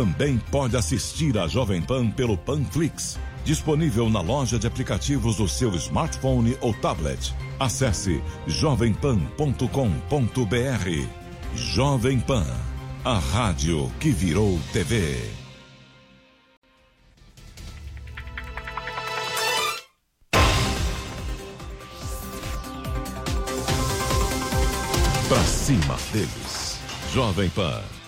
Também 0.00 0.38
pode 0.50 0.78
assistir 0.78 1.36
a 1.36 1.46
Jovem 1.46 1.82
Pan 1.82 2.10
pelo 2.10 2.34
Panflix, 2.34 3.18
disponível 3.44 4.08
na 4.08 4.22
loja 4.22 4.58
de 4.58 4.66
aplicativos 4.66 5.36
do 5.36 5.46
seu 5.46 5.74
smartphone 5.74 6.56
ou 6.62 6.72
tablet. 6.72 7.34
Acesse 7.58 8.22
jovempan.com.br. 8.46 9.58
Jovem 11.54 12.18
Pan, 12.18 12.46
a 13.04 13.18
rádio 13.18 13.92
que 14.00 14.10
virou 14.10 14.58
TV. 14.72 15.20
Pra 25.28 25.44
cima 25.44 25.98
deles. 26.10 26.80
Jovem 27.12 27.50
Pan. 27.50 27.99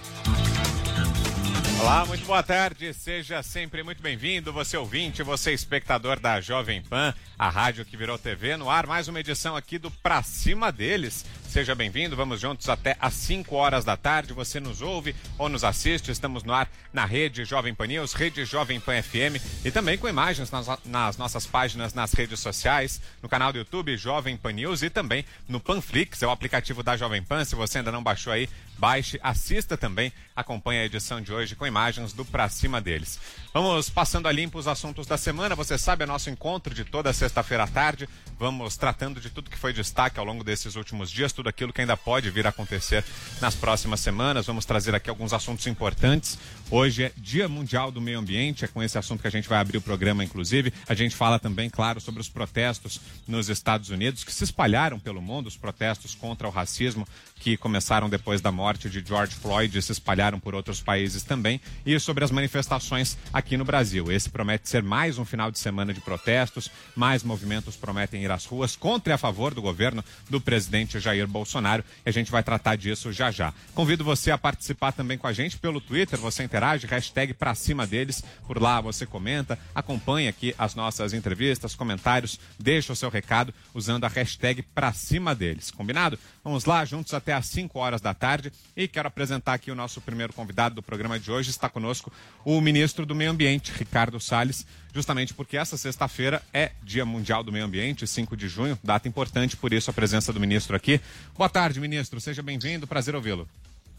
Olá, 1.82 2.06
muito 2.06 2.24
boa 2.24 2.44
tarde. 2.44 2.94
Seja 2.94 3.42
sempre 3.42 3.82
muito 3.82 4.00
bem-vindo, 4.00 4.52
você 4.52 4.76
ouvinte, 4.76 5.20
você 5.24 5.52
espectador 5.52 6.20
da 6.20 6.40
Jovem 6.40 6.80
Pan, 6.80 7.12
a 7.36 7.48
rádio 7.48 7.84
que 7.84 7.96
virou 7.96 8.16
TV, 8.16 8.56
no 8.56 8.70
ar 8.70 8.86
mais 8.86 9.08
uma 9.08 9.18
edição 9.18 9.56
aqui 9.56 9.78
do 9.78 9.90
Pra 9.90 10.22
Cima 10.22 10.70
deles. 10.70 11.24
Seja 11.48 11.74
bem-vindo, 11.74 12.16
vamos 12.16 12.40
juntos 12.40 12.68
até 12.68 12.96
às 13.00 13.12
5 13.14 13.54
horas 13.56 13.84
da 13.84 13.96
tarde. 13.96 14.32
Você 14.32 14.60
nos 14.60 14.80
ouve 14.80 15.14
ou 15.36 15.48
nos 15.48 15.64
assiste, 15.64 16.10
estamos 16.12 16.44
no 16.44 16.54
ar 16.54 16.70
na 16.92 17.04
rede 17.04 17.44
Jovem 17.44 17.74
Pan 17.74 17.88
News, 17.88 18.12
rede 18.12 18.44
Jovem 18.44 18.78
Pan 18.80 19.02
FM 19.02 19.42
e 19.64 19.70
também 19.72 19.98
com 19.98 20.08
imagens 20.08 20.52
nas, 20.52 20.66
nas 20.84 21.16
nossas 21.16 21.46
páginas 21.46 21.92
nas 21.92 22.12
redes 22.12 22.38
sociais, 22.38 23.02
no 23.20 23.28
canal 23.28 23.52
do 23.52 23.58
YouTube 23.58 23.96
Jovem 23.96 24.36
Pan 24.36 24.52
News 24.52 24.82
e 24.82 24.88
também 24.88 25.26
no 25.48 25.58
Panflix, 25.58 26.22
é 26.22 26.26
o 26.28 26.30
aplicativo 26.30 26.82
da 26.82 26.96
Jovem 26.96 27.22
Pan. 27.22 27.44
Se 27.44 27.56
você 27.56 27.78
ainda 27.78 27.92
não 27.92 28.04
baixou 28.04 28.32
aí, 28.32 28.48
baixe, 28.82 29.20
assista 29.22 29.76
também, 29.76 30.12
acompanhe 30.34 30.80
a 30.80 30.84
edição 30.84 31.20
de 31.20 31.32
hoje 31.32 31.54
com 31.54 31.64
imagens 31.64 32.12
do 32.12 32.24
Pra 32.24 32.48
Cima 32.48 32.80
deles. 32.80 33.16
Vamos 33.54 33.88
passando 33.88 34.26
a 34.26 34.32
limpo 34.32 34.58
os 34.58 34.66
assuntos 34.66 35.06
da 35.06 35.16
semana. 35.16 35.54
Você 35.54 35.78
sabe, 35.78 36.02
é 36.02 36.06
nosso 36.06 36.28
encontro 36.28 36.74
de 36.74 36.84
toda 36.84 37.12
sexta-feira 37.12 37.62
à 37.62 37.68
tarde. 37.68 38.08
Vamos 38.40 38.76
tratando 38.76 39.20
de 39.20 39.30
tudo 39.30 39.48
que 39.48 39.56
foi 39.56 39.72
destaque 39.72 40.18
ao 40.18 40.24
longo 40.24 40.42
desses 40.42 40.74
últimos 40.74 41.12
dias, 41.12 41.32
tudo 41.32 41.48
aquilo 41.48 41.72
que 41.72 41.80
ainda 41.80 41.96
pode 41.96 42.28
vir 42.30 42.44
a 42.44 42.48
acontecer 42.48 43.04
nas 43.40 43.54
próximas 43.54 44.00
semanas. 44.00 44.46
Vamos 44.46 44.64
trazer 44.64 44.96
aqui 44.96 45.08
alguns 45.08 45.32
assuntos 45.32 45.64
importantes. 45.68 46.36
Hoje 46.68 47.04
é 47.04 47.12
Dia 47.16 47.48
Mundial 47.48 47.92
do 47.92 48.00
Meio 48.00 48.18
Ambiente, 48.18 48.64
é 48.64 48.68
com 48.68 48.82
esse 48.82 48.98
assunto 48.98 49.20
que 49.20 49.28
a 49.28 49.30
gente 49.30 49.48
vai 49.48 49.60
abrir 49.60 49.78
o 49.78 49.82
programa, 49.82 50.24
inclusive. 50.24 50.72
A 50.88 50.94
gente 50.94 51.14
fala 51.14 51.38
também, 51.38 51.70
claro, 51.70 52.00
sobre 52.00 52.20
os 52.20 52.28
protestos 52.28 53.00
nos 53.28 53.48
Estados 53.48 53.90
Unidos 53.90 54.24
que 54.24 54.32
se 54.32 54.42
espalharam 54.42 54.98
pelo 54.98 55.22
mundo, 55.22 55.46
os 55.46 55.56
protestos 55.56 56.16
contra 56.16 56.48
o 56.48 56.50
racismo 56.50 57.06
que 57.42 57.56
começaram 57.56 58.08
depois 58.08 58.40
da 58.40 58.52
morte 58.52 58.88
de 58.88 59.04
George 59.04 59.34
Floyd 59.34 59.76
e 59.76 59.82
se 59.82 59.90
espalharam 59.90 60.38
por 60.38 60.54
outros 60.54 60.80
países 60.80 61.24
também, 61.24 61.60
e 61.84 61.98
sobre 61.98 62.22
as 62.22 62.30
manifestações 62.30 63.18
aqui 63.32 63.56
no 63.56 63.64
Brasil. 63.64 64.12
Esse 64.12 64.30
promete 64.30 64.68
ser 64.68 64.80
mais 64.80 65.18
um 65.18 65.24
final 65.24 65.50
de 65.50 65.58
semana 65.58 65.92
de 65.92 66.00
protestos, 66.00 66.70
mais 66.94 67.24
movimentos 67.24 67.74
prometem 67.74 68.22
ir 68.22 68.30
às 68.30 68.44
ruas 68.44 68.76
contra 68.76 69.12
e 69.12 69.14
a 69.14 69.18
favor 69.18 69.52
do 69.52 69.60
governo 69.60 70.04
do 70.30 70.40
presidente 70.40 71.00
Jair 71.00 71.26
Bolsonaro, 71.26 71.84
e 72.06 72.08
a 72.08 72.12
gente 72.12 72.30
vai 72.30 72.44
tratar 72.44 72.76
disso 72.76 73.12
já 73.12 73.32
já. 73.32 73.52
Convido 73.74 74.04
você 74.04 74.30
a 74.30 74.38
participar 74.38 74.92
também 74.92 75.18
com 75.18 75.26
a 75.26 75.32
gente 75.32 75.58
pelo 75.58 75.80
Twitter, 75.80 76.20
você 76.20 76.44
interage, 76.44 76.86
hashtag 76.86 77.34
pra 77.34 77.56
cima 77.56 77.84
deles, 77.84 78.22
por 78.46 78.62
lá 78.62 78.80
você 78.80 79.04
comenta, 79.04 79.58
acompanha 79.74 80.30
aqui 80.30 80.54
as 80.56 80.76
nossas 80.76 81.12
entrevistas, 81.12 81.74
comentários, 81.74 82.38
deixa 82.56 82.92
o 82.92 82.96
seu 82.96 83.10
recado 83.10 83.52
usando 83.74 84.04
a 84.04 84.08
hashtag 84.08 84.62
pra 84.62 84.92
cima 84.92 85.34
deles, 85.34 85.72
combinado? 85.72 86.16
Vamos 86.44 86.64
lá, 86.64 86.84
juntos 86.84 87.14
até 87.14 87.32
às 87.32 87.46
5 87.46 87.78
horas 87.78 88.00
da 88.00 88.12
tarde. 88.12 88.52
E 88.76 88.88
quero 88.88 89.06
apresentar 89.06 89.54
aqui 89.54 89.70
o 89.70 89.76
nosso 89.76 90.00
primeiro 90.00 90.32
convidado 90.32 90.74
do 90.74 90.82
programa 90.82 91.18
de 91.18 91.30
hoje. 91.30 91.50
Está 91.50 91.68
conosco 91.68 92.12
o 92.44 92.60
ministro 92.60 93.06
do 93.06 93.14
Meio 93.14 93.30
Ambiente, 93.30 93.70
Ricardo 93.70 94.18
Salles, 94.18 94.66
justamente 94.92 95.32
porque 95.34 95.56
essa 95.56 95.76
sexta-feira 95.76 96.42
é 96.52 96.72
Dia 96.82 97.06
Mundial 97.06 97.44
do 97.44 97.52
Meio 97.52 97.64
Ambiente, 97.64 98.06
5 98.06 98.36
de 98.36 98.48
junho, 98.48 98.76
data 98.82 99.06
importante, 99.06 99.56
por 99.56 99.72
isso 99.72 99.88
a 99.88 99.94
presença 99.94 100.32
do 100.32 100.40
ministro 100.40 100.74
aqui. 100.74 101.00
Boa 101.36 101.48
tarde, 101.48 101.78
ministro. 101.78 102.20
Seja 102.20 102.42
bem-vindo. 102.42 102.88
Prazer 102.88 103.14
ouvi-lo. 103.14 103.48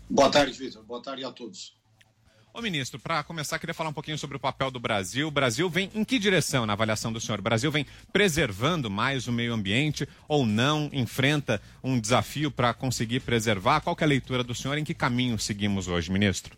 Boa 0.10 0.30
tarde, 0.30 0.52
Vitor. 0.52 0.84
Boa 0.84 1.02
tarde 1.02 1.24
a 1.24 1.32
todos. 1.32 1.74
Ô 2.56 2.62
ministro, 2.62 3.00
para 3.00 3.24
começar, 3.24 3.58
queria 3.58 3.74
falar 3.74 3.90
um 3.90 3.94
pouquinho 3.94 4.16
sobre 4.16 4.38
o 4.38 4.40
papel 4.40 4.70
do 4.70 4.80
Brasil. 4.80 5.28
O 5.28 5.32
Brasil 5.32 5.68
vem 5.68 5.90
em 5.96 6.04
que 6.04 6.20
direção 6.20 6.68
na 6.68 6.74
avaliação 6.74 7.12
do 7.12 7.20
senhor? 7.20 7.40
O 7.40 7.42
Brasil 7.42 7.72
vem 7.72 7.84
preservando 8.12 8.92
mais 8.92 9.28
o 9.28 9.32
meio 9.32 9.56
ambiente 9.56 10.08
ou 10.28 10.46
não? 10.46 10.88
Enfrenta 10.94 11.60
um 11.84 12.00
desafio 12.00 12.52
para 12.52 12.72
conseguir 12.72 13.22
preservar? 13.22 13.82
Qual 13.82 13.98
é 14.00 14.04
a 14.04 14.08
leitura 14.08 14.44
do 14.44 14.54
senhor? 14.54 14.78
Em 14.78 14.84
que 14.84 14.94
caminho 14.94 15.40
seguimos 15.40 15.88
hoje, 15.88 16.12
ministro? 16.12 16.56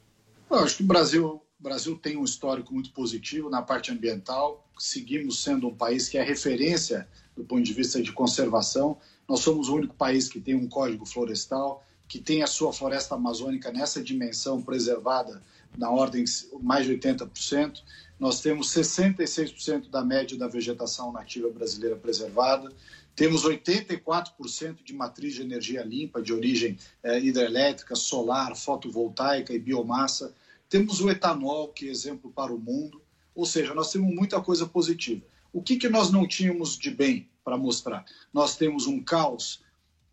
Eu 0.51 0.59
acho 0.59 0.75
que 0.75 0.83
o 0.83 0.85
Brasil, 0.85 1.41
o 1.57 1.63
Brasil 1.63 1.97
tem 1.97 2.17
um 2.17 2.25
histórico 2.25 2.73
muito 2.73 2.91
positivo 2.91 3.50
na 3.50 3.62
parte 3.62 3.89
ambiental. 3.89 4.67
Seguimos 4.77 5.41
sendo 5.41 5.69
um 5.69 5.73
país 5.73 6.09
que 6.09 6.17
é 6.17 6.23
referência 6.23 7.07
do 7.38 7.45
ponto 7.45 7.63
de 7.63 7.72
vista 7.72 8.03
de 8.03 8.12
conservação. 8.12 8.97
Nós 9.29 9.39
somos 9.39 9.69
o 9.69 9.75
único 9.77 9.95
país 9.95 10.27
que 10.27 10.41
tem 10.41 10.56
um 10.56 10.67
código 10.67 11.06
florestal, 11.06 11.85
que 12.06 12.19
tem 12.19 12.44
a 12.44 12.47
sua 12.47 12.73
floresta 12.73 13.16
amazônica 13.16 13.72
nessa 13.72 14.03
dimensão 14.03 14.62
preservada 14.62 15.41
na 15.78 15.90
ordem 15.90 16.24
de 16.24 16.31
mais 16.62 16.86
de 16.86 16.94
80%. 16.94 17.81
Nós 18.20 18.42
temos 18.42 18.70
66% 18.74 19.90
da 19.90 20.03
média 20.03 20.38
da 20.38 20.48
vegetação 20.48 21.12
nativa 21.12 21.50
brasileira 21.50 21.96
preservada. 21.96 22.72
Temos 23.16 23.44
84% 23.44 24.84
de 24.84 24.94
matriz 24.94 25.36
de 25.36 25.42
energia 25.42 25.84
limpa, 25.84 26.22
de 26.22 26.34
origem 26.34 26.78
eh, 27.04 27.20
hidrelétrica, 27.20 27.96
solar, 27.96 28.56
fotovoltaica 28.56 29.54
e 29.54 29.59
biomassa. 29.59 30.34
Temos 30.70 31.00
o 31.02 31.09
etanol, 31.09 31.70
que 31.70 31.88
é 31.88 31.92
exemplo 31.92 32.31
para 32.31 32.54
o 32.54 32.59
mundo. 32.59 33.02
Ou 33.34 33.46
seja, 33.46 33.74
nós 33.74 33.92
temos 33.92 34.14
muita 34.14 34.42
coisa 34.42 34.66
positiva. 34.66 35.25
O 35.52 35.62
que, 35.62 35.78
que 35.78 35.90
nós 35.90 36.12
não 36.12 36.28
tínhamos 36.28 36.78
de 36.78 36.92
bem 36.92 37.30
para 37.44 37.58
mostrar? 37.58 38.06
Nós 38.34 38.58
temos 38.58 38.88
um 38.88 39.02
caos 39.02 39.62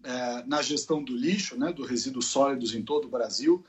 eh, 0.05 0.45
na 0.47 0.63
gestão 0.63 1.03
do 1.03 1.17
lixo, 1.17 1.57
né, 1.57 1.73
do 1.73 1.85
resíduos 1.85 2.27
sólidos 2.27 2.75
em 2.75 2.83
todo 2.83 3.07
o 3.07 3.11
Brasil 3.11 3.65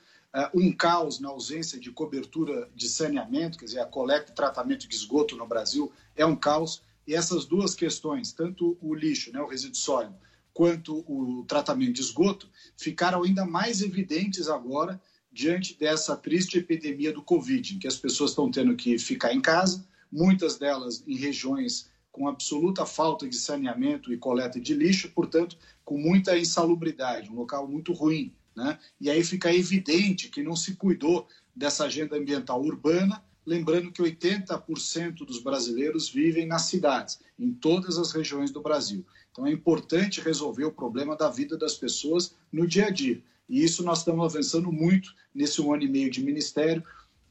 um 0.52 0.72
caos 0.72 1.20
na 1.20 1.28
ausência 1.28 1.78
de 1.78 1.92
cobertura 1.92 2.68
de 2.74 2.88
saneamento, 2.88 3.56
quer 3.56 3.66
dizer, 3.66 3.80
a 3.80 3.86
coleta 3.86 4.32
e 4.32 4.34
tratamento 4.34 4.88
de 4.88 4.94
esgoto 4.94 5.36
no 5.36 5.46
Brasil 5.46 5.92
é 6.16 6.26
um 6.26 6.34
caos. 6.34 6.82
E 7.06 7.14
essas 7.14 7.44
duas 7.44 7.74
questões, 7.74 8.32
tanto 8.32 8.76
o 8.80 8.94
lixo, 8.94 9.32
né, 9.32 9.40
o 9.40 9.46
resíduo 9.46 9.76
sólido, 9.76 10.16
quanto 10.52 11.04
o 11.06 11.44
tratamento 11.46 11.92
de 11.92 12.00
esgoto, 12.00 12.48
ficaram 12.76 13.22
ainda 13.22 13.44
mais 13.44 13.82
evidentes 13.82 14.48
agora 14.48 15.00
diante 15.30 15.78
dessa 15.78 16.16
triste 16.16 16.58
epidemia 16.58 17.12
do 17.12 17.22
Covid, 17.22 17.74
em 17.74 17.78
que 17.78 17.88
as 17.88 17.96
pessoas 17.96 18.30
estão 18.30 18.50
tendo 18.50 18.74
que 18.74 18.98
ficar 18.98 19.34
em 19.34 19.40
casa, 19.40 19.86
muitas 20.10 20.56
delas 20.56 21.04
em 21.06 21.16
regiões 21.16 21.90
com 22.10 22.28
absoluta 22.28 22.86
falta 22.86 23.28
de 23.28 23.36
saneamento 23.36 24.12
e 24.12 24.16
coleta 24.16 24.60
de 24.60 24.72
lixo, 24.72 25.10
portanto, 25.10 25.56
com 25.84 25.98
muita 25.98 26.38
insalubridade, 26.38 27.30
um 27.30 27.34
local 27.34 27.68
muito 27.68 27.92
ruim 27.92 28.32
né? 28.56 28.78
E 29.00 29.10
aí 29.10 29.24
fica 29.24 29.52
evidente 29.52 30.28
que 30.28 30.42
não 30.42 30.56
se 30.56 30.76
cuidou 30.76 31.26
dessa 31.54 31.84
agenda 31.84 32.16
ambiental 32.16 32.62
urbana, 32.62 33.22
lembrando 33.46 33.92
que 33.92 34.02
80% 34.02 35.24
dos 35.26 35.42
brasileiros 35.42 36.08
vivem 36.08 36.46
nas 36.46 36.62
cidades, 36.62 37.20
em 37.38 37.52
todas 37.52 37.98
as 37.98 38.12
regiões 38.12 38.50
do 38.50 38.62
Brasil. 38.62 39.04
Então 39.30 39.46
é 39.46 39.50
importante 39.50 40.20
resolver 40.20 40.64
o 40.64 40.72
problema 40.72 41.16
da 41.16 41.28
vida 41.28 41.56
das 41.56 41.74
pessoas 41.74 42.34
no 42.52 42.66
dia 42.66 42.86
a 42.86 42.90
dia. 42.90 43.22
E 43.48 43.62
isso 43.62 43.82
nós 43.82 43.98
estamos 43.98 44.24
avançando 44.24 44.72
muito 44.72 45.14
nesse 45.34 45.60
um 45.60 45.72
ano 45.72 45.82
e 45.82 45.88
meio 45.88 46.10
de 46.10 46.22
ministério. 46.22 46.82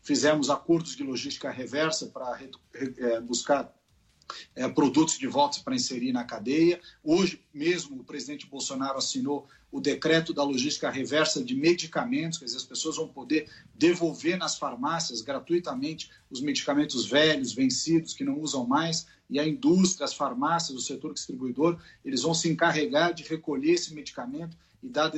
Fizemos 0.01 0.49
acordos 0.49 0.95
de 0.95 1.03
logística 1.03 1.49
reversa 1.49 2.07
para 2.07 2.39
é, 2.73 3.19
buscar 3.21 3.73
é, 4.55 4.67
produtos 4.67 5.17
de 5.17 5.27
volta 5.27 5.59
para 5.63 5.75
inserir 5.75 6.11
na 6.11 6.23
cadeia. 6.23 6.79
Hoje 7.03 7.41
mesmo 7.53 8.01
o 8.01 8.03
presidente 8.03 8.47
Bolsonaro 8.47 8.97
assinou 8.97 9.47
o 9.71 9.81
decreto 9.81 10.33
da 10.33 10.43
logística 10.43 10.89
reversa 10.89 11.43
de 11.43 11.55
medicamentos, 11.55 12.37
quer 12.37 12.45
dizer, 12.45 12.57
as 12.57 12.63
pessoas 12.63 12.95
vão 12.95 13.07
poder 13.07 13.49
devolver 13.73 14.37
nas 14.37 14.55
farmácias 14.55 15.19
gratuitamente 15.21 16.11
os 16.29 16.41
medicamentos 16.41 17.07
velhos, 17.07 17.53
vencidos, 17.53 18.13
que 18.13 18.23
não 18.23 18.39
usam 18.39 18.67
mais, 18.67 19.07
e 19.27 19.39
a 19.39 19.47
indústria, 19.47 20.05
as 20.05 20.13
farmácias, 20.13 20.77
o 20.77 20.81
setor 20.81 21.11
distribuidor, 21.11 21.79
eles 22.05 22.21
vão 22.21 22.35
se 22.35 22.47
encarregar 22.49 23.15
de 23.15 23.23
recolher 23.23 23.71
esse 23.71 23.95
medicamento 23.95 24.55
e 24.83 24.87
dar 24.87 25.05
a 25.05 25.11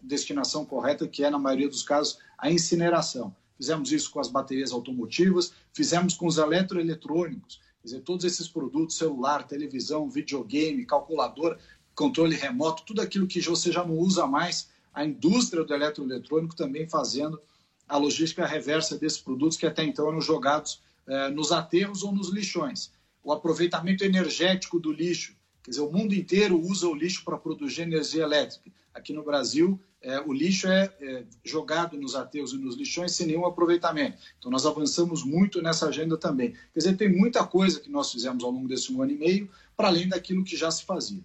destinação 0.00 0.64
correta, 0.64 1.08
que 1.08 1.24
é, 1.24 1.30
na 1.30 1.38
maioria 1.38 1.68
dos 1.68 1.82
casos, 1.82 2.18
a 2.38 2.48
incineração. 2.48 3.34
Fizemos 3.56 3.90
isso 3.90 4.10
com 4.12 4.20
as 4.20 4.28
baterias 4.28 4.70
automotivas, 4.70 5.52
fizemos 5.72 6.14
com 6.14 6.26
os 6.26 6.38
eletroeletrônicos, 6.38 7.60
Quer 7.86 7.90
dizer, 7.90 8.00
todos 8.00 8.24
esses 8.24 8.48
produtos, 8.48 8.96
celular, 8.96 9.46
televisão, 9.46 10.10
videogame, 10.10 10.84
calculadora, 10.84 11.56
controle 11.94 12.34
remoto, 12.34 12.82
tudo 12.84 13.00
aquilo 13.00 13.28
que 13.28 13.40
você 13.40 13.70
já 13.70 13.84
não 13.84 13.96
usa 13.96 14.26
mais, 14.26 14.68
a 14.92 15.04
indústria 15.04 15.62
do 15.62 15.72
eletroeletrônico 15.72 16.56
também 16.56 16.88
fazendo 16.88 17.40
a 17.88 17.96
logística 17.96 18.44
reversa 18.44 18.98
desses 18.98 19.20
produtos 19.20 19.56
que 19.56 19.66
até 19.66 19.84
então 19.84 20.08
eram 20.08 20.20
jogados 20.20 20.82
eh, 21.06 21.28
nos 21.30 21.52
aterros 21.52 22.02
ou 22.02 22.10
nos 22.12 22.30
lixões. 22.30 22.90
O 23.22 23.32
aproveitamento 23.32 24.02
energético 24.02 24.80
do 24.80 24.90
lixo, 24.90 25.36
quer 25.62 25.70
dizer, 25.70 25.82
o 25.82 25.92
mundo 25.92 26.12
inteiro 26.12 26.60
usa 26.60 26.88
o 26.88 26.94
lixo 26.94 27.22
para 27.24 27.38
produzir 27.38 27.82
energia 27.82 28.24
elétrica. 28.24 28.68
Aqui 28.92 29.12
no 29.12 29.22
Brasil, 29.22 29.80
é, 30.06 30.20
o 30.20 30.32
lixo 30.32 30.68
é, 30.68 30.88
é, 31.00 31.24
jogado 31.44 31.96
nos 31.98 32.14
aterros 32.14 32.52
e 32.52 32.58
nos 32.58 32.76
lixões 32.76 33.12
sem 33.12 33.26
nenhum 33.26 33.44
aproveitamento. 33.44 34.16
Então, 34.38 34.52
nós 34.52 34.64
avançamos 34.64 35.24
muito 35.24 35.60
nessa 35.60 35.88
agenda 35.88 36.16
também. 36.16 36.52
Quer 36.72 36.78
dizer, 36.78 36.96
tem 36.96 37.12
muita 37.12 37.44
coisa 37.44 37.80
que 37.80 37.90
nós 37.90 38.12
fizemos 38.12 38.44
ao 38.44 38.52
longo 38.52 38.68
desse 38.68 38.92
um 38.92 39.02
ano 39.02 39.10
e 39.10 39.18
meio, 39.18 39.50
para 39.76 39.88
além 39.88 40.08
daquilo 40.08 40.44
que 40.44 40.56
já 40.56 40.70
se 40.70 40.84
fazia. 40.84 41.20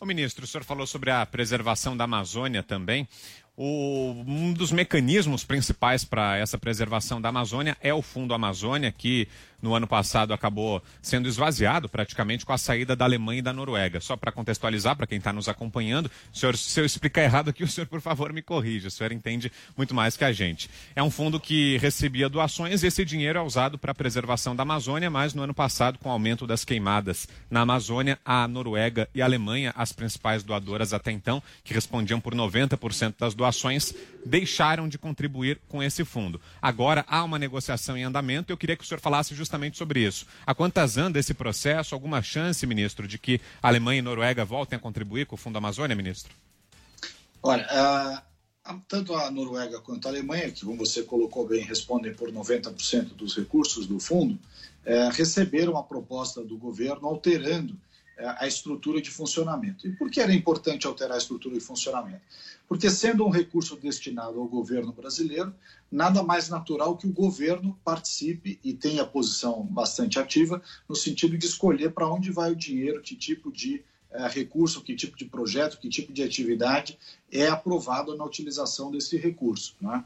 O 0.00 0.04
ministro, 0.04 0.44
o 0.44 0.48
senhor 0.48 0.64
falou 0.64 0.86
sobre 0.86 1.10
a 1.10 1.24
preservação 1.24 1.96
da 1.96 2.04
Amazônia 2.04 2.62
também. 2.62 3.08
O, 3.56 4.22
um 4.26 4.52
dos 4.52 4.70
mecanismos 4.70 5.44
principais 5.44 6.04
para 6.04 6.36
essa 6.36 6.58
preservação 6.58 7.20
da 7.20 7.30
Amazônia 7.30 7.76
é 7.80 7.94
o 7.94 8.02
Fundo 8.02 8.34
Amazônia, 8.34 8.92
que 8.92 9.28
no 9.60 9.74
ano 9.74 9.86
passado 9.86 10.32
acabou 10.32 10.82
sendo 11.00 11.28
esvaziado 11.28 11.88
praticamente 11.88 12.44
com 12.44 12.52
a 12.52 12.58
saída 12.58 12.94
da 12.94 13.04
Alemanha 13.04 13.38
e 13.38 13.42
da 13.42 13.52
Noruega. 13.52 14.00
Só 14.00 14.16
para 14.16 14.32
contextualizar, 14.32 14.96
para 14.96 15.06
quem 15.06 15.18
está 15.18 15.32
nos 15.32 15.48
acompanhando, 15.48 16.10
senhor, 16.32 16.56
se 16.56 16.78
eu 16.80 16.84
explicar 16.84 17.22
errado 17.22 17.50
aqui, 17.50 17.64
o 17.64 17.68
senhor, 17.68 17.86
por 17.86 18.00
favor, 18.00 18.32
me 18.32 18.42
corrija. 18.42 18.88
O 18.88 18.90
senhor 18.90 19.12
entende 19.12 19.50
muito 19.76 19.94
mais 19.94 20.16
que 20.16 20.24
a 20.24 20.32
gente. 20.32 20.70
É 20.94 21.02
um 21.02 21.10
fundo 21.10 21.40
que 21.40 21.78
recebia 21.78 22.28
doações 22.28 22.82
e 22.82 22.86
esse 22.86 23.04
dinheiro 23.04 23.38
é 23.38 23.42
usado 23.42 23.78
para 23.78 23.92
a 23.92 23.94
preservação 23.94 24.54
da 24.54 24.62
Amazônia, 24.62 25.10
mas 25.10 25.34
no 25.34 25.42
ano 25.42 25.54
passado, 25.54 25.98
com 25.98 26.08
o 26.08 26.12
aumento 26.12 26.46
das 26.46 26.64
queimadas 26.64 27.28
na 27.50 27.62
Amazônia, 27.62 28.18
a 28.24 28.46
Noruega 28.46 29.08
e 29.14 29.22
a 29.22 29.24
Alemanha, 29.24 29.72
as 29.76 29.92
principais 29.92 30.42
doadoras 30.42 30.92
até 30.92 31.10
então, 31.10 31.42
que 31.64 31.74
respondiam 31.74 32.20
por 32.20 32.34
90% 32.34 33.14
das 33.18 33.34
doações, 33.34 33.94
deixaram 34.24 34.88
de 34.88 34.98
contribuir 34.98 35.60
com 35.68 35.82
esse 35.82 36.04
fundo. 36.04 36.40
Agora 36.60 37.04
há 37.08 37.22
uma 37.24 37.38
negociação 37.38 37.96
em 37.96 38.04
andamento 38.04 38.50
e 38.50 38.52
eu 38.52 38.56
queria 38.56 38.76
que 38.76 38.84
o 38.84 38.86
senhor 38.86 39.00
falasse 39.00 39.34
justamente 39.34 39.45
sobre 39.76 40.06
isso. 40.06 40.26
A 40.46 40.54
quantas 40.54 40.96
anda 40.96 41.18
esse 41.18 41.34
processo? 41.34 41.94
Alguma 41.94 42.22
chance, 42.22 42.66
ministro, 42.66 43.06
de 43.06 43.18
que 43.18 43.40
Alemanha 43.62 43.98
e 43.98 44.02
Noruega 44.02 44.44
voltem 44.44 44.76
a 44.76 44.80
contribuir 44.80 45.26
com 45.26 45.34
o 45.34 45.38
Fundo 45.38 45.58
Amazônia, 45.58 45.96
ministro? 45.96 46.32
Olha, 47.42 47.66
uh, 48.66 48.74
tanto 48.88 49.14
a 49.14 49.30
Noruega 49.30 49.80
quanto 49.80 50.06
a 50.06 50.10
Alemanha, 50.10 50.50
que 50.50 50.64
como 50.64 50.78
você 50.78 51.02
colocou 51.02 51.46
bem, 51.46 51.62
respondem 51.62 52.12
por 52.14 52.30
90% 52.30 53.14
dos 53.14 53.36
recursos 53.36 53.86
do 53.86 54.00
fundo, 54.00 54.34
uh, 54.34 55.10
receberam 55.12 55.76
a 55.76 55.82
proposta 55.82 56.42
do 56.42 56.56
governo 56.56 57.06
alterando 57.06 57.76
a 58.18 58.46
estrutura 58.46 59.00
de 59.00 59.10
funcionamento. 59.10 59.86
E 59.86 59.92
por 59.92 60.10
que 60.10 60.20
era 60.20 60.32
importante 60.32 60.86
alterar 60.86 61.16
a 61.16 61.18
estrutura 61.18 61.54
de 61.54 61.60
funcionamento? 61.60 62.22
Porque, 62.68 62.90
sendo 62.90 63.24
um 63.24 63.30
recurso 63.30 63.76
destinado 63.76 64.40
ao 64.40 64.48
governo 64.48 64.92
brasileiro, 64.92 65.54
nada 65.90 66.22
mais 66.22 66.48
natural 66.48 66.96
que 66.96 67.06
o 67.06 67.12
governo 67.12 67.78
participe 67.84 68.58
e 68.64 68.72
tenha 68.72 69.04
posição 69.04 69.62
bastante 69.64 70.18
ativa 70.18 70.62
no 70.88 70.96
sentido 70.96 71.36
de 71.36 71.46
escolher 71.46 71.92
para 71.92 72.08
onde 72.08 72.32
vai 72.32 72.52
o 72.52 72.56
dinheiro, 72.56 73.02
que 73.02 73.14
tipo 73.14 73.52
de 73.52 73.84
é, 74.10 74.26
recurso, 74.28 74.82
que 74.82 74.96
tipo 74.96 75.16
de 75.16 75.26
projeto, 75.26 75.78
que 75.78 75.88
tipo 75.88 76.12
de 76.12 76.22
atividade 76.22 76.98
é 77.30 77.48
aprovado 77.48 78.16
na 78.16 78.24
utilização 78.24 78.90
desse 78.90 79.16
recurso. 79.16 79.76
Não 79.80 79.94
é? 79.94 80.04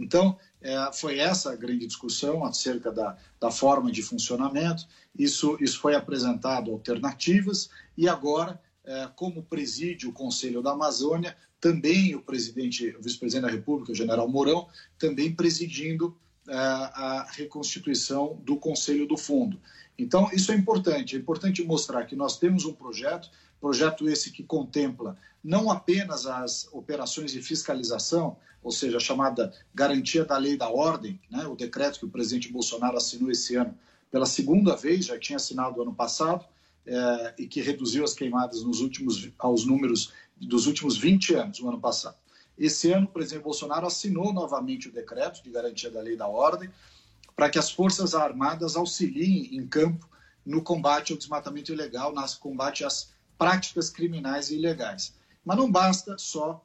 Então, 0.00 0.38
é, 0.62 0.90
foi 0.92 1.18
essa 1.18 1.52
a 1.52 1.56
grande 1.56 1.86
discussão 1.86 2.44
acerca 2.44 2.90
da, 2.90 3.16
da 3.38 3.50
forma 3.50 3.92
de 3.92 4.02
funcionamento. 4.02 4.86
Isso, 5.16 5.56
isso 5.60 5.78
foi 5.78 5.94
apresentado 5.94 6.70
alternativas 6.70 7.68
e 7.96 8.08
agora, 8.08 8.60
é, 8.84 9.08
como 9.14 9.42
preside 9.42 10.06
o 10.06 10.12
Conselho 10.12 10.62
da 10.62 10.72
Amazônia, 10.72 11.36
também 11.60 12.14
o 12.14 12.22
presidente, 12.22 12.96
o 12.96 13.02
vice-presidente 13.02 13.46
da 13.46 13.50
República, 13.50 13.92
o 13.92 13.94
general 13.94 14.26
Mourão, 14.26 14.66
também 14.98 15.34
presidindo 15.34 16.16
é, 16.48 16.54
a 16.54 17.26
reconstituição 17.32 18.40
do 18.42 18.56
Conselho 18.56 19.06
do 19.06 19.16
Fundo. 19.16 19.60
Então, 19.98 20.30
isso 20.32 20.50
é 20.50 20.54
importante. 20.54 21.14
É 21.14 21.18
importante 21.18 21.62
mostrar 21.62 22.06
que 22.06 22.16
nós 22.16 22.38
temos 22.38 22.64
um 22.64 22.72
projeto, 22.72 23.30
projeto 23.60 24.08
esse 24.08 24.32
que 24.32 24.42
contempla 24.42 25.16
não 25.42 25.70
apenas 25.70 26.26
as 26.26 26.68
operações 26.72 27.32
de 27.32 27.42
fiscalização, 27.42 28.36
ou 28.62 28.70
seja, 28.70 28.98
a 28.98 29.00
chamada 29.00 29.52
garantia 29.74 30.24
da 30.24 30.36
lei 30.36 30.56
da 30.56 30.68
ordem, 30.68 31.20
né, 31.30 31.46
o 31.46 31.56
decreto 31.56 31.98
que 31.98 32.04
o 32.04 32.10
presidente 32.10 32.52
Bolsonaro 32.52 32.96
assinou 32.96 33.30
esse 33.30 33.56
ano 33.56 33.74
pela 34.10 34.26
segunda 34.26 34.76
vez, 34.76 35.06
já 35.06 35.18
tinha 35.18 35.36
assinado 35.36 35.80
ano 35.80 35.94
passado, 35.94 36.44
é, 36.84 37.34
e 37.38 37.46
que 37.46 37.60
reduziu 37.60 38.04
as 38.04 38.12
queimadas 38.12 38.62
nos 38.64 38.80
últimos, 38.80 39.30
aos 39.38 39.64
números 39.64 40.12
dos 40.36 40.66
últimos 40.66 40.96
20 40.96 41.34
anos, 41.34 41.60
no 41.60 41.68
ano 41.68 41.80
passado. 41.80 42.16
Esse 42.58 42.92
ano, 42.92 43.06
o 43.06 43.10
presidente 43.10 43.44
Bolsonaro 43.44 43.86
assinou 43.86 44.32
novamente 44.32 44.88
o 44.88 44.92
decreto 44.92 45.42
de 45.42 45.50
garantia 45.50 45.90
da 45.90 46.00
lei 46.00 46.16
da 46.16 46.26
ordem 46.26 46.70
para 47.34 47.48
que 47.48 47.58
as 47.58 47.70
Forças 47.70 48.14
Armadas 48.14 48.76
auxiliem 48.76 49.54
em 49.56 49.66
campo 49.66 50.08
no 50.44 50.62
combate 50.62 51.12
ao 51.12 51.18
desmatamento 51.18 51.72
ilegal, 51.72 52.12
no 52.12 52.22
combate 52.38 52.84
às 52.84 53.10
práticas 53.38 53.88
criminais 53.88 54.50
e 54.50 54.56
ilegais. 54.56 55.14
Mas 55.44 55.56
não 55.56 55.70
basta 55.70 56.16
só 56.18 56.64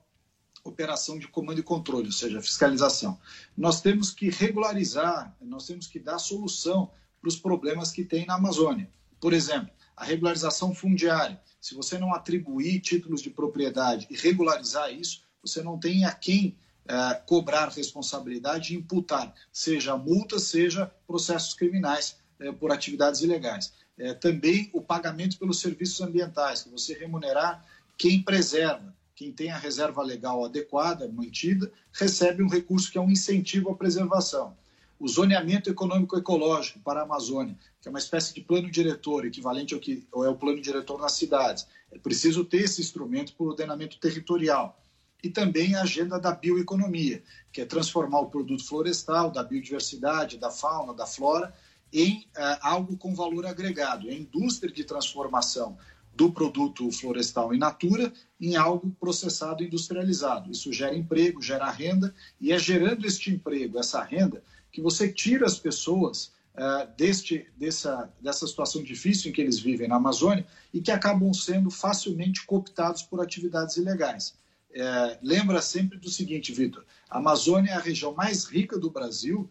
operação 0.63 1.19
de 1.19 1.27
comando 1.27 1.60
e 1.60 1.63
controle, 1.63 2.07
ou 2.07 2.12
seja, 2.12 2.42
fiscalização. 2.42 3.19
Nós 3.56 3.81
temos 3.81 4.12
que 4.12 4.30
regularizar, 4.30 5.36
nós 5.39 5.68
temos 5.68 5.88
que 5.88 6.00
dar 6.00 6.18
solução 6.18 6.92
para 7.22 7.30
os 7.30 7.38
problemas 7.38 7.92
que 7.92 8.04
tem 8.04 8.25
na 8.25 8.36
Amazônia. 8.36 8.89
Por 9.19 9.33
exemplo, 9.33 9.69
a 9.95 10.04
regularização 10.04 10.74
fundiária. 10.74 11.39
Se 11.62 11.74
você 11.74 11.98
não 11.98 12.13
atribuir 12.13 12.80
títulos 12.80 13.22
de 13.22 13.30
propriedade 13.30 14.07
e 14.10 14.16
regularizar 14.16 14.92
isso, 14.92 15.24
você 15.42 15.62
não 15.62 15.80
tem 15.80 16.06
a 16.06 16.12
quem 16.12 16.57
eh, 16.88 17.24
cobrar 17.25 17.69
responsabilidade 17.69 18.74
e 18.74 18.78
imputar, 18.78 19.33
seja 19.51 19.98
multa, 19.98 20.38
seja 20.38 20.92
processos 21.07 21.54
criminais 21.54 22.18
eh, 22.39 22.51
por 22.51 22.71
atividades 22.71 23.21
ilegais. 23.21 23.74
Eh, 23.98 24.13
também 24.13 24.69
o 24.74 24.81
pagamento 24.81 25.39
pelos 25.39 25.60
serviços 25.60 26.01
ambientais, 26.01 26.63
que 26.63 26.69
você 26.69 26.94
remunerar 26.94 27.66
quem 27.97 28.21
preserva, 28.21 28.94
quem 29.15 29.31
tem 29.31 29.50
a 29.50 29.57
reserva 29.57 30.03
legal 30.03 30.44
adequada, 30.44 31.07
mantida, 31.07 31.71
recebe 31.94 32.44
um 32.44 32.50
recurso 32.50 32.92
que 32.92 32.97
é 32.97 33.01
um 33.01 33.09
incentivo 33.09 33.69
à 33.69 33.75
preservação. 33.75 34.56
O 35.00 35.07
zoneamento 35.07 35.69
econômico-ecológico 35.69 36.80
para 36.80 37.01
a 37.01 37.03
Amazônia, 37.03 37.57
que 37.81 37.88
é 37.88 37.92
uma 37.92 38.00
espécie 38.00 38.33
de 38.33 38.42
plano 38.42 38.69
diretor, 38.69 39.25
equivalente 39.25 39.74
ao 39.74 39.80
que 39.80 40.06
é 40.13 40.30
o 40.30 40.36
plano 40.36 40.62
diretor 40.62 41.00
nas 41.00 41.13
cidades. 41.13 41.68
É 41.92 41.97
preciso 41.97 42.44
ter 42.44 42.63
esse 42.63 42.81
instrumento 42.81 43.33
por 43.36 43.50
ordenamento 43.50 44.00
territorial. 44.00 44.81
E 45.24 45.30
também 45.30 45.75
a 45.75 45.81
agenda 45.81 46.19
da 46.19 46.31
bioeconomia, 46.31 47.24
que 47.51 47.62
é 47.62 47.65
transformar 47.65 48.19
o 48.19 48.30
produto 48.30 48.65
florestal, 48.65 49.31
da 49.31 49.44
biodiversidade, 49.44 50.38
da 50.38 50.51
fauna, 50.51 50.94
da 50.94 51.06
flora, 51.06 51.53
em 51.92 52.27
uh, 52.38 52.57
algo 52.62 52.97
com 52.97 53.15
valor 53.15 53.45
agregado, 53.45 54.09
em 54.09 54.21
indústria 54.21 54.71
de 54.71 54.83
transformação 54.83 55.77
do 56.16 56.32
produto 56.32 56.90
florestal 56.92 57.54
in 57.54 57.58
natura 57.58 58.12
em 58.40 58.56
algo 58.56 58.96
processado 59.00 59.64
industrializado. 59.64 60.50
Isso 60.50 60.72
gera 60.72 60.96
emprego, 60.96 61.42
gera 61.42 61.70
renda, 61.70 62.16
e 62.40 62.52
é 62.52 62.58
gerando 62.58 63.06
este 63.06 63.32
emprego, 63.32 63.78
essa 63.78 64.02
renda, 64.02 64.42
que 64.72 64.82
você 64.82 65.12
tira 65.12 65.46
as 65.46 65.60
pessoas 65.60 66.34
uh, 66.56 66.88
deste, 66.98 67.48
dessa, 67.57 68.10
dessa 68.22 68.48
situação 68.48 68.81
difícil 68.81 69.30
em 69.30 69.34
que 69.34 69.42
eles 69.42 69.60
vivem 69.60 69.88
na 69.88 69.98
Amazônia 69.98 70.45
e 70.74 70.81
que 70.81 70.92
acabam 70.92 71.34
sendo 71.34 71.69
facilmente 71.69 72.45
cooptados 72.45 73.04
por 73.04 73.22
atividades 73.22 73.78
ilegais. 73.78 74.36
É, 74.78 75.18
lembra 75.24 75.62
sempre 75.62 75.98
do 75.98 76.10
seguinte, 76.10 76.52
Vitor: 76.52 76.84
a 77.10 77.18
Amazônia 77.18 77.72
é 77.72 77.74
a 77.76 77.80
região 77.80 78.14
mais 78.14 78.44
rica 78.44 78.78
do 78.78 78.90
Brasil 78.90 79.50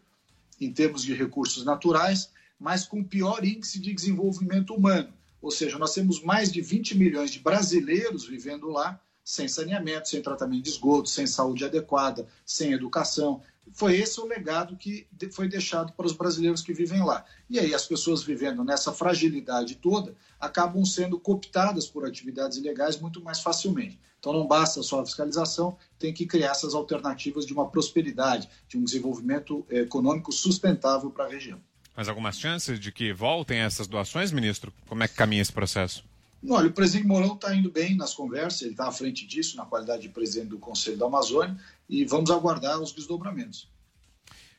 em 0.61 0.71
termos 0.71 1.03
de 1.03 1.15
recursos 1.15 1.65
naturais, 1.65 2.31
mas 2.61 2.85
com 2.85 3.03
pior 3.03 3.43
índice 3.43 3.81
de 3.81 3.95
desenvolvimento 3.95 4.75
humano. 4.75 5.13
Ou 5.45 5.51
seja, 5.51 5.79
nós 5.79 5.93
temos 5.93 6.23
mais 6.23 6.51
de 6.51 6.63
20 6.63 6.97
milhões 6.97 7.31
de 7.31 7.39
brasileiros 7.39 8.27
vivendo 8.27 8.67
lá 8.71 8.99
sem 9.23 9.47
saneamento, 9.47 10.09
sem 10.09 10.23
tratamento 10.23 10.63
de 10.63 10.71
esgoto, 10.71 11.07
sem 11.07 11.27
saúde 11.27 11.67
adequada, 11.67 12.27
sem 12.47 12.73
educação. 12.73 13.43
Foi 13.75 13.95
esse 13.95 14.19
o 14.19 14.27
legado 14.27 14.75
que 14.75 15.07
foi 15.33 15.47
deixado 15.47 15.93
para 15.93 16.07
os 16.07 16.15
brasileiros 16.15 16.63
que 16.63 16.73
vivem 16.73 17.05
lá. 17.05 17.27
E 17.49 17.59
aí 17.59 17.75
as 17.75 17.87
pessoas 17.87 18.23
vivendo 18.23 18.65
nessa 18.65 18.91
fragilidade 18.91 19.75
toda 19.75 20.17
acabam 20.41 20.83
sendo 20.83 21.21
cooptadas 21.21 21.87
por 21.87 22.07
atividades 22.07 22.57
ilegais 22.57 22.99
muito 22.99 23.23
mais 23.23 23.41
facilmente. 23.41 24.01
Então 24.19 24.33
não 24.33 24.47
basta 24.47 24.83
só 24.83 25.01
a 25.01 25.05
fiscalização, 25.05 25.77
tem 25.99 26.15
que 26.15 26.25
criar 26.25 26.53
essas 26.53 26.73
alternativas 26.73 27.45
de 27.45 27.53
uma 27.53 27.69
prosperidade, 27.69 28.49
de 28.67 28.79
um 28.79 28.85
desenvolvimento 28.85 29.67
econômico 29.69 30.33
sustentável 30.33 31.11
para 31.11 31.27
a 31.27 31.29
região. 31.29 31.61
Mas 31.97 32.09
algumas 32.09 32.39
chances 32.39 32.81
de 32.81 32.91
que 32.91 33.13
voltem 33.13 33.59
essas 33.59 33.87
doações, 33.87 34.33
ministro? 34.33 34.73
Como 34.89 35.03
é 35.03 35.09
que 35.09 35.15
caminha 35.15 35.43
esse 35.43 35.53
processo? 35.53 36.05
Olha, 36.49 36.69
o 36.69 36.73
presidente 36.73 37.07
Mourão 37.07 37.35
está 37.35 37.55
indo 37.55 37.71
bem 37.71 37.97
nas 37.97 38.13
conversas, 38.13 38.63
ele 38.63 38.73
está 38.73 38.89
à 38.89 38.93
frente 38.93 39.27
disso, 39.27 39.57
na 39.57 39.65
qualidade 39.65 40.03
de 40.03 40.09
presidente 40.11 40.49
do 40.49 40.59
Conselho 40.59 40.99
da 40.99 41.07
Amazônia, 41.07 41.57
e 41.89 42.05
vamos 42.05 42.31
aguardar 42.31 42.81
os 42.81 42.93
desdobramentos. 42.93 43.69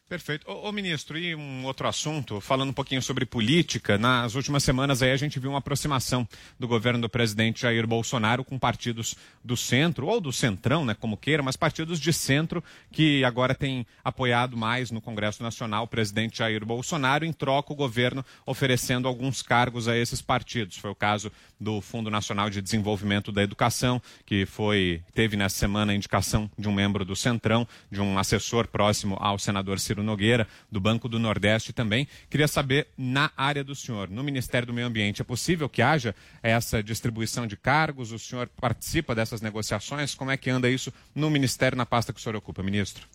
Perfeito. 0.08 0.48
Ô, 0.48 0.72
ministro, 0.72 1.18
e 1.18 1.34
um 1.34 1.66
outro 1.66 1.88
assunto, 1.88 2.40
falando 2.40 2.70
um 2.70 2.74
pouquinho 2.74 3.02
sobre 3.02 3.26
política, 3.26 3.98
nas 3.98 4.36
últimas 4.36 4.64
semanas 4.64 5.02
aí 5.02 5.10
a 5.10 5.18
gente 5.18 5.40
viu 5.40 5.50
uma 5.50 5.58
aproximação 5.58 6.28
do 6.60 6.68
governo 6.68 7.02
do 7.02 7.10
presidente 7.10 7.64
Jair 7.64 7.88
Bolsonaro 7.88 8.44
com 8.44 8.60
partidos 8.60 9.16
do 9.44 9.58
centro, 9.58 10.06
ou 10.06 10.22
do 10.22 10.32
centrão, 10.32 10.86
né, 10.86 10.94
como 10.94 11.18
queira, 11.18 11.42
mas 11.42 11.56
partidos 11.56 12.00
de 12.00 12.14
centro 12.14 12.64
que 12.92 13.24
agora 13.24 13.56
têm 13.56 13.84
apoiado 14.04 14.56
mais 14.56 14.92
no 14.92 15.02
Congresso 15.02 15.42
Nacional 15.42 15.86
o 15.86 15.88
presidente 15.88 16.38
Jair 16.38 16.64
Bolsonaro, 16.64 17.26
em 17.26 17.34
troca 17.34 17.74
o 17.74 17.76
governo 17.76 18.24
oferecendo 18.46 19.08
alguns 19.08 19.42
cargos 19.42 19.88
a 19.88 19.98
esses 19.98 20.22
partidos. 20.22 20.78
Foi 20.78 20.92
o 20.92 20.96
caso 20.96 21.32
do 21.60 21.82
Fundo 21.82 22.12
Nacional 22.12 22.52
de 22.52 22.62
Desenvolvimento 22.62 23.32
da 23.32 23.42
Educação, 23.42 24.00
que 24.24 24.46
foi 24.46 25.02
teve 25.16 25.36
nessa 25.36 25.58
semana 25.58 25.94
a 25.94 25.96
indicação 25.96 26.48
de 26.56 26.70
um 26.70 26.74
membro 26.74 27.04
do 27.04 27.16
Centrão, 27.16 27.68
de 27.92 28.00
um 28.00 28.20
assessor 28.20 28.68
próximo 28.68 29.18
ao 29.20 29.40
senador 29.40 29.80
Ciro 29.80 29.95
Ciro 29.96 30.04
Nogueira, 30.04 30.48
do 30.70 30.80
Banco 30.80 31.08
do 31.08 31.18
Nordeste 31.18 31.72
também. 31.72 32.08
Queria 32.30 32.48
saber, 32.48 32.88
na 32.98 33.32
área 33.38 33.64
do 33.64 33.74
senhor, 33.74 34.10
no 34.10 34.24
Ministério 34.24 34.68
do 34.68 34.74
Meio 34.74 34.88
Ambiente, 34.88 35.22
é 35.22 35.26
possível 35.26 35.70
que 35.70 35.82
haja 35.82 36.14
essa 36.44 36.84
distribuição 36.84 37.48
de 37.48 37.56
cargos? 37.56 38.12
O 38.12 38.20
senhor 38.20 38.50
participa 38.60 39.16
dessas 39.16 39.40
negociações? 39.40 40.14
Como 40.14 40.32
é 40.32 40.38
que 40.38 40.50
anda 40.50 40.70
isso 40.70 40.92
no 41.14 41.30
Ministério, 41.30 41.78
na 41.78 41.86
pasta 41.86 42.12
que 42.12 42.20
o 42.20 42.22
senhor 42.22 42.36
ocupa, 42.36 42.62
ministro? 42.62 43.08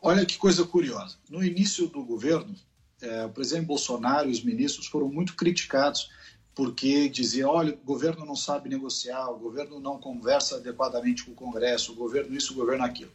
Olha 0.00 0.24
que 0.24 0.38
coisa 0.38 0.64
curiosa. 0.64 1.16
No 1.28 1.44
início 1.44 1.86
do 1.88 2.02
governo, 2.02 2.54
é, 3.02 3.26
o 3.26 3.30
presidente 3.30 3.66
Bolsonaro 3.66 4.28
e 4.28 4.32
os 4.32 4.42
ministros 4.42 4.86
foram 4.86 5.08
muito 5.08 5.34
criticados 5.34 6.08
porque 6.54 7.08
dizia, 7.08 7.48
olha, 7.48 7.72
o 7.72 7.84
governo 7.84 8.26
não 8.26 8.36
sabe 8.36 8.68
negociar, 8.68 9.30
o 9.30 9.38
governo 9.38 9.80
não 9.80 9.98
conversa 9.98 10.56
adequadamente 10.56 11.24
com 11.24 11.32
o 11.32 11.34
Congresso, 11.34 11.92
o 11.92 11.94
governo 11.94 12.36
isso, 12.36 12.52
o 12.52 12.56
governo 12.56 12.84
aquilo. 12.84 13.10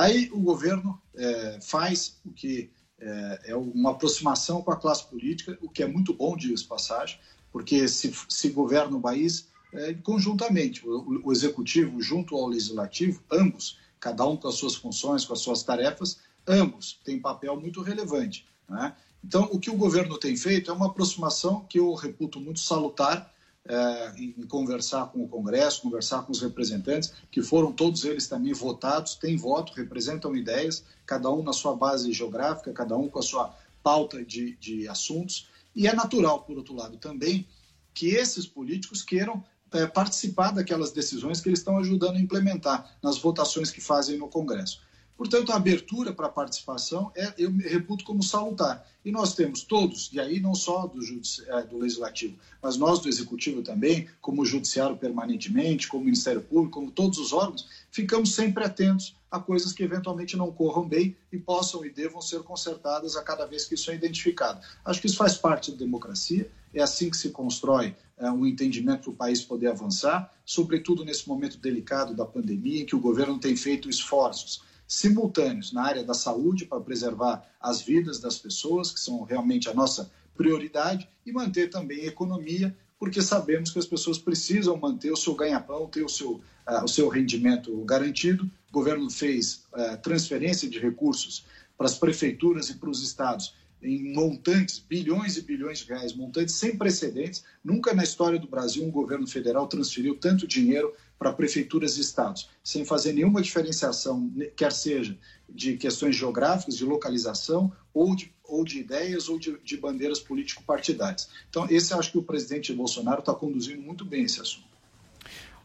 Aí 0.00 0.30
o 0.32 0.40
governo 0.40 0.98
é, 1.14 1.58
faz 1.60 2.18
o 2.24 2.30
que 2.30 2.70
é, 2.98 3.40
é, 3.48 3.56
uma 3.56 3.90
aproximação 3.90 4.62
com 4.62 4.72
a 4.72 4.76
classe 4.76 5.06
política, 5.06 5.58
o 5.60 5.68
que 5.68 5.82
é 5.82 5.86
muito 5.86 6.14
bom, 6.14 6.34
diga-se 6.34 6.64
passagem, 6.64 7.20
porque 7.52 7.86
se, 7.86 8.10
se 8.26 8.48
governa 8.48 8.96
o 8.96 9.00
país 9.02 9.50
é, 9.74 9.92
conjuntamente, 9.92 10.88
o, 10.88 11.20
o, 11.22 11.30
executivo 11.30 12.00
junto 12.00 12.34
ao 12.34 12.46
legislativo, 12.46 13.22
ambos, 13.30 13.78
cada 14.00 14.26
um 14.26 14.38
com 14.38 14.48
as 14.48 14.54
suas 14.54 14.74
funções, 14.74 15.26
com 15.26 15.34
as 15.34 15.40
suas 15.40 15.62
tarefas, 15.62 16.18
ambos 16.48 16.98
têm 17.04 17.20
papel 17.20 17.60
muito 17.60 17.82
relevante. 17.82 18.46
Né? 18.70 18.96
Então, 19.22 19.50
o 19.52 19.60
que 19.60 19.68
o 19.68 19.76
governo 19.76 20.16
tem 20.18 20.34
feito 20.34 20.70
é 20.70 20.74
uma 20.74 20.86
aproximação 20.86 21.66
que 21.68 21.78
eu 21.78 21.92
reputo 21.92 22.40
muito 22.40 22.60
salutar, 22.60 23.30
é, 23.68 24.12
em 24.16 24.46
conversar 24.46 25.06
com 25.06 25.22
o 25.22 25.28
Congresso, 25.28 25.82
conversar 25.82 26.22
com 26.22 26.32
os 26.32 26.40
representantes, 26.40 27.12
que 27.30 27.42
foram 27.42 27.72
todos 27.72 28.04
eles 28.04 28.26
também 28.26 28.52
votados, 28.52 29.14
têm 29.14 29.36
voto, 29.36 29.72
representam 29.74 30.34
ideias, 30.34 30.84
cada 31.04 31.30
um 31.30 31.42
na 31.42 31.52
sua 31.52 31.74
base 31.74 32.12
geográfica, 32.12 32.72
cada 32.72 32.96
um 32.96 33.08
com 33.08 33.18
a 33.18 33.22
sua 33.22 33.54
pauta 33.82 34.24
de, 34.24 34.56
de 34.56 34.88
assuntos. 34.88 35.48
E 35.74 35.86
é 35.86 35.94
natural, 35.94 36.42
por 36.42 36.56
outro 36.56 36.74
lado, 36.74 36.96
também 36.96 37.46
que 37.92 38.08
esses 38.08 38.46
políticos 38.46 39.02
queiram 39.02 39.44
é, 39.72 39.86
participar 39.86 40.52
daquelas 40.52 40.90
decisões 40.90 41.40
que 41.40 41.48
eles 41.48 41.60
estão 41.60 41.78
ajudando 41.78 42.16
a 42.16 42.20
implementar 42.20 42.96
nas 43.02 43.18
votações 43.18 43.70
que 43.70 43.80
fazem 43.80 44.18
no 44.18 44.28
Congresso. 44.28 44.82
Portanto, 45.20 45.52
a 45.52 45.56
abertura 45.56 46.14
para 46.14 46.28
a 46.28 46.30
participação 46.30 47.12
é, 47.14 47.34
eu 47.36 47.54
reputo 47.54 48.06
como 48.06 48.22
salutar. 48.22 48.86
E 49.04 49.12
nós 49.12 49.34
temos 49.34 49.62
todos, 49.62 50.08
e 50.14 50.18
aí 50.18 50.40
não 50.40 50.54
só 50.54 50.86
do, 50.86 50.98
é, 50.98 51.62
do 51.64 51.76
Legislativo, 51.76 52.38
mas 52.62 52.78
nós 52.78 53.00
do 53.00 53.08
Executivo 53.10 53.60
também, 53.60 54.08
como 54.18 54.40
o 54.40 54.46
Judiciário 54.46 54.96
permanentemente, 54.96 55.88
como 55.88 56.00
o 56.00 56.04
Ministério 56.06 56.40
Público, 56.40 56.80
como 56.80 56.90
todos 56.90 57.18
os 57.18 57.34
órgãos, 57.34 57.68
ficamos 57.90 58.34
sempre 58.34 58.64
atentos 58.64 59.14
a 59.30 59.38
coisas 59.38 59.74
que 59.74 59.82
eventualmente 59.82 60.38
não 60.38 60.50
corram 60.50 60.88
bem 60.88 61.14
e 61.30 61.36
possam 61.36 61.84
e 61.84 61.90
devam 61.90 62.22
ser 62.22 62.42
consertadas 62.42 63.14
a 63.14 63.22
cada 63.22 63.44
vez 63.44 63.66
que 63.66 63.74
isso 63.74 63.90
é 63.90 63.94
identificado. 63.94 64.62
Acho 64.82 65.02
que 65.02 65.06
isso 65.06 65.18
faz 65.18 65.36
parte 65.36 65.70
da 65.70 65.76
democracia, 65.76 66.50
é 66.72 66.80
assim 66.80 67.10
que 67.10 67.16
se 67.18 67.28
constrói 67.28 67.94
é, 68.16 68.30
um 68.30 68.46
entendimento 68.46 69.02
para 69.02 69.10
o 69.10 69.16
país 69.16 69.42
poder 69.42 69.66
avançar, 69.66 70.32
sobretudo 70.46 71.04
nesse 71.04 71.28
momento 71.28 71.58
delicado 71.58 72.14
da 72.14 72.24
pandemia, 72.24 72.80
em 72.80 72.86
que 72.86 72.96
o 72.96 73.00
governo 73.00 73.38
tem 73.38 73.54
feito 73.54 73.90
esforços 73.90 74.69
simultâneos 74.90 75.72
na 75.72 75.84
área 75.84 76.02
da 76.02 76.14
saúde 76.14 76.66
para 76.66 76.80
preservar 76.80 77.48
as 77.60 77.80
vidas 77.80 78.18
das 78.18 78.36
pessoas, 78.36 78.90
que 78.90 78.98
são 78.98 79.22
realmente 79.22 79.68
a 79.68 79.72
nossa 79.72 80.10
prioridade, 80.36 81.08
e 81.24 81.30
manter 81.30 81.70
também 81.70 82.06
economia, 82.06 82.76
porque 82.98 83.22
sabemos 83.22 83.70
que 83.70 83.78
as 83.78 83.86
pessoas 83.86 84.18
precisam 84.18 84.76
manter 84.76 85.12
o 85.12 85.16
seu 85.16 85.36
ganha-pão, 85.36 85.86
ter 85.86 86.02
o 86.02 86.08
seu, 86.08 86.32
uh, 86.68 86.84
o 86.84 86.88
seu 86.88 87.08
rendimento 87.08 87.72
garantido. 87.84 88.50
O 88.68 88.72
governo 88.72 89.08
fez 89.08 89.64
uh, 89.72 89.96
transferência 90.02 90.68
de 90.68 90.80
recursos 90.80 91.46
para 91.78 91.86
as 91.86 91.96
prefeituras 91.96 92.68
e 92.68 92.74
para 92.74 92.90
os 92.90 93.00
estados 93.00 93.54
em 93.80 94.12
montantes, 94.12 94.80
bilhões 94.80 95.36
e 95.36 95.42
bilhões 95.42 95.78
de 95.78 95.86
reais, 95.86 96.12
montantes 96.12 96.56
sem 96.56 96.76
precedentes. 96.76 97.44
Nunca 97.64 97.94
na 97.94 98.02
história 98.02 98.40
do 98.40 98.48
Brasil 98.48 98.84
um 98.84 98.90
governo 98.90 99.26
federal 99.26 99.68
transferiu 99.68 100.16
tanto 100.16 100.48
dinheiro 100.48 100.92
para 101.20 101.34
prefeituras 101.34 101.98
e 101.98 102.00
estados, 102.00 102.48
sem 102.64 102.82
fazer 102.82 103.12
nenhuma 103.12 103.42
diferenciação, 103.42 104.32
quer 104.56 104.72
seja 104.72 105.18
de 105.46 105.76
questões 105.76 106.16
geográficas, 106.16 106.78
de 106.78 106.84
localização, 106.86 107.70
ou 107.92 108.16
de, 108.16 108.32
ou 108.42 108.64
de 108.64 108.78
ideias, 108.78 109.28
ou 109.28 109.38
de, 109.38 109.58
de 109.58 109.76
bandeiras 109.76 110.18
político-partidárias. 110.18 111.28
Então, 111.50 111.66
esse 111.68 111.92
acho 111.92 112.12
que 112.12 112.16
o 112.16 112.22
presidente 112.22 112.72
Bolsonaro 112.72 113.20
está 113.20 113.34
conduzindo 113.34 113.82
muito 113.82 114.02
bem 114.02 114.24
esse 114.24 114.40
assunto. 114.40 114.69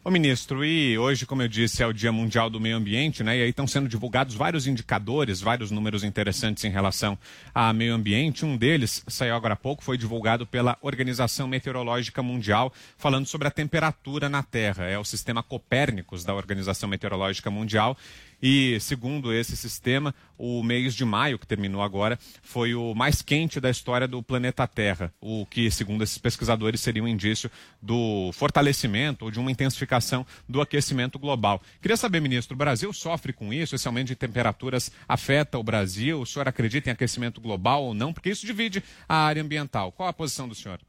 Ô 0.08 0.12
ministro, 0.12 0.64
e 0.64 0.96
hoje, 1.00 1.26
como 1.26 1.42
eu 1.42 1.48
disse, 1.48 1.82
é 1.82 1.88
o 1.88 1.92
Dia 1.92 2.12
Mundial 2.12 2.48
do 2.48 2.60
Meio 2.60 2.78
Ambiente, 2.78 3.24
né? 3.24 3.40
E 3.40 3.42
aí 3.42 3.50
estão 3.50 3.66
sendo 3.66 3.90
divulgados 3.90 4.36
vários 4.36 4.68
indicadores, 4.68 5.42
vários 5.42 5.72
números 5.72 6.04
interessantes 6.04 6.64
em 6.64 6.70
relação 6.70 7.18
ao 7.52 7.74
meio 7.74 7.92
ambiente. 7.96 8.46
Um 8.46 8.56
deles, 8.56 9.04
saiu 9.08 9.34
agora 9.34 9.56
há 9.56 9.58
pouco, 9.58 9.84
foi 9.84 9.98
divulgado 9.98 10.46
pela 10.46 10.78
Organização 10.80 11.48
Meteorológica 11.48 12.22
Mundial, 12.22 12.72
falando 13.00 13.26
sobre 13.26 13.48
a 13.48 13.52
temperatura 13.52 14.30
na 14.30 14.44
Terra. 14.44 14.84
É 14.84 15.00
o 15.00 15.04
sistema 15.04 15.42
Copérnicos 15.42 16.24
da 16.24 16.36
Organização 16.36 16.88
Meteorológica 16.88 17.50
Mundial. 17.50 17.98
E, 18.42 18.80
segundo 18.80 19.34
esse 19.34 19.56
sistema, 19.56 20.14
o 20.38 20.62
mês 20.64 20.94
de 20.94 21.06
maio, 21.06 21.40
que 21.40 21.48
terminou 21.48 21.82
agora, 21.82 22.20
foi 22.42 22.76
o 22.76 22.94
mais 22.94 23.22
quente 23.22 23.60
da 23.60 23.70
história 23.70 24.08
do 24.08 24.22
planeta 24.22 24.68
Terra, 24.68 25.14
o 25.22 25.46
que, 25.46 25.70
segundo 25.72 26.04
esses 26.04 26.18
pesquisadores, 26.18 26.82
seria 26.82 27.04
um 27.04 27.08
indício 27.08 27.50
do 27.82 28.32
fortalecimento 28.34 29.26
ou 29.26 29.32
de 29.32 29.40
uma 29.40 29.52
intensificação 29.52 30.26
do 30.48 30.62
aquecimento 30.62 31.18
global. 31.18 31.62
Queria 31.82 31.98
saber, 31.98 32.20
ministro, 32.20 32.56
o 32.56 32.58
Brasil 32.58 32.92
sofre 32.94 33.34
com 33.34 33.54
isso? 33.54 33.76
Esse 33.76 33.88
aumento 33.88 34.08
de 34.08 34.16
temperaturas 34.16 34.92
afeta 35.08 35.58
o 35.58 35.64
Brasil? 35.64 36.22
O 36.22 36.26
senhor 36.26 36.48
acredita 36.48 36.90
em 36.90 36.94
aquecimento 36.94 37.42
global 37.42 37.84
ou 37.84 37.94
não? 37.94 38.14
Porque 38.14 38.30
isso 38.30 38.46
divide 38.46 38.84
a 39.08 39.16
área 39.16 39.42
ambiental. 39.42 39.92
Qual 39.92 40.08
a 40.10 40.14
posição 40.14 40.48
do 40.48 40.56
senhor? 40.56 40.80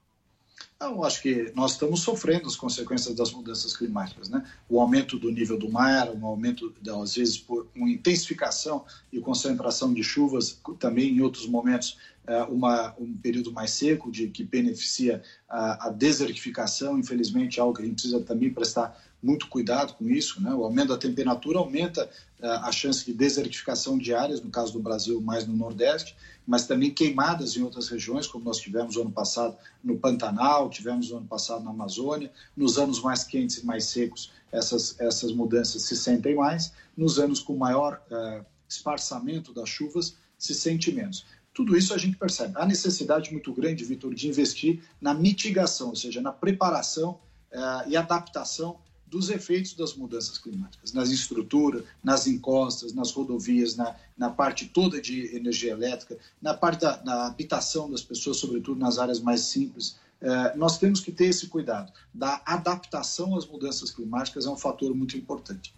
Então, 0.76 1.02
acho 1.04 1.22
que 1.22 1.50
nós 1.54 1.72
estamos 1.72 2.00
sofrendo 2.00 2.46
as 2.46 2.56
consequências 2.56 3.14
das 3.14 3.32
mudanças 3.32 3.75
climáticas, 3.75 4.28
né? 4.28 4.44
O 4.68 4.78
aumento 4.78 5.18
do 5.18 5.30
nível 5.30 5.58
do 5.58 5.70
mar, 5.70 6.10
um 6.10 6.26
aumento, 6.26 6.72
às 7.02 7.14
vezes, 7.14 7.38
por 7.38 7.66
uma 7.75 7.88
intensificação 7.88 8.84
e 9.10 9.18
concentração 9.18 9.92
de 9.92 10.04
chuvas, 10.04 10.60
também 10.78 11.16
em 11.16 11.20
outros 11.22 11.46
momentos, 11.46 11.96
é, 12.26 12.42
uma, 12.42 12.94
um 12.98 13.14
período 13.14 13.52
mais 13.52 13.70
seco, 13.70 14.10
de 14.10 14.28
que 14.28 14.44
beneficia 14.44 15.22
a, 15.48 15.86
a 15.86 15.90
desertificação, 15.90 16.98
infelizmente, 16.98 17.58
é 17.58 17.62
algo 17.62 17.75
que 17.75 17.82
a 17.82 17.84
gente 17.84 17.94
precisa 17.94 18.20
também 18.20 18.52
prestar 18.52 19.00
muito 19.22 19.48
cuidado 19.48 19.94
com 19.94 20.08
isso, 20.08 20.42
né? 20.42 20.52
O 20.52 20.62
aumento 20.64 20.88
da 20.88 20.98
temperatura 20.98 21.58
aumenta 21.58 22.04
uh, 22.40 22.46
a 22.46 22.70
chance 22.70 23.04
de 23.04 23.12
desertificação 23.12 23.96
de 23.96 24.14
áreas, 24.14 24.40
no 24.40 24.50
caso 24.50 24.72
do 24.72 24.80
Brasil, 24.80 25.20
mais 25.20 25.46
no 25.46 25.56
Nordeste, 25.56 26.14
mas 26.46 26.66
também 26.66 26.90
queimadas 26.90 27.56
em 27.56 27.62
outras 27.62 27.88
regiões, 27.88 28.26
como 28.26 28.44
nós 28.44 28.58
tivemos 28.58 28.96
ano 28.96 29.10
passado 29.10 29.56
no 29.82 29.98
Pantanal, 29.98 30.70
tivemos 30.70 31.10
ano 31.10 31.26
passado 31.26 31.64
na 31.64 31.70
Amazônia. 31.70 32.30
Nos 32.56 32.78
anos 32.78 33.00
mais 33.00 33.24
quentes 33.24 33.58
e 33.58 33.66
mais 33.66 33.84
secos, 33.86 34.30
essas, 34.52 34.98
essas 35.00 35.32
mudanças 35.32 35.82
se 35.82 35.96
sentem 35.96 36.36
mais. 36.36 36.72
Nos 36.96 37.18
anos 37.18 37.40
com 37.40 37.56
maior 37.56 38.00
uh, 38.10 38.44
esparçamento 38.68 39.52
das 39.52 39.68
chuvas, 39.68 40.16
se 40.38 40.54
sente 40.54 40.92
menos. 40.92 41.26
Tudo 41.52 41.76
isso 41.76 41.92
a 41.94 41.98
gente 41.98 42.16
percebe. 42.16 42.52
Há 42.56 42.66
necessidade 42.66 43.32
muito 43.32 43.52
grande, 43.52 43.84
Vitor, 43.84 44.14
de 44.14 44.28
investir 44.28 44.82
na 45.00 45.14
mitigação, 45.14 45.88
ou 45.88 45.96
seja, 45.96 46.20
na 46.20 46.30
preparação 46.30 47.18
uh, 47.52 47.88
e 47.88 47.96
adaptação 47.96 48.78
dos 49.16 49.30
efeitos 49.30 49.73
das 49.73 49.94
mudanças 49.94 50.37
climáticas, 50.37 50.92
nas 50.92 51.11
estruturas, 51.11 51.82
nas 52.04 52.26
encostas, 52.26 52.92
nas 52.92 53.11
rodovias, 53.12 53.75
na, 53.75 53.96
na 54.16 54.28
parte 54.28 54.66
toda 54.66 55.00
de 55.00 55.35
energia 55.35 55.73
elétrica, 55.73 56.18
na 56.40 56.52
parte 56.52 56.82
da, 56.82 56.96
da 56.96 57.26
habitação 57.26 57.90
das 57.90 58.02
pessoas, 58.02 58.37
sobretudo 58.37 58.78
nas 58.78 58.99
áreas 58.99 59.18
mais 59.18 59.40
simples. 59.40 59.96
É, 60.20 60.54
nós 60.54 60.78
temos 60.78 61.00
que 61.00 61.11
ter 61.11 61.26
esse 61.26 61.46
cuidado. 61.46 61.90
Da 62.12 62.42
adaptação 62.44 63.37
às 63.37 63.46
mudanças 63.46 63.90
climáticas 63.90 64.44
é 64.44 64.50
um 64.50 64.56
fator 64.56 64.94
muito 64.94 65.16
importante. 65.16 65.75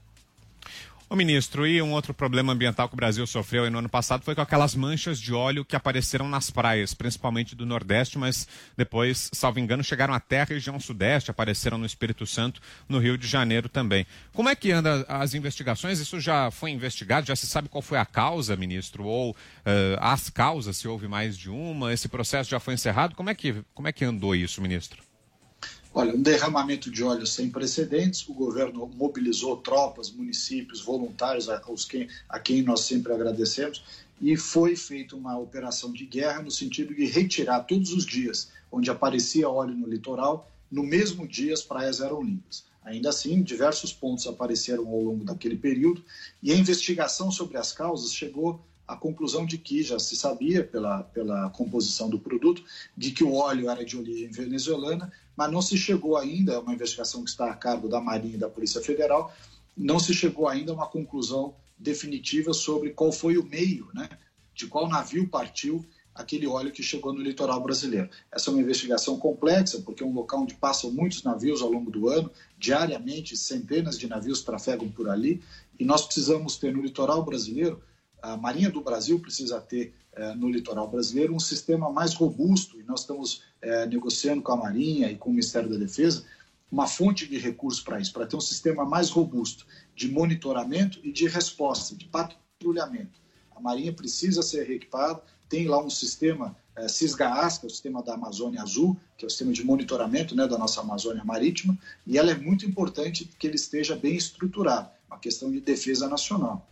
O 1.11 1.17
ministro, 1.17 1.67
e 1.67 1.81
um 1.81 1.93
outro 1.93 2.13
problema 2.13 2.53
ambiental 2.53 2.87
que 2.87 2.93
o 2.93 2.97
Brasil 2.97 3.27
sofreu 3.27 3.71
no 3.71 3.79
ano 3.79 3.89
passado 3.89 4.23
foi 4.23 4.35
com 4.35 4.43
aquelas 4.43 4.75
manchas 4.75 5.19
de 5.19 5.33
óleo 5.33 5.65
que 5.65 5.75
apareceram 5.75 6.29
nas 6.29 6.51
praias, 6.51 6.93
principalmente 6.93 7.57
do 7.57 7.65
Nordeste, 7.65 8.19
mas 8.19 8.47
depois, 8.77 9.31
salvo 9.33 9.59
engano, 9.59 9.83
chegaram 9.83 10.13
até 10.13 10.43
a 10.43 10.45
região 10.45 10.79
Sudeste, 10.79 11.31
apareceram 11.31 11.79
no 11.79 11.87
Espírito 11.87 12.27
Santo, 12.27 12.61
no 12.87 12.99
Rio 12.99 13.17
de 13.17 13.27
Janeiro 13.27 13.71
também. 13.71 14.07
Como 14.35 14.51
é 14.51 14.55
que 14.55 14.71
anda 14.71 15.07
as 15.09 15.33
investigações? 15.33 15.99
Isso 15.99 16.21
já 16.21 16.51
foi 16.51 16.73
investigado? 16.73 17.27
Já 17.27 17.35
se 17.35 17.47
sabe 17.47 17.71
qual 17.71 17.81
foi 17.81 17.97
a 17.97 18.05
causa, 18.05 18.55
ministro? 18.55 19.05
Ou 19.05 19.31
uh, 19.31 19.35
as 20.01 20.29
causas, 20.29 20.77
se 20.77 20.87
houve 20.87 21.09
mais 21.09 21.39
de 21.39 21.49
uma? 21.49 21.91
Esse 21.91 22.07
processo 22.07 22.51
já 22.51 22.61
foi 22.61 22.75
encerrado? 22.75 23.15
Como 23.15 23.31
é 23.31 23.35
que, 23.35 23.65
como 23.73 23.89
é 23.89 23.93
que 23.93 24.05
andou 24.05 24.35
isso, 24.35 24.61
ministro? 24.61 25.08
Olha, 25.95 26.15
um 26.15 26.21
derramamento 26.21 26.91
de 26.91 27.03
óleo 27.03 27.27
sem 27.27 27.51
precedentes. 27.51 28.29
O 28.29 28.35
governo 28.35 28.87
mobilizou 28.87 29.57
tropas, 29.57 30.11
municípios, 30.11 30.81
voluntários, 30.81 31.49
a, 31.49 31.61
quem, 31.89 32.09
a 32.29 32.39
quem 32.39 32.63
nós 32.63 32.81
sempre 32.81 33.13
agradecemos, 33.13 33.83
e 34.21 34.37
foi 34.37 34.77
feita 34.77 35.17
uma 35.17 35.39
operação 35.39 35.93
de 35.93 36.05
guerra 36.05 36.43
no 36.43 36.51
sentido 36.51 36.95
de 36.95 37.07
retirar 37.07 37.61
todos 37.61 37.93
os 37.93 38.05
dias 38.05 38.51
onde 38.71 38.91
aparecia 38.91 39.49
óleo 39.49 39.75
no 39.75 39.89
litoral, 39.89 40.51
no 40.71 40.83
mesmo 40.83 41.27
dia 41.27 41.55
as 41.55 41.63
praias 41.63 42.01
eram 42.01 42.23
limpas. 42.23 42.65
Ainda 42.85 43.09
assim, 43.09 43.43
diversos 43.43 43.93
pontos 43.93 44.27
apareceram 44.27 44.87
ao 44.87 45.01
longo 45.03 45.25
daquele 45.25 45.57
período 45.57 46.05
e 46.43 46.53
a 46.53 46.57
investigação 46.57 47.31
sobre 47.31 47.57
as 47.57 47.73
causas 47.73 48.13
chegou 48.13 48.61
à 48.87 48.97
conclusão 48.97 49.45
de 49.45 49.59
que 49.59 49.83
já 49.83 49.99
se 49.99 50.17
sabia, 50.17 50.65
pela, 50.65 51.03
pela 51.03 51.51
composição 51.51 52.09
do 52.09 52.19
produto, 52.19 52.65
de 52.97 53.11
que 53.11 53.23
o 53.23 53.35
óleo 53.35 53.69
era 53.69 53.85
de 53.85 53.99
origem 53.99 54.31
venezuelana, 54.31 55.13
mas 55.39 55.53
não 55.53 55.63
se 55.63 55.79
chegou 55.79 56.17
ainda, 56.17 56.55
é 56.55 56.59
uma 56.59 56.75
investigação 56.75 57.23
que 57.23 57.31
está 57.31 57.49
a 57.49 57.55
cargo 57.55 57.89
da 57.89 58.01
Marinha 58.01 58.35
e 58.35 58.39
da 58.39 58.49
Polícia 58.49 58.81
Federal, 58.81 59.33
não 59.77 60.01
se 60.01 60.13
chegou 60.13 60.49
ainda 60.49 60.73
a 60.73 60.75
uma 60.75 60.89
conclusão 60.89 61.55
definitiva 61.79 62.53
sobre 62.53 62.91
qual 62.91 63.13
foi 63.13 63.39
o 63.39 63.45
meio, 63.45 63.89
né, 63.95 64.09
de 64.53 64.67
qual 64.67 64.89
navio 64.89 65.29
partiu 65.29 65.87
aquele 66.13 66.49
óleo 66.49 66.73
que 66.73 66.83
chegou 66.83 67.13
no 67.13 67.23
litoral 67.23 67.63
brasileiro. 67.63 68.11
Essa 68.33 68.51
é 68.51 68.53
uma 68.53 68.61
investigação 68.61 69.17
complexa, 69.17 69.81
porque 69.83 70.03
é 70.03 70.07
um 70.07 70.13
local 70.13 70.41
onde 70.41 70.55
passam 70.55 70.91
muitos 70.91 71.23
navios 71.23 71.63
ao 71.63 71.71
longo 71.71 71.89
do 71.89 72.09
ano, 72.09 72.29
diariamente 72.59 73.37
centenas 73.37 73.97
de 73.97 74.09
navios 74.09 74.43
trafegam 74.43 74.89
por 74.89 75.09
ali, 75.09 75.41
e 75.79 75.85
nós 75.85 76.05
precisamos 76.05 76.57
ter 76.57 76.75
no 76.75 76.83
litoral 76.83 77.25
brasileiro, 77.25 77.81
a 78.21 78.37
Marinha 78.37 78.73
do 78.73 78.81
Brasil 78.81 79.21
precisa 79.21 79.61
ter 79.61 79.95
é, 80.15 80.35
no 80.35 80.51
litoral 80.51 80.89
brasileiro 80.89 81.33
um 81.33 81.39
sistema 81.39 81.93
mais 81.93 82.13
robusto, 82.13 82.81
e 82.81 82.83
nós 82.83 83.03
estamos 83.03 83.47
é, 83.61 83.87
negociando 83.87 84.43
com 84.43 84.53
a 84.53 84.57
Marinha 84.57 85.11
e 85.11 85.17
com 85.17 85.31
o 85.31 85.33
Ministério 85.33 85.69
da 85.69 85.77
Defesa 85.77 86.25
uma 86.71 86.87
fonte 86.87 87.27
de 87.27 87.39
recursos 87.39 87.83
para 87.83 87.99
isso, 87.99 88.13
para 88.13 88.27
ter 88.27 88.37
um 88.37 88.41
sistema 88.41 88.85
mais 88.85 89.09
robusto 89.11 89.67
de 89.95 90.09
monitoramento 90.11 91.01
e 91.03 91.11
de 91.11 91.27
resposta, 91.27 91.97
de 91.97 92.05
patrulhamento. 92.05 93.19
A 93.57 93.61
Marinha 93.61 93.93
precisa 93.93 94.43
ser 94.43 94.67
reequipada, 94.67 95.23
tem 95.49 95.67
lá 95.67 95.83
um 95.83 95.89
sistema 95.89 96.55
é, 96.77 96.87
CISGAAS, 96.87 97.59
que 97.59 97.67
é 97.67 97.69
o 97.69 97.71
sistema 97.71 98.03
da 98.03 98.15
Amazônia 98.15 98.63
Azul, 98.63 98.97
que 99.17 99.25
é 99.25 99.27
o 99.27 99.31
sistema 99.31 99.53
de 99.53 99.65
monitoramento 99.65 100.37
né, 100.37 100.47
da 100.47 100.59
nossa 100.59 100.81
Amazônia 100.81 101.25
Marítima, 101.25 101.77
e 102.07 102.19
ela 102.19 102.31
é 102.31 102.37
muito 102.37 102.67
importante 102.67 103.25
que 103.39 103.47
ele 103.47 103.57
esteja 103.57 103.97
bem 103.97 104.15
estruturado, 104.15 104.91
uma 105.09 105.19
questão 105.19 105.51
de 105.51 105.61
defesa 105.61 106.07
nacional. 106.07 106.69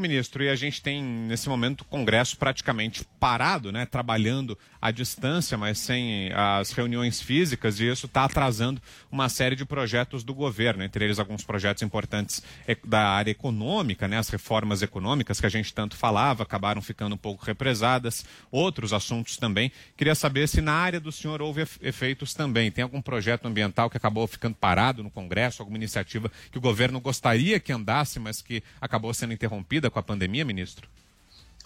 Ministro, 0.00 0.42
e 0.42 0.48
a 0.48 0.56
gente 0.56 0.82
tem 0.82 1.02
nesse 1.02 1.48
momento 1.48 1.82
o 1.82 1.84
Congresso 1.84 2.36
praticamente 2.36 3.04
parado, 3.18 3.72
né, 3.72 3.86
trabalhando 3.86 4.58
à 4.80 4.90
distância, 4.90 5.58
mas 5.58 5.78
sem 5.78 6.30
as 6.32 6.70
reuniões 6.72 7.20
físicas, 7.20 7.80
e 7.80 7.88
isso 7.88 8.06
está 8.06 8.24
atrasando 8.24 8.80
uma 9.10 9.28
série 9.28 9.56
de 9.56 9.64
projetos 9.64 10.22
do 10.22 10.34
governo, 10.34 10.82
entre 10.82 11.04
eles 11.04 11.18
alguns 11.18 11.44
projetos 11.44 11.82
importantes 11.82 12.42
da 12.84 13.08
área 13.08 13.30
econômica, 13.30 14.06
né, 14.06 14.18
as 14.18 14.28
reformas 14.28 14.82
econômicas 14.82 15.40
que 15.40 15.46
a 15.46 15.50
gente 15.50 15.74
tanto 15.74 15.96
falava, 15.96 16.42
acabaram 16.42 16.80
ficando 16.80 17.14
um 17.14 17.18
pouco 17.18 17.44
represadas, 17.44 18.24
outros 18.50 18.92
assuntos 18.92 19.36
também. 19.36 19.72
Queria 19.96 20.14
saber 20.14 20.48
se 20.48 20.60
na 20.60 20.74
área 20.74 21.00
do 21.00 21.10
senhor 21.10 21.42
houve 21.42 21.66
efeitos 21.80 22.34
também. 22.34 22.70
Tem 22.70 22.82
algum 22.82 23.02
projeto 23.02 23.46
ambiental 23.46 23.90
que 23.90 23.96
acabou 23.96 24.26
ficando 24.26 24.54
parado 24.54 25.02
no 25.02 25.10
Congresso, 25.10 25.62
alguma 25.62 25.78
iniciativa 25.78 26.30
que 26.50 26.58
o 26.58 26.60
governo 26.60 27.00
gostaria 27.00 27.58
que 27.58 27.72
andasse, 27.72 28.18
mas 28.18 28.40
que 28.40 28.62
acabou 28.80 29.12
sendo 29.12 29.32
interrompida 29.32 29.87
com 29.90 29.98
a 29.98 30.02
pandemia, 30.02 30.44
ministro? 30.44 30.88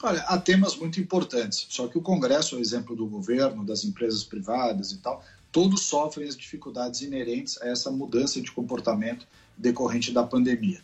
Olha, 0.03 0.21
há 0.23 0.37
temas 0.37 0.75
muito 0.77 1.01
importantes, 1.01 1.67
só 1.71 1.87
que 1.87 1.97
o 1.97 2.03
Congresso, 2.03 2.57
o 2.57 2.59
exemplo 2.59 2.97
do 2.97 3.07
governo, 3.07 3.65
das 3.65 3.85
empresas 3.85 4.25
privadas 4.25 4.91
e 4.91 4.99
tal, 4.99 5.25
todos 5.53 5.83
sofrem 5.83 6.27
as 6.27 6.37
dificuldades 6.37 7.03
inerentes 7.03 7.61
a 7.63 7.69
essa 7.69 7.91
mudança 7.91 8.41
de 8.41 8.51
comportamento 8.51 9.27
decorrente 9.57 10.11
da 10.11 10.25
pandemia. 10.25 10.81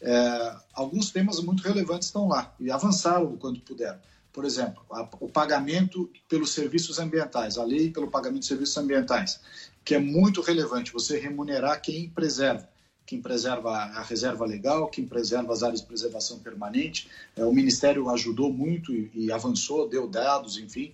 É, 0.00 0.56
alguns 0.74 1.10
temas 1.10 1.40
muito 1.40 1.62
relevantes 1.62 2.08
estão 2.08 2.28
lá 2.28 2.54
e 2.60 2.70
avançaram 2.70 3.36
quando 3.36 3.58
puderam. 3.60 3.98
Por 4.32 4.44
exemplo, 4.44 4.82
a, 4.90 5.08
o 5.18 5.28
pagamento 5.28 6.10
pelos 6.28 6.50
serviços 6.52 6.98
ambientais, 6.98 7.56
a 7.56 7.64
lei 7.64 7.90
pelo 7.90 8.08
pagamento 8.08 8.40
de 8.40 8.48
serviços 8.48 8.76
ambientais, 8.76 9.40
que 9.84 9.94
é 9.94 9.98
muito 9.98 10.42
relevante, 10.42 10.92
você 10.92 11.18
remunerar 11.18 11.80
quem 11.80 12.10
preserva 12.10 12.68
quem 13.08 13.22
preserva 13.22 13.70
a 13.70 14.02
reserva 14.02 14.44
legal, 14.44 14.86
quem 14.88 15.06
preserva 15.06 15.50
as 15.50 15.62
áreas 15.62 15.80
de 15.80 15.86
preservação 15.86 16.40
permanente. 16.40 17.08
É, 17.34 17.42
o 17.42 17.50
Ministério 17.50 18.10
ajudou 18.10 18.52
muito 18.52 18.94
e, 18.94 19.10
e 19.14 19.32
avançou, 19.32 19.88
deu 19.88 20.06
dados, 20.06 20.58
enfim, 20.58 20.92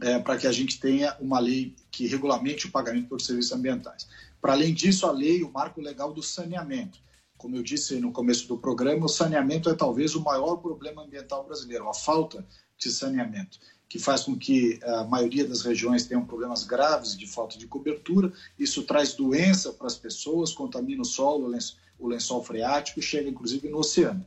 é, 0.00 0.18
para 0.18 0.38
que 0.38 0.46
a 0.46 0.52
gente 0.52 0.80
tenha 0.80 1.14
uma 1.20 1.38
lei 1.38 1.74
que 1.90 2.06
regulamente 2.06 2.66
o 2.66 2.70
pagamento 2.70 3.08
por 3.08 3.20
serviços 3.20 3.52
ambientais. 3.52 4.08
Para 4.40 4.54
além 4.54 4.72
disso, 4.72 5.06
a 5.06 5.12
lei, 5.12 5.42
o 5.42 5.52
marco 5.52 5.82
legal 5.82 6.14
do 6.14 6.22
saneamento. 6.22 6.98
Como 7.36 7.54
eu 7.54 7.62
disse 7.62 8.00
no 8.00 8.10
começo 8.10 8.48
do 8.48 8.56
programa, 8.56 9.04
o 9.04 9.08
saneamento 9.08 9.68
é 9.68 9.74
talvez 9.74 10.14
o 10.14 10.22
maior 10.22 10.56
problema 10.56 11.04
ambiental 11.04 11.44
brasileiro, 11.44 11.90
a 11.90 11.94
falta 11.94 12.42
de 12.78 12.90
saneamento 12.90 13.58
que 13.90 13.98
faz 13.98 14.22
com 14.22 14.38
que 14.38 14.78
a 14.84 15.02
maioria 15.02 15.44
das 15.44 15.62
regiões 15.62 16.06
tenham 16.06 16.24
problemas 16.24 16.62
graves 16.62 17.16
de 17.16 17.26
falta 17.26 17.58
de 17.58 17.66
cobertura. 17.66 18.32
Isso 18.56 18.84
traz 18.84 19.14
doença 19.14 19.72
para 19.72 19.88
as 19.88 19.96
pessoas, 19.96 20.52
contamina 20.52 21.02
o 21.02 21.04
solo, 21.04 21.52
o 21.98 22.06
lençol 22.06 22.44
freático 22.44 23.00
e 23.00 23.02
chega 23.02 23.28
inclusive 23.28 23.68
no 23.68 23.78
oceano. 23.78 24.24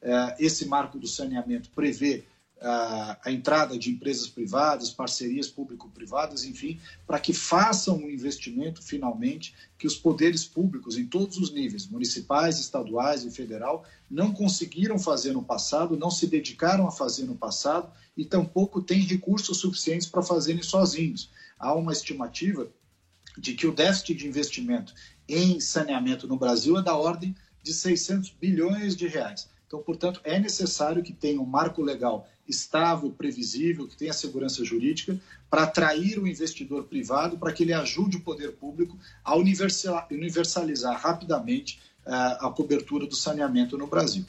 É, 0.00 0.36
esse 0.40 0.64
marco 0.64 0.98
do 0.98 1.06
saneamento 1.06 1.68
prevê 1.74 2.24
a, 2.62 3.18
a 3.24 3.32
entrada 3.32 3.78
de 3.78 3.90
empresas 3.90 4.28
privadas, 4.28 4.90
parcerias 4.90 5.48
público-privadas, 5.48 6.44
enfim, 6.44 6.80
para 7.06 7.18
que 7.18 7.32
façam 7.32 7.96
um 7.96 8.10
investimento 8.10 8.82
finalmente 8.82 9.54
que 9.78 9.86
os 9.86 9.96
poderes 9.96 10.44
públicos 10.44 10.96
em 10.96 11.06
todos 11.06 11.36
os 11.38 11.52
níveis, 11.52 11.86
municipais, 11.86 12.58
estaduais 12.58 13.24
e 13.24 13.30
federal, 13.30 13.84
não 14.10 14.32
conseguiram 14.32 14.98
fazer 14.98 15.32
no 15.32 15.42
passado, 15.42 15.96
não 15.96 16.10
se 16.10 16.26
dedicaram 16.26 16.86
a 16.86 16.90
fazer 16.90 17.24
no 17.24 17.34
passado 17.34 17.90
e 18.16 18.24
tampouco 18.24 18.80
têm 18.80 19.00
recursos 19.00 19.58
suficientes 19.58 20.06
para 20.06 20.22
fazerem 20.22 20.62
sozinhos. 20.62 21.30
Há 21.58 21.74
uma 21.74 21.92
estimativa 21.92 22.68
de 23.36 23.54
que 23.54 23.66
o 23.66 23.74
déficit 23.74 24.14
de 24.14 24.26
investimento 24.26 24.94
em 25.28 25.58
saneamento 25.60 26.28
no 26.28 26.36
Brasil 26.36 26.76
é 26.76 26.82
da 26.82 26.96
ordem 26.96 27.34
de 27.62 27.72
600 27.72 28.30
bilhões 28.30 28.96
de 28.96 29.06
reais. 29.06 29.48
Então, 29.66 29.82
portanto, 29.82 30.20
é 30.22 30.38
necessário 30.38 31.02
que 31.02 31.14
tenha 31.14 31.40
um 31.40 31.46
marco 31.46 31.80
legal 31.80 32.28
estável, 32.48 33.10
previsível, 33.10 33.86
que 33.86 33.96
tenha 33.96 34.12
segurança 34.12 34.64
jurídica, 34.64 35.18
para 35.50 35.64
atrair 35.64 36.18
o 36.18 36.26
investidor 36.26 36.84
privado, 36.84 37.38
para 37.38 37.52
que 37.52 37.62
ele 37.62 37.72
ajude 37.72 38.16
o 38.16 38.20
poder 38.20 38.52
público 38.52 38.98
a 39.24 39.36
universalizar 39.36 41.00
rapidamente 41.00 41.80
uh, 42.06 42.46
a 42.46 42.52
cobertura 42.54 43.06
do 43.06 43.14
saneamento 43.14 43.76
no 43.76 43.86
Brasil. 43.86 44.24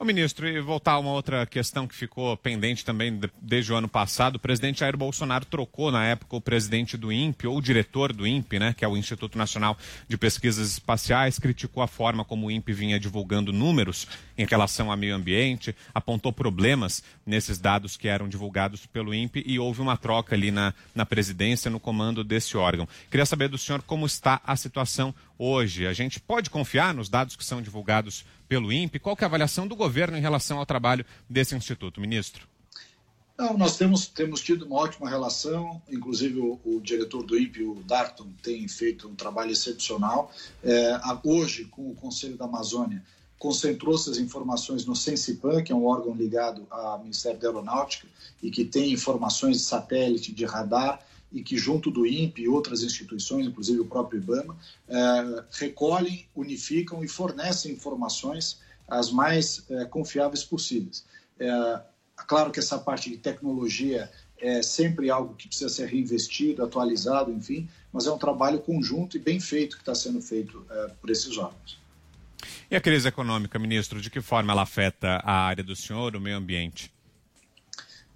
Ô 0.00 0.04
ministro, 0.06 0.48
e 0.48 0.58
voltar 0.62 0.92
a 0.92 0.98
uma 0.98 1.12
outra 1.12 1.44
questão 1.44 1.86
que 1.86 1.94
ficou 1.94 2.34
pendente 2.34 2.82
também 2.86 3.20
desde 3.38 3.70
o 3.70 3.76
ano 3.76 3.86
passado, 3.86 4.36
o 4.36 4.38
presidente 4.38 4.80
Jair 4.80 4.96
Bolsonaro 4.96 5.44
trocou 5.44 5.92
na 5.92 6.06
época 6.06 6.36
o 6.36 6.40
presidente 6.40 6.96
do 6.96 7.12
INPE, 7.12 7.46
ou 7.46 7.58
o 7.58 7.60
diretor 7.60 8.10
do 8.10 8.26
INPE, 8.26 8.58
né, 8.58 8.72
que 8.72 8.82
é 8.82 8.88
o 8.88 8.96
Instituto 8.96 9.36
Nacional 9.36 9.76
de 10.08 10.16
Pesquisas 10.16 10.72
Espaciais, 10.72 11.38
criticou 11.38 11.82
a 11.82 11.86
forma 11.86 12.24
como 12.24 12.46
o 12.46 12.50
INPE 12.50 12.72
vinha 12.72 12.98
divulgando 12.98 13.52
números 13.52 14.08
em 14.40 14.46
relação 14.46 14.90
ao 14.90 14.96
meio 14.96 15.14
ambiente, 15.14 15.76
apontou 15.94 16.32
problemas 16.32 17.02
nesses 17.26 17.58
dados 17.58 17.96
que 17.96 18.08
eram 18.08 18.26
divulgados 18.26 18.86
pelo 18.86 19.14
INPE 19.14 19.44
e 19.46 19.58
houve 19.58 19.82
uma 19.82 19.98
troca 19.98 20.34
ali 20.34 20.50
na, 20.50 20.72
na 20.94 21.04
presidência, 21.04 21.70
no 21.70 21.78
comando 21.78 22.24
desse 22.24 22.56
órgão. 22.56 22.88
Queria 23.10 23.26
saber 23.26 23.48
do 23.48 23.58
senhor 23.58 23.82
como 23.82 24.06
está 24.06 24.40
a 24.44 24.56
situação 24.56 25.14
hoje. 25.38 25.86
A 25.86 25.92
gente 25.92 26.18
pode 26.18 26.48
confiar 26.48 26.94
nos 26.94 27.10
dados 27.10 27.36
que 27.36 27.44
são 27.44 27.60
divulgados 27.60 28.24
pelo 28.48 28.72
INPE? 28.72 28.98
Qual 28.98 29.16
é 29.20 29.24
a 29.24 29.26
avaliação 29.26 29.68
do 29.68 29.76
governo 29.76 30.16
em 30.16 30.22
relação 30.22 30.58
ao 30.58 30.64
trabalho 30.64 31.04
desse 31.28 31.54
instituto, 31.54 32.00
ministro? 32.00 32.48
Não, 33.36 33.56
nós 33.56 33.76
temos, 33.76 34.06
temos 34.06 34.40
tido 34.40 34.64
uma 34.64 34.76
ótima 34.76 35.08
relação, 35.08 35.80
inclusive 35.88 36.38
o, 36.38 36.58
o 36.64 36.80
diretor 36.80 37.22
do 37.22 37.38
INPE, 37.38 37.62
o 37.62 37.82
Darton, 37.86 38.28
tem 38.42 38.66
feito 38.68 39.06
um 39.06 39.14
trabalho 39.14 39.50
excepcional. 39.50 40.32
É, 40.64 40.98
hoje, 41.24 41.66
com 41.66 41.90
o 41.90 41.94
Conselho 41.94 42.36
da 42.36 42.46
Amazônia, 42.46 43.02
concentrou 43.40 43.94
essas 43.94 44.18
informações 44.18 44.84
no 44.84 44.94
Sensipan, 44.94 45.64
que 45.64 45.72
é 45.72 45.74
um 45.74 45.86
órgão 45.86 46.14
ligado 46.14 46.66
ao 46.70 46.98
Ministério 47.00 47.40
da 47.40 47.48
Aeronáutica 47.48 48.06
e 48.42 48.50
que 48.50 48.66
tem 48.66 48.92
informações 48.92 49.56
de 49.56 49.62
satélite, 49.62 50.30
de 50.30 50.44
radar, 50.44 51.00
e 51.32 51.42
que, 51.42 51.56
junto 51.56 51.90
do 51.90 52.06
INPE 52.06 52.42
e 52.42 52.48
outras 52.48 52.82
instituições, 52.82 53.46
inclusive 53.46 53.80
o 53.80 53.86
próprio 53.86 54.20
IBAMA, 54.20 54.56
eh, 54.88 55.44
recolhem, 55.52 56.26
unificam 56.34 57.02
e 57.02 57.08
fornecem 57.08 57.72
informações 57.72 58.58
as 58.86 59.10
mais 59.10 59.64
eh, 59.70 59.84
confiáveis 59.84 60.44
possíveis. 60.44 61.06
É, 61.38 61.80
claro 62.26 62.50
que 62.50 62.58
essa 62.58 62.78
parte 62.78 63.08
de 63.08 63.16
tecnologia 63.16 64.10
é 64.36 64.60
sempre 64.60 65.08
algo 65.08 65.34
que 65.34 65.46
precisa 65.46 65.70
ser 65.70 65.86
reinvestido, 65.86 66.64
atualizado, 66.64 67.30
enfim, 67.30 67.68
mas 67.92 68.06
é 68.06 68.12
um 68.12 68.18
trabalho 68.18 68.58
conjunto 68.58 69.16
e 69.16 69.20
bem 69.20 69.38
feito 69.40 69.76
que 69.76 69.82
está 69.82 69.94
sendo 69.94 70.20
feito 70.20 70.66
por 71.00 71.08
esses 71.08 71.38
órgãos. 71.38 71.80
E 72.70 72.76
a 72.76 72.80
crise 72.80 73.08
econômica, 73.08 73.58
ministro, 73.58 74.00
de 74.00 74.10
que 74.10 74.20
forma 74.20 74.52
ela 74.52 74.62
afeta 74.62 75.20
a 75.24 75.32
área 75.32 75.64
do 75.64 75.74
senhor, 75.74 76.14
o 76.16 76.20
meio 76.20 76.36
ambiente? 76.36 76.92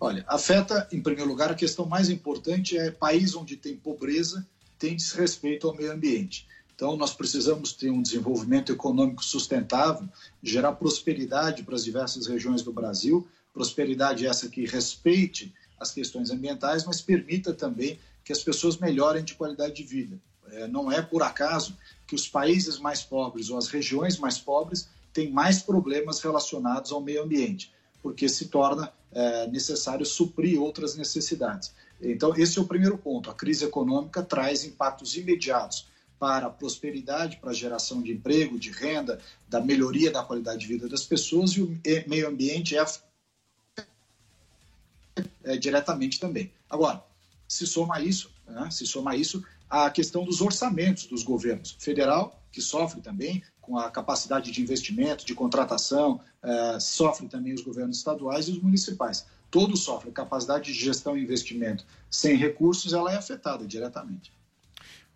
Olha, 0.00 0.24
afeta, 0.28 0.88
em 0.92 1.00
primeiro 1.00 1.28
lugar, 1.28 1.50
a 1.50 1.54
questão 1.54 1.86
mais 1.86 2.08
importante 2.08 2.76
é 2.76 2.90
país 2.90 3.34
onde 3.34 3.56
tem 3.56 3.76
pobreza 3.76 4.46
tem 4.78 4.96
desrespeito 4.96 5.66
ao 5.66 5.74
meio 5.74 5.92
ambiente. 5.92 6.46
Então, 6.74 6.96
nós 6.96 7.14
precisamos 7.14 7.72
ter 7.72 7.90
um 7.90 8.02
desenvolvimento 8.02 8.72
econômico 8.72 9.24
sustentável, 9.24 10.08
gerar 10.42 10.72
prosperidade 10.72 11.62
para 11.62 11.74
as 11.74 11.84
diversas 11.84 12.26
regiões 12.26 12.62
do 12.62 12.72
Brasil, 12.72 13.26
prosperidade 13.52 14.26
essa 14.26 14.48
que 14.48 14.66
respeite 14.66 15.54
as 15.78 15.92
questões 15.92 16.30
ambientais, 16.30 16.84
mas 16.84 17.00
permita 17.00 17.54
também 17.54 17.98
que 18.24 18.32
as 18.32 18.42
pessoas 18.42 18.76
melhorem 18.76 19.22
de 19.22 19.34
qualidade 19.34 19.74
de 19.74 19.84
vida. 19.84 20.18
É, 20.54 20.68
não 20.68 20.90
é 20.90 21.02
por 21.02 21.22
acaso 21.22 21.76
que 22.06 22.14
os 22.14 22.28
países 22.28 22.78
mais 22.78 23.02
pobres 23.02 23.50
ou 23.50 23.58
as 23.58 23.68
regiões 23.68 24.18
mais 24.18 24.38
pobres 24.38 24.88
têm 25.12 25.30
mais 25.30 25.62
problemas 25.62 26.20
relacionados 26.20 26.92
ao 26.92 27.00
meio 27.00 27.22
ambiente, 27.22 27.72
porque 28.02 28.28
se 28.28 28.46
torna 28.46 28.92
é, 29.12 29.46
necessário 29.46 30.04
suprir 30.04 30.60
outras 30.60 30.96
necessidades. 30.96 31.72
Então, 32.00 32.34
esse 32.36 32.58
é 32.58 32.62
o 32.62 32.66
primeiro 32.66 32.98
ponto. 32.98 33.30
A 33.30 33.34
crise 33.34 33.64
econômica 33.64 34.22
traz 34.22 34.64
impactos 34.64 35.16
imediatos 35.16 35.86
para 36.18 36.46
a 36.46 36.50
prosperidade, 36.50 37.36
para 37.36 37.50
a 37.50 37.54
geração 37.54 38.02
de 38.02 38.12
emprego, 38.12 38.58
de 38.58 38.70
renda, 38.70 39.20
da 39.48 39.60
melhoria 39.60 40.10
da 40.10 40.22
qualidade 40.22 40.60
de 40.60 40.66
vida 40.66 40.88
das 40.88 41.04
pessoas 41.04 41.52
e 41.52 41.62
o 41.62 41.78
meio 42.06 42.28
ambiente 42.28 42.76
é, 42.76 42.84
é 45.44 45.56
diretamente 45.56 46.18
também. 46.18 46.50
Agora, 46.68 47.04
se 47.48 47.66
soma 47.66 48.00
isso, 48.00 48.30
né, 48.46 48.70
se 48.70 48.86
soma 48.86 49.16
isso 49.16 49.44
a 49.68 49.90
questão 49.90 50.24
dos 50.24 50.40
orçamentos 50.40 51.06
dos 51.06 51.22
governos 51.22 51.76
federal, 51.78 52.40
que 52.52 52.60
sofre 52.60 53.00
também 53.00 53.42
com 53.60 53.78
a 53.78 53.90
capacidade 53.90 54.50
de 54.50 54.60
investimento, 54.60 55.24
de 55.24 55.34
contratação, 55.34 56.20
eh, 56.42 56.78
sofre 56.78 57.26
também 57.28 57.54
os 57.54 57.62
governos 57.62 57.96
estaduais 57.96 58.46
e 58.46 58.52
os 58.52 58.62
municipais. 58.62 59.26
Todos 59.50 59.80
sofrem. 59.80 60.12
Capacidade 60.12 60.72
de 60.72 60.78
gestão 60.78 61.16
e 61.16 61.22
investimento 61.22 61.84
sem 62.10 62.36
recursos, 62.36 62.92
ela 62.92 63.12
é 63.12 63.16
afetada 63.16 63.66
diretamente. 63.66 64.32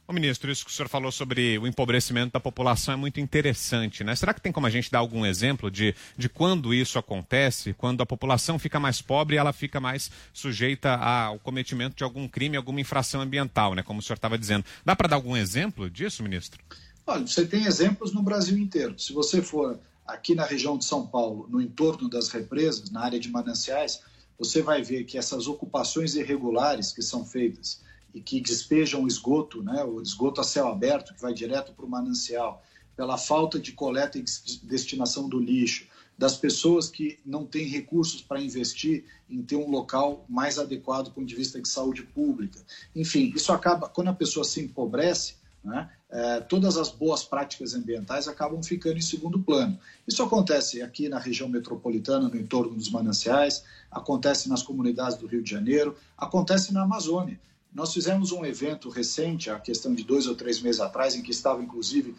Ô 0.09 0.12
ministro, 0.14 0.51
isso 0.51 0.64
que 0.64 0.71
o 0.71 0.75
senhor 0.75 0.88
falou 0.88 1.12
sobre 1.12 1.59
o 1.59 1.66
empobrecimento 1.66 2.33
da 2.33 2.40
população 2.40 2.94
é 2.94 2.97
muito 2.97 3.21
interessante, 3.21 4.03
né? 4.03 4.16
Será 4.16 4.33
que 4.33 4.40
tem 4.40 4.51
como 4.51 4.66
a 4.66 4.71
gente 4.71 4.90
dar 4.90 5.01
algum 5.01 5.27
exemplo 5.27 5.71
de, 5.71 5.94
de 6.16 6.31
quando 6.31 6.73
isso 6.73 6.99
acontece, 6.99 7.75
quando 7.75 8.03
a 8.03 8.07
população 8.07 8.59
fica 8.59 8.81
mais 8.81 9.03
pobre 9.03 9.37
e 9.37 9.38
ela 9.38 9.53
fica 9.53 9.79
mais 9.79 10.11
sujeita 10.33 10.94
ao 10.94 11.38
cometimento 11.38 11.94
de 11.94 12.05
algum 12.05 12.27
crime, 12.27 12.57
alguma 12.57 12.81
infração 12.81 13.21
ambiental, 13.21 13.75
né? 13.75 13.83
Como 13.83 14.01
o 14.01 14.03
senhor 14.03 14.16
estava 14.16 14.38
dizendo. 14.38 14.64
Dá 14.83 14.97
para 14.97 15.09
dar 15.09 15.16
algum 15.16 15.37
exemplo 15.37 15.90
disso, 15.90 16.23
ministro? 16.23 16.59
Olha, 17.07 17.27
você 17.27 17.47
tem 17.47 17.66
exemplos 17.66 18.11
no 18.11 18.23
Brasil 18.23 18.57
inteiro. 18.57 18.99
Se 18.99 19.12
você 19.12 19.42
for 19.42 19.79
aqui 20.07 20.35
na 20.35 20.47
região 20.47 20.79
de 20.79 20.87
São 20.87 21.07
Paulo, 21.07 21.47
no 21.51 21.61
entorno 21.61 22.09
das 22.09 22.31
represas, 22.31 22.90
na 22.90 23.03
área 23.03 23.21
de 23.21 23.29
mananciais, 23.31 24.01
você 24.38 24.62
vai 24.62 24.83
ver 24.83 25.05
que 25.05 25.18
essas 25.18 25.47
ocupações 25.47 26.14
irregulares 26.14 26.92
que 26.92 27.03
são 27.03 27.27
feitas 27.27 27.87
e 28.18 28.20
que 28.20 28.40
despejam 28.40 29.07
esgoto, 29.07 29.62
né, 29.62 29.85
o 29.85 30.02
esgoto 30.02 30.40
a 30.40 30.44
céu 30.44 30.66
aberto, 30.66 31.14
que 31.14 31.22
vai 31.22 31.33
direto 31.33 31.72
para 31.72 31.87
o 31.87 31.88
manancial, 31.88 32.64
pela 32.96 33.16
falta 33.16 33.61
de 33.61 33.70
coleta 33.70 34.18
e 34.18 34.24
destinação 34.64 35.28
do 35.28 35.38
lixo, 35.38 35.87
das 36.18 36.37
pessoas 36.37 36.88
que 36.88 37.20
não 37.24 37.46
têm 37.46 37.68
recursos 37.68 38.20
para 38.20 38.42
investir 38.42 39.04
em 39.31 39.40
ter 39.40 39.54
um 39.54 39.70
local 39.70 40.24
mais 40.28 40.59
adequado 40.59 41.04
do 41.04 41.11
ponto 41.12 41.26
de 41.28 41.37
vista 41.37 41.62
de 41.62 41.68
saúde 41.68 42.02
pública. 42.02 42.59
Enfim, 42.94 43.33
isso 43.37 43.52
acaba, 43.52 43.88
quando 43.88 44.09
a 44.09 44.12
pessoa 44.12 44.44
se 44.44 44.61
empobrece, 44.61 45.37
né, 45.62 45.88
é, 46.11 46.40
todas 46.40 46.76
as 46.76 46.88
boas 46.88 47.22
práticas 47.22 47.72
ambientais 47.72 48.26
acabam 48.26 48.61
ficando 48.64 48.98
em 48.98 49.02
segundo 49.02 49.38
plano. 49.38 49.78
Isso 50.09 50.20
acontece 50.24 50.83
aqui 50.83 51.09
na 51.09 51.20
região 51.20 51.48
metropolitana, 51.48 52.28
no 52.28 52.37
entorno 52.37 52.74
dos 52.74 52.90
mananciais, 52.90 53.62
acontece 53.88 54.48
nas 54.48 54.64
comunidades 54.64 55.16
do 55.18 55.28
Rio 55.28 55.42
de 55.42 55.50
Janeiro, 55.50 55.96
acontece 56.16 56.74
na 56.74 56.83
Amazônia. 56.83 57.38
Nós 57.79 57.95
fizemos 57.95 58.33
um 58.33 58.45
evento 58.45 58.88
recente, 58.88 59.51
a 59.51 59.61
questão 59.61 59.95
de 59.95 60.03
dois 60.03 60.27
ou 60.27 60.35
três 60.35 60.61
meses 60.61 60.81
atrás, 60.81 61.14
em 61.14 61.23
que 61.23 61.31
estava 61.31 61.62
inclusive 61.62 62.12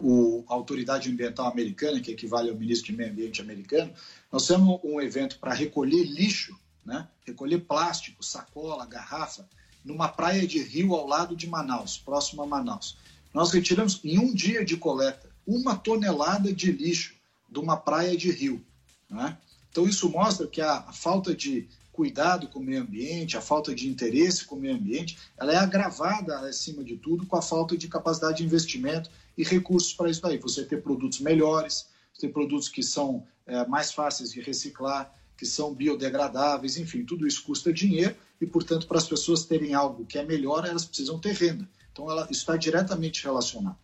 o, 0.00 0.44
a 0.48 0.54
Autoridade 0.54 1.08
Ambiental 1.08 1.46
Americana, 1.46 2.00
que 2.00 2.10
equivale 2.10 2.50
ao 2.50 2.56
Ministro 2.56 2.90
de 2.90 2.98
Meio 2.98 3.12
Ambiente 3.12 3.40
americano. 3.40 3.92
Nós 4.32 4.48
fizemos 4.48 4.80
um 4.82 5.00
evento 5.00 5.38
para 5.38 5.54
recolher 5.54 6.02
lixo, 6.02 6.58
né? 6.84 7.06
recolher 7.24 7.60
plástico, 7.60 8.24
sacola, 8.24 8.84
garrafa, 8.84 9.48
numa 9.84 10.08
praia 10.08 10.44
de 10.44 10.60
rio 10.60 10.92
ao 10.92 11.06
lado 11.06 11.36
de 11.36 11.46
Manaus, 11.46 11.96
próximo 11.96 12.42
a 12.42 12.46
Manaus. 12.46 12.98
Nós 13.32 13.52
retiramos 13.52 14.00
em 14.02 14.18
um 14.18 14.34
dia 14.34 14.64
de 14.64 14.76
coleta 14.76 15.30
uma 15.46 15.76
tonelada 15.76 16.52
de 16.52 16.72
lixo 16.72 17.14
de 17.48 17.60
uma 17.60 17.76
praia 17.76 18.16
de 18.16 18.32
rio. 18.32 18.60
Né? 19.08 19.38
Então, 19.70 19.86
isso 19.86 20.10
mostra 20.10 20.48
que 20.48 20.60
a, 20.60 20.78
a 20.78 20.92
falta 20.92 21.32
de 21.32 21.68
cuidado 21.96 22.46
com 22.48 22.58
o 22.58 22.62
meio 22.62 22.82
ambiente, 22.82 23.38
a 23.38 23.40
falta 23.40 23.74
de 23.74 23.88
interesse 23.88 24.44
com 24.44 24.56
o 24.56 24.60
meio 24.60 24.76
ambiente, 24.76 25.18
ela 25.38 25.54
é 25.54 25.56
agravada, 25.56 26.40
acima 26.40 26.84
de 26.84 26.96
tudo, 26.98 27.26
com 27.26 27.36
a 27.36 27.42
falta 27.42 27.74
de 27.74 27.88
capacidade 27.88 28.36
de 28.36 28.44
investimento 28.44 29.10
e 29.36 29.42
recursos 29.42 29.94
para 29.94 30.10
isso 30.10 30.20
daí. 30.20 30.36
Você 30.38 30.64
ter 30.64 30.82
produtos 30.82 31.20
melhores, 31.20 31.86
ter 32.20 32.28
produtos 32.28 32.68
que 32.68 32.82
são 32.82 33.26
é, 33.46 33.66
mais 33.66 33.92
fáceis 33.92 34.30
de 34.30 34.42
reciclar, 34.42 35.10
que 35.38 35.46
são 35.46 35.74
biodegradáveis, 35.74 36.76
enfim, 36.76 37.02
tudo 37.04 37.26
isso 37.26 37.42
custa 37.42 37.72
dinheiro 37.72 38.14
e, 38.40 38.46
portanto, 38.46 38.86
para 38.86 38.98
as 38.98 39.08
pessoas 39.08 39.44
terem 39.44 39.72
algo 39.72 40.04
que 40.04 40.18
é 40.18 40.24
melhor, 40.24 40.66
elas 40.66 40.84
precisam 40.84 41.18
ter 41.18 41.32
renda. 41.32 41.66
Então, 41.92 42.10
ela 42.10 42.28
está 42.30 42.56
diretamente 42.56 43.24
relacionada. 43.24 43.78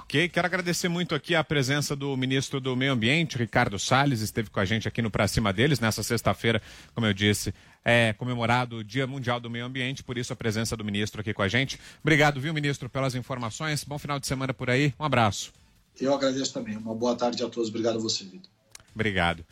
Ok, 0.00 0.30
quero 0.30 0.46
agradecer 0.46 0.88
muito 0.88 1.14
aqui 1.14 1.34
a 1.34 1.44
presença 1.44 1.94
do 1.94 2.16
ministro 2.16 2.58
do 2.58 2.74
Meio 2.74 2.92
Ambiente, 2.92 3.36
Ricardo 3.36 3.78
Salles, 3.78 4.22
esteve 4.22 4.48
com 4.48 4.58
a 4.58 4.64
gente 4.64 4.88
aqui 4.88 5.02
no 5.02 5.10
Pra 5.10 5.28
Cima 5.28 5.52
deles, 5.52 5.78
nessa 5.78 6.02
sexta-feira, 6.02 6.60
como 6.94 7.06
eu 7.06 7.12
disse, 7.12 7.54
é 7.84 8.14
comemorado 8.14 8.76
o 8.76 8.84
Dia 8.84 9.06
Mundial 9.06 9.38
do 9.38 9.50
Meio 9.50 9.66
Ambiente, 9.66 10.02
por 10.02 10.16
isso 10.16 10.32
a 10.32 10.36
presença 10.36 10.74
do 10.74 10.82
ministro 10.82 11.20
aqui 11.20 11.34
com 11.34 11.42
a 11.42 11.48
gente. 11.48 11.78
Obrigado, 12.02 12.40
viu, 12.40 12.54
ministro, 12.54 12.88
pelas 12.88 13.14
informações. 13.14 13.84
Bom 13.84 13.98
final 13.98 14.18
de 14.18 14.26
semana 14.26 14.54
por 14.54 14.70
aí. 14.70 14.94
Um 14.98 15.04
abraço. 15.04 15.52
Eu 16.00 16.14
agradeço 16.14 16.54
também. 16.54 16.78
Uma 16.78 16.94
boa 16.94 17.14
tarde 17.14 17.44
a 17.44 17.48
todos. 17.48 17.68
Obrigado 17.68 17.96
a 17.96 18.00
você, 18.00 18.24
Vitor. 18.24 18.50
Obrigado. 18.94 19.44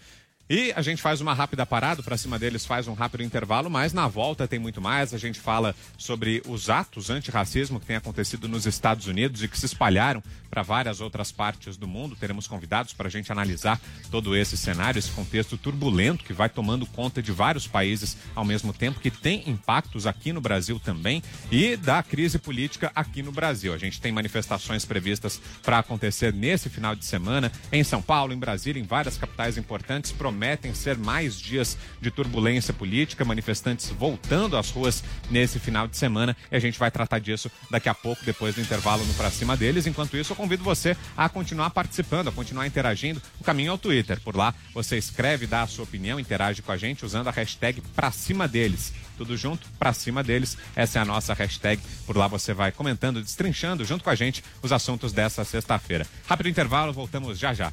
E 0.50 0.72
a 0.74 0.80
gente 0.80 1.02
faz 1.02 1.20
uma 1.20 1.34
rápida 1.34 1.66
parada, 1.66 2.02
para 2.02 2.16
cima 2.16 2.38
deles 2.38 2.64
faz 2.64 2.88
um 2.88 2.94
rápido 2.94 3.22
intervalo, 3.22 3.68
mas 3.68 3.92
na 3.92 4.08
volta 4.08 4.48
tem 4.48 4.58
muito 4.58 4.80
mais. 4.80 5.12
A 5.12 5.18
gente 5.18 5.38
fala 5.38 5.76
sobre 5.98 6.42
os 6.48 6.70
atos 6.70 7.10
antirracismo 7.10 7.78
que 7.78 7.84
têm 7.84 7.96
acontecido 7.96 8.48
nos 8.48 8.64
Estados 8.64 9.06
Unidos 9.06 9.42
e 9.42 9.48
que 9.48 9.58
se 9.58 9.66
espalharam 9.66 10.22
para 10.48 10.62
várias 10.62 11.02
outras 11.02 11.30
partes 11.30 11.76
do 11.76 11.86
mundo. 11.86 12.16
Teremos 12.16 12.46
convidados 12.46 12.94
para 12.94 13.08
a 13.08 13.10
gente 13.10 13.30
analisar 13.30 13.78
todo 14.10 14.34
esse 14.34 14.56
cenário, 14.56 14.98
esse 14.98 15.10
contexto 15.10 15.58
turbulento 15.58 16.24
que 16.24 16.32
vai 16.32 16.48
tomando 16.48 16.86
conta 16.86 17.22
de 17.22 17.30
vários 17.30 17.66
países 17.66 18.16
ao 18.34 18.44
mesmo 18.44 18.72
tempo, 18.72 19.00
que 19.00 19.10
tem 19.10 19.48
impactos 19.48 20.06
aqui 20.06 20.32
no 20.32 20.40
Brasil 20.40 20.80
também 20.80 21.22
e 21.50 21.76
da 21.76 22.02
crise 22.02 22.38
política 22.38 22.90
aqui 22.94 23.22
no 23.22 23.32
Brasil. 23.32 23.74
A 23.74 23.78
gente 23.78 24.00
tem 24.00 24.12
manifestações 24.12 24.86
previstas 24.86 25.38
para 25.62 25.78
acontecer 25.78 26.32
nesse 26.32 26.70
final 26.70 26.94
de 26.94 27.04
semana 27.04 27.52
em 27.70 27.84
São 27.84 28.00
Paulo, 28.00 28.32
em 28.32 28.38
Brasília, 28.38 28.80
em 28.80 28.86
várias 28.86 29.18
capitais 29.18 29.58
importantes 29.58 30.10
prometem 30.38 30.72
ser 30.72 30.96
mais 30.96 31.36
dias 31.36 31.76
de 32.00 32.12
turbulência 32.12 32.72
política, 32.72 33.24
manifestantes 33.24 33.90
voltando 33.90 34.56
às 34.56 34.70
ruas 34.70 35.02
nesse 35.28 35.58
final 35.58 35.88
de 35.88 35.96
semana. 35.96 36.36
E 36.48 36.54
a 36.54 36.60
gente 36.60 36.78
vai 36.78 36.92
tratar 36.92 37.18
disso 37.18 37.50
daqui 37.68 37.88
a 37.88 37.94
pouco, 37.94 38.24
depois 38.24 38.54
do 38.54 38.60
intervalo 38.60 39.04
no 39.04 39.14
Pra 39.14 39.32
Cima 39.32 39.56
deles. 39.56 39.88
Enquanto 39.88 40.16
isso, 40.16 40.30
eu 40.30 40.36
convido 40.36 40.62
você 40.62 40.96
a 41.16 41.28
continuar 41.28 41.70
participando, 41.70 42.28
a 42.28 42.32
continuar 42.32 42.68
interagindo. 42.68 43.20
O 43.40 43.44
caminho 43.44 43.70
é 43.70 43.72
o 43.72 43.78
Twitter. 43.78 44.20
Por 44.20 44.36
lá, 44.36 44.54
você 44.72 44.96
escreve, 44.96 45.44
dá 45.44 45.62
a 45.62 45.66
sua 45.66 45.82
opinião, 45.82 46.20
interage 46.20 46.62
com 46.62 46.70
a 46.70 46.76
gente 46.76 47.04
usando 47.04 47.26
a 47.26 47.32
hashtag 47.32 47.80
Pra 47.96 48.12
Cima 48.12 48.46
deles. 48.46 48.92
Tudo 49.16 49.36
junto, 49.36 49.66
pra 49.80 49.92
cima 49.92 50.22
deles. 50.22 50.56
Essa 50.76 51.00
é 51.00 51.02
a 51.02 51.04
nossa 51.04 51.34
hashtag. 51.34 51.82
Por 52.06 52.16
lá 52.16 52.28
você 52.28 52.54
vai 52.54 52.70
comentando, 52.70 53.20
destrinchando 53.20 53.84
junto 53.84 54.04
com 54.04 54.10
a 54.10 54.14
gente 54.14 54.44
os 54.62 54.70
assuntos 54.70 55.12
dessa 55.12 55.44
sexta-feira. 55.44 56.06
Rápido 56.28 56.48
intervalo, 56.48 56.92
voltamos 56.92 57.36
já 57.36 57.52
já. 57.52 57.72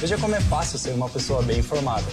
Veja 0.00 0.16
como 0.16 0.34
é 0.34 0.40
fácil 0.40 0.78
ser 0.78 0.90
uma 0.90 1.08
pessoa 1.08 1.42
bem 1.42 1.58
informada. 1.58 2.06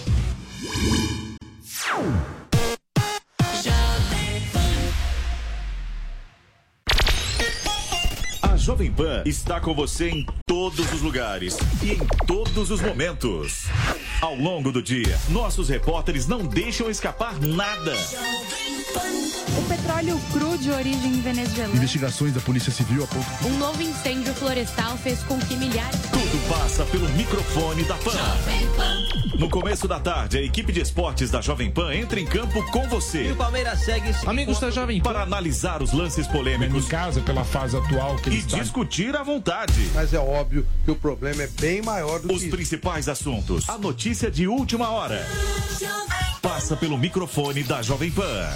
Jovem 8.66 8.90
Pan 8.90 9.22
está 9.24 9.60
com 9.60 9.72
você 9.72 10.08
em 10.08 10.26
todos 10.44 10.92
os 10.92 11.00
lugares 11.00 11.56
e 11.80 11.92
em 11.92 11.98
todos 12.26 12.68
os 12.68 12.80
momentos. 12.80 13.66
Ao 14.20 14.34
longo 14.34 14.72
do 14.72 14.82
dia, 14.82 15.16
nossos 15.28 15.68
repórteres 15.68 16.26
não 16.26 16.44
deixam 16.44 16.90
escapar 16.90 17.38
nada. 17.40 17.92
O 19.56 19.68
petróleo 19.68 20.20
cru 20.32 20.58
de 20.58 20.72
origem 20.72 21.20
venezuelana. 21.20 21.76
Investigações 21.76 22.32
da 22.32 22.40
Polícia 22.40 22.72
Civil 22.72 23.04
apontam. 23.04 23.50
Um 23.50 23.56
novo 23.56 23.80
incêndio 23.80 24.34
florestal 24.34 24.98
fez 24.98 25.22
com 25.22 25.38
que 25.38 25.54
milhares. 25.54 26.00
Tudo 26.10 26.48
passa 26.48 26.84
pelo 26.86 27.08
microfone 27.10 27.84
da 27.84 27.94
Pan. 27.94 28.10
No 29.38 29.50
começo 29.50 29.86
da 29.86 30.00
tarde, 30.00 30.38
a 30.38 30.42
equipe 30.42 30.72
de 30.72 30.80
esportes 30.80 31.30
da 31.30 31.42
Jovem 31.42 31.70
Pan 31.70 31.94
entra 31.94 32.18
em 32.18 32.24
campo 32.24 32.62
com 32.70 32.88
você. 32.88 33.28
E 33.28 33.32
o 33.32 33.36
Palmeiras 33.36 33.80
segue 33.80 34.10
Amigos 34.26 34.58
da 34.58 34.70
Jovem 34.70 35.00
Pan. 35.00 35.12
Para 35.12 35.22
analisar 35.22 35.82
os 35.82 35.92
lances 35.92 36.26
polêmicos. 36.26 36.86
Em 36.86 36.88
casa, 36.88 37.20
pela 37.20 37.44
fase 37.44 37.76
atual 37.76 38.16
que 38.16 38.30
E 38.30 38.32
eles 38.32 38.46
discutir 38.60 39.16
à 39.16 39.22
vontade. 39.22 39.90
Mas 39.94 40.12
é 40.12 40.18
óbvio 40.18 40.66
que 40.84 40.90
o 40.90 40.96
problema 40.96 41.42
é 41.42 41.46
bem 41.46 41.82
maior 41.82 42.20
do 42.20 42.32
Os 42.32 42.40
que 42.40 42.46
isso. 42.46 42.56
principais 42.56 43.08
assuntos. 43.08 43.68
A 43.68 43.78
notícia 43.78 44.30
de 44.30 44.46
última 44.46 44.90
hora. 44.90 45.26
Passa 46.42 46.76
pelo 46.76 46.96
microfone 46.96 47.62
da 47.62 47.82
Jovem 47.82 48.10
Pan. 48.10 48.48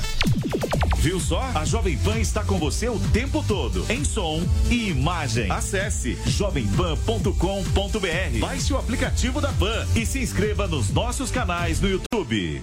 Viu 0.98 1.18
só? 1.18 1.40
A 1.54 1.64
Jovem 1.64 1.96
Pan 1.98 2.18
está 2.18 2.44
com 2.44 2.58
você 2.58 2.88
o 2.88 2.98
tempo 3.10 3.42
todo, 3.48 3.84
em 3.90 4.04
som 4.04 4.42
e 4.70 4.90
imagem. 4.90 5.50
Acesse 5.50 6.16
jovempan.com.br. 6.26 8.38
Baixe 8.38 8.72
o 8.72 8.78
aplicativo 8.78 9.40
da 9.40 9.50
Pan 9.52 9.86
e 9.96 10.04
se 10.04 10.20
inscreva 10.20 10.68
nos 10.68 10.90
nossos 10.90 11.30
canais 11.30 11.80
no 11.80 11.88
YouTube. 11.88 12.62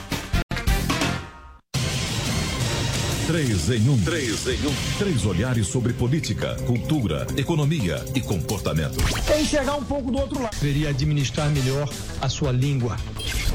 Três 3.31 3.69
em 3.69 3.87
um. 3.87 3.97
Três 4.03 4.45
em 4.45 4.67
um. 4.67 4.75
Três 4.97 5.25
olhares 5.25 5.65
sobre 5.65 5.93
política, 5.93 6.53
cultura, 6.67 7.25
economia 7.37 8.03
e 8.13 8.19
comportamento. 8.19 8.97
Enxergar 9.39 9.75
um 9.77 9.85
pouco 9.85 10.11
do 10.11 10.17
outro 10.17 10.41
lado. 10.41 10.53
Deveria 10.59 10.89
administrar 10.89 11.49
melhor 11.49 11.87
a 12.19 12.27
sua 12.27 12.51
língua. 12.51 12.97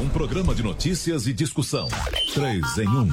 Um 0.00 0.08
programa 0.08 0.54
de 0.54 0.62
notícias 0.62 1.26
e 1.26 1.34
discussão. 1.34 1.88
Três 2.32 2.78
em 2.78 2.88
um. 2.88 3.06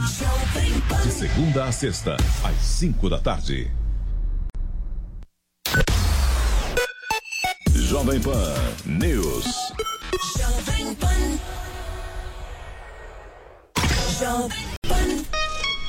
De 1.04 1.12
segunda 1.12 1.66
a 1.66 1.72
sexta, 1.74 2.16
às 2.42 2.56
cinco 2.62 3.10
da 3.10 3.20
tarde. 3.20 3.70
Jovem 7.74 8.22
Pan 8.22 8.56
News. 8.86 9.54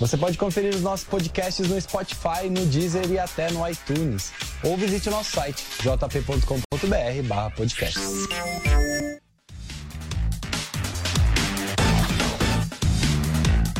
Você 0.00 0.16
pode 0.16 0.38
conferir 0.38 0.74
os 0.74 0.80
nossos 0.80 1.06
podcasts 1.06 1.68
no 1.68 1.78
Spotify, 1.78 2.48
no 2.50 2.64
Deezer 2.64 3.10
e 3.10 3.18
até 3.18 3.50
no 3.50 3.68
iTunes. 3.68 4.32
Ou 4.64 4.74
visite 4.74 5.10
o 5.10 5.12
nosso 5.12 5.30
site 5.32 5.62
jp.com.br 5.82 7.54
podcasts. 7.54 8.26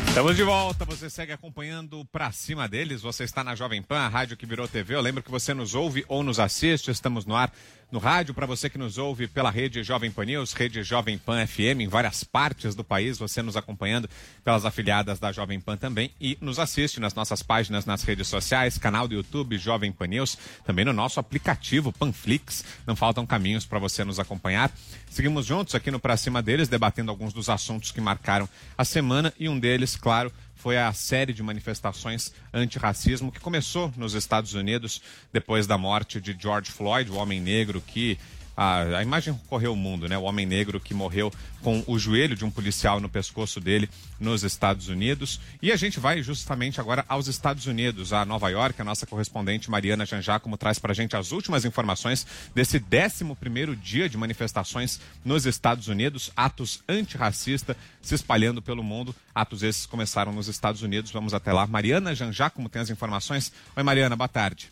Estamos 0.07 0.35
de 0.35 0.43
volta, 0.43 0.85
você 0.85 1.09
segue 1.09 1.31
acompanhando 1.31 2.05
Pra 2.11 2.31
Cima 2.31 2.67
deles, 2.67 3.01
você 3.01 3.23
está 3.23 3.43
na 3.43 3.55
Jovem 3.55 3.81
Pan, 3.81 3.99
a 3.99 4.07
rádio 4.07 4.37
que 4.37 4.45
virou 4.45 4.67
TV. 4.67 4.93
Eu 4.93 5.01
lembro 5.01 5.23
que 5.23 5.31
você 5.31 5.53
nos 5.53 5.73
ouve 5.73 6.05
ou 6.07 6.21
nos 6.21 6.39
assiste, 6.39 6.91
estamos 6.91 7.25
no 7.25 7.35
ar 7.35 7.51
no 7.91 7.99
rádio, 7.99 8.33
para 8.33 8.45
você 8.45 8.69
que 8.69 8.77
nos 8.77 8.97
ouve 8.97 9.27
pela 9.27 9.51
rede 9.51 9.83
Jovem 9.83 10.09
Pan 10.09 10.23
News, 10.23 10.53
rede 10.53 10.81
Jovem 10.81 11.17
Pan 11.17 11.45
FM, 11.45 11.81
em 11.81 11.87
várias 11.89 12.23
partes 12.23 12.73
do 12.73 12.85
país, 12.85 13.17
você 13.17 13.41
nos 13.41 13.57
acompanhando 13.57 14.09
pelas 14.45 14.63
afiliadas 14.63 15.19
da 15.19 15.31
Jovem 15.33 15.59
Pan 15.59 15.75
também 15.75 16.09
e 16.19 16.37
nos 16.39 16.57
assiste 16.57 17.01
nas 17.01 17.13
nossas 17.13 17.43
páginas 17.43 17.85
nas 17.85 18.03
redes 18.03 18.29
sociais, 18.29 18.77
canal 18.77 19.09
do 19.09 19.15
YouTube 19.15 19.57
Jovem 19.57 19.91
Pan 19.91 20.07
News, 20.07 20.37
também 20.63 20.85
no 20.85 20.93
nosso 20.93 21.19
aplicativo 21.19 21.91
Panflix. 21.91 22.63
Não 22.87 22.95
faltam 22.95 23.25
caminhos 23.25 23.65
para 23.65 23.77
você 23.77 24.05
nos 24.05 24.19
acompanhar. 24.19 24.71
Seguimos 25.09 25.45
juntos 25.45 25.75
aqui 25.75 25.91
no 25.91 25.99
Pra 25.99 26.15
Cima 26.15 26.41
deles, 26.41 26.69
debatendo 26.69 27.11
alguns 27.11 27.33
dos 27.33 27.49
assuntos 27.49 27.91
que 27.91 27.99
marcaram 27.99 28.47
a 28.77 28.85
semana 28.85 29.33
e 29.37 29.49
um 29.49 29.59
deles, 29.59 29.97
claro, 29.97 30.31
foi 30.61 30.77
a 30.77 30.93
série 30.93 31.33
de 31.33 31.41
manifestações 31.41 32.31
antirracismo 32.53 33.31
que 33.31 33.39
começou 33.39 33.91
nos 33.97 34.13
Estados 34.13 34.53
Unidos 34.53 35.01
depois 35.33 35.65
da 35.65 35.75
morte 35.75 36.21
de 36.21 36.37
George 36.39 36.69
Floyd, 36.69 37.09
o 37.09 37.15
homem 37.15 37.41
negro 37.41 37.81
que 37.81 38.15
a, 38.55 38.81
a 38.97 39.01
imagem 39.03 39.39
correu 39.47 39.73
o 39.73 39.75
mundo, 39.75 40.07
né? 40.07 40.17
O 40.17 40.23
homem 40.23 40.45
negro 40.45 40.79
que 40.79 40.93
morreu 40.93 41.31
com 41.61 41.83
o 41.87 41.97
joelho 41.97 42.35
de 42.35 42.43
um 42.43 42.51
policial 42.51 42.99
no 42.99 43.07
pescoço 43.07 43.59
dele 43.59 43.89
nos 44.19 44.43
Estados 44.43 44.87
Unidos. 44.87 45.39
E 45.61 45.71
a 45.71 45.75
gente 45.75 45.99
vai 45.99 46.21
justamente 46.23 46.79
agora 46.79 47.05
aos 47.07 47.27
Estados 47.27 47.65
Unidos, 47.65 48.13
a 48.13 48.25
Nova 48.25 48.49
York. 48.49 48.81
A 48.81 48.85
nossa 48.85 49.05
correspondente 49.05 49.69
Mariana 49.69 50.05
Janjacomo 50.05 50.57
traz 50.57 50.79
para 50.79 50.91
a 50.91 50.95
gente 50.95 51.15
as 51.15 51.31
últimas 51.31 51.65
informações 51.65 52.25
desse 52.53 52.79
11º 52.79 53.75
dia 53.79 54.09
de 54.09 54.17
manifestações 54.17 54.99
nos 55.23 55.45
Estados 55.45 55.87
Unidos, 55.87 56.31
atos 56.35 56.83
antirracista 56.89 57.77
se 58.01 58.15
espalhando 58.15 58.61
pelo 58.61 58.83
mundo. 58.83 59.15
Atos 59.33 59.63
esses 59.63 59.85
começaram 59.85 60.31
nos 60.31 60.47
Estados 60.47 60.81
Unidos. 60.81 61.11
Vamos 61.11 61.33
até 61.33 61.53
lá. 61.53 61.65
Mariana 61.67 62.15
Janjacomo 62.15 62.69
tem 62.69 62.81
as 62.81 62.89
informações. 62.89 63.51
Oi, 63.75 63.83
Mariana, 63.83 64.15
boa 64.15 64.27
tarde. 64.27 64.71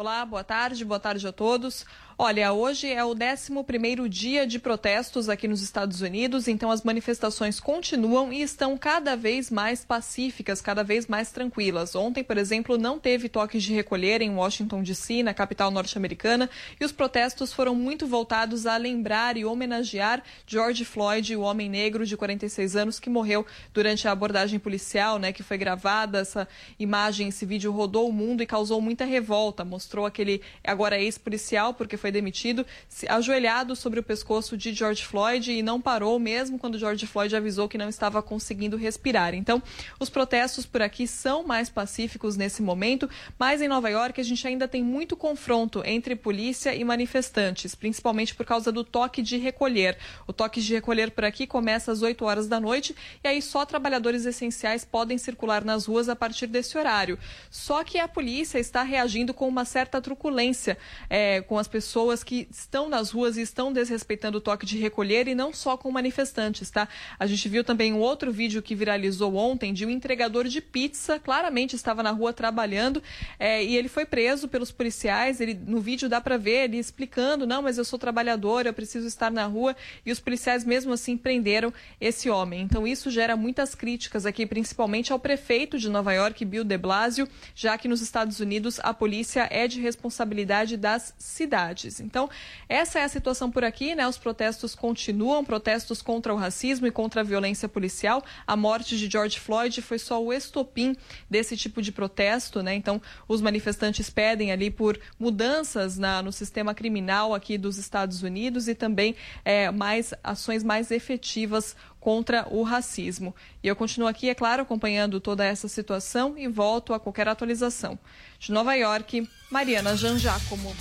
Olá, 0.00 0.24
boa 0.24 0.42
tarde, 0.42 0.82
boa 0.82 0.98
tarde 0.98 1.28
a 1.28 1.32
todos. 1.32 1.84
Olha, 2.22 2.52
hoje 2.52 2.86
é 2.86 3.02
o 3.02 3.14
11º 3.14 4.06
dia 4.06 4.46
de 4.46 4.58
protestos 4.58 5.30
aqui 5.30 5.48
nos 5.48 5.62
Estados 5.62 6.02
Unidos, 6.02 6.48
então 6.48 6.70
as 6.70 6.82
manifestações 6.82 7.58
continuam 7.58 8.30
e 8.30 8.42
estão 8.42 8.76
cada 8.76 9.16
vez 9.16 9.50
mais 9.50 9.86
pacíficas, 9.86 10.60
cada 10.60 10.84
vez 10.84 11.06
mais 11.06 11.32
tranquilas. 11.32 11.94
Ontem, 11.94 12.22
por 12.22 12.36
exemplo, 12.36 12.76
não 12.76 12.98
teve 12.98 13.26
toques 13.26 13.62
de 13.62 13.72
recolher 13.72 14.20
em 14.20 14.34
Washington 14.34 14.82
DC, 14.82 15.22
na 15.22 15.32
capital 15.32 15.70
norte-americana, 15.70 16.50
e 16.78 16.84
os 16.84 16.92
protestos 16.92 17.54
foram 17.54 17.74
muito 17.74 18.06
voltados 18.06 18.66
a 18.66 18.76
lembrar 18.76 19.38
e 19.38 19.46
homenagear 19.46 20.22
George 20.46 20.84
Floyd, 20.84 21.34
o 21.34 21.40
homem 21.40 21.70
negro 21.70 22.04
de 22.04 22.18
46 22.18 22.76
anos 22.76 23.00
que 23.00 23.08
morreu 23.08 23.46
durante 23.72 24.06
a 24.06 24.12
abordagem 24.12 24.58
policial, 24.58 25.18
né, 25.18 25.32
que 25.32 25.42
foi 25.42 25.56
gravada, 25.56 26.18
essa 26.18 26.46
imagem, 26.78 27.28
esse 27.28 27.46
vídeo 27.46 27.72
rodou 27.72 28.06
o 28.06 28.12
mundo 28.12 28.42
e 28.42 28.46
causou 28.46 28.78
muita 28.78 29.06
revolta, 29.06 29.64
mostrou 29.64 30.04
aquele 30.04 30.42
agora 30.62 31.00
ex-policial 31.00 31.72
porque 31.72 31.96
foi 31.96 32.09
foi 32.10 32.12
demitido, 32.12 32.66
ajoelhado 33.08 33.76
sobre 33.76 34.00
o 34.00 34.02
pescoço 34.02 34.56
de 34.56 34.74
George 34.74 35.04
Floyd 35.04 35.52
e 35.52 35.62
não 35.62 35.80
parou 35.80 36.18
mesmo 36.18 36.58
quando 36.58 36.78
George 36.78 37.06
Floyd 37.06 37.34
avisou 37.36 37.68
que 37.68 37.78
não 37.78 37.88
estava 37.88 38.20
conseguindo 38.20 38.76
respirar. 38.76 39.32
Então, 39.32 39.62
os 40.00 40.10
protestos 40.10 40.66
por 40.66 40.82
aqui 40.82 41.06
são 41.06 41.44
mais 41.44 41.70
pacíficos 41.70 42.36
nesse 42.36 42.62
momento, 42.62 43.08
mas 43.38 43.62
em 43.62 43.68
Nova 43.68 43.88
York 43.88 44.20
a 44.20 44.24
gente 44.24 44.46
ainda 44.46 44.66
tem 44.66 44.82
muito 44.82 45.16
confronto 45.16 45.82
entre 45.86 46.16
polícia 46.16 46.74
e 46.74 46.82
manifestantes, 46.82 47.76
principalmente 47.76 48.34
por 48.34 48.44
causa 48.44 48.72
do 48.72 48.82
toque 48.82 49.22
de 49.22 49.36
recolher. 49.36 49.96
O 50.26 50.32
toque 50.32 50.60
de 50.60 50.74
recolher 50.74 51.12
por 51.12 51.24
aqui 51.24 51.46
começa 51.46 51.92
às 51.92 52.02
8 52.02 52.24
horas 52.24 52.48
da 52.48 52.58
noite 52.58 52.94
e 53.22 53.28
aí 53.28 53.40
só 53.40 53.64
trabalhadores 53.64 54.26
essenciais 54.26 54.84
podem 54.84 55.16
circular 55.16 55.64
nas 55.64 55.86
ruas 55.86 56.08
a 56.08 56.16
partir 56.16 56.48
desse 56.48 56.76
horário. 56.76 57.16
Só 57.50 57.84
que 57.84 57.98
a 57.98 58.08
polícia 58.08 58.58
está 58.58 58.82
reagindo 58.82 59.32
com 59.32 59.46
uma 59.46 59.64
certa 59.64 60.00
truculência 60.00 60.76
é, 61.08 61.40
com 61.42 61.58
as 61.58 61.68
pessoas 61.68 61.99
que 62.24 62.48
estão 62.50 62.88
nas 62.88 63.10
ruas 63.10 63.36
e 63.36 63.42
estão 63.42 63.72
desrespeitando 63.72 64.38
o 64.38 64.40
toque 64.40 64.66
de 64.66 64.78
recolher 64.78 65.28
e 65.28 65.34
não 65.34 65.52
só 65.52 65.76
com 65.76 65.90
manifestantes, 65.90 66.70
tá? 66.70 66.88
A 67.18 67.26
gente 67.26 67.48
viu 67.48 67.62
também 67.62 67.92
um 67.92 67.98
outro 67.98 68.32
vídeo 68.32 68.62
que 68.62 68.74
viralizou 68.74 69.34
ontem 69.36 69.72
de 69.72 69.84
um 69.84 69.90
entregador 69.90 70.48
de 70.48 70.60
pizza, 70.60 71.18
claramente 71.18 71.76
estava 71.76 72.02
na 72.02 72.10
rua 72.10 72.32
trabalhando 72.32 73.02
é, 73.38 73.62
e 73.62 73.76
ele 73.76 73.88
foi 73.88 74.04
preso 74.04 74.48
pelos 74.48 74.70
policiais. 74.70 75.40
Ele 75.40 75.54
no 75.54 75.80
vídeo 75.80 76.08
dá 76.08 76.20
para 76.20 76.36
ver 76.36 76.64
ele 76.64 76.78
explicando, 76.78 77.46
não, 77.46 77.62
mas 77.62 77.78
eu 77.78 77.84
sou 77.84 77.98
trabalhador, 77.98 78.66
eu 78.66 78.72
preciso 78.72 79.06
estar 79.06 79.30
na 79.30 79.46
rua 79.46 79.76
e 80.04 80.12
os 80.12 80.20
policiais 80.20 80.64
mesmo 80.64 80.92
assim 80.92 81.16
prenderam 81.16 81.72
esse 82.00 82.30
homem. 82.30 82.62
Então 82.62 82.86
isso 82.86 83.10
gera 83.10 83.36
muitas 83.36 83.74
críticas 83.74 84.26
aqui, 84.26 84.46
principalmente 84.46 85.12
ao 85.12 85.18
prefeito 85.18 85.78
de 85.78 85.88
Nova 85.88 86.12
York, 86.12 86.44
Bill 86.44 86.64
de 86.64 86.78
Blasio, 86.78 87.28
já 87.54 87.76
que 87.76 87.88
nos 87.88 88.00
Estados 88.00 88.40
Unidos 88.40 88.78
a 88.82 88.94
polícia 88.94 89.48
é 89.50 89.66
de 89.66 89.80
responsabilidade 89.80 90.76
das 90.76 91.14
cidades. 91.18 91.89
Então, 91.98 92.30
essa 92.68 93.00
é 93.00 93.04
a 93.04 93.08
situação 93.08 93.50
por 93.50 93.64
aqui, 93.64 93.94
né? 93.94 94.06
Os 94.06 94.18
protestos 94.18 94.74
continuam, 94.74 95.44
protestos 95.44 96.02
contra 96.02 96.32
o 96.32 96.36
racismo 96.36 96.86
e 96.86 96.90
contra 96.90 97.22
a 97.22 97.24
violência 97.24 97.68
policial. 97.68 98.22
A 98.46 98.54
morte 98.54 98.96
de 98.96 99.08
George 99.10 99.40
Floyd 99.40 99.80
foi 99.82 99.98
só 99.98 100.22
o 100.22 100.32
estopim 100.32 100.96
desse 101.28 101.56
tipo 101.56 101.80
de 101.82 101.90
protesto, 101.90 102.62
né? 102.62 102.74
Então, 102.74 103.00
os 103.26 103.40
manifestantes 103.40 104.10
pedem 104.10 104.52
ali 104.52 104.70
por 104.70 105.00
mudanças 105.18 105.96
na, 105.96 106.22
no 106.22 106.30
sistema 106.30 106.74
criminal 106.74 107.34
aqui 107.34 107.56
dos 107.56 107.78
Estados 107.78 108.22
Unidos 108.22 108.68
e 108.68 108.74
também 108.74 109.16
é, 109.44 109.70
mais 109.70 110.12
ações 110.22 110.62
mais 110.62 110.90
efetivas 110.90 111.74
contra 112.00 112.46
o 112.50 112.62
racismo. 112.62 113.34
E 113.62 113.68
eu 113.68 113.76
continuo 113.76 114.08
aqui, 114.08 114.30
é 114.30 114.34
claro, 114.34 114.62
acompanhando 114.62 115.20
toda 115.20 115.44
essa 115.44 115.68
situação 115.68 116.36
e 116.36 116.48
volto 116.48 116.94
a 116.94 116.98
qualquer 116.98 117.28
atualização. 117.28 117.98
De 118.38 118.50
Nova 118.50 118.74
York, 118.74 119.28
Mariana 119.50 119.96
Janjacomo. 119.96 120.74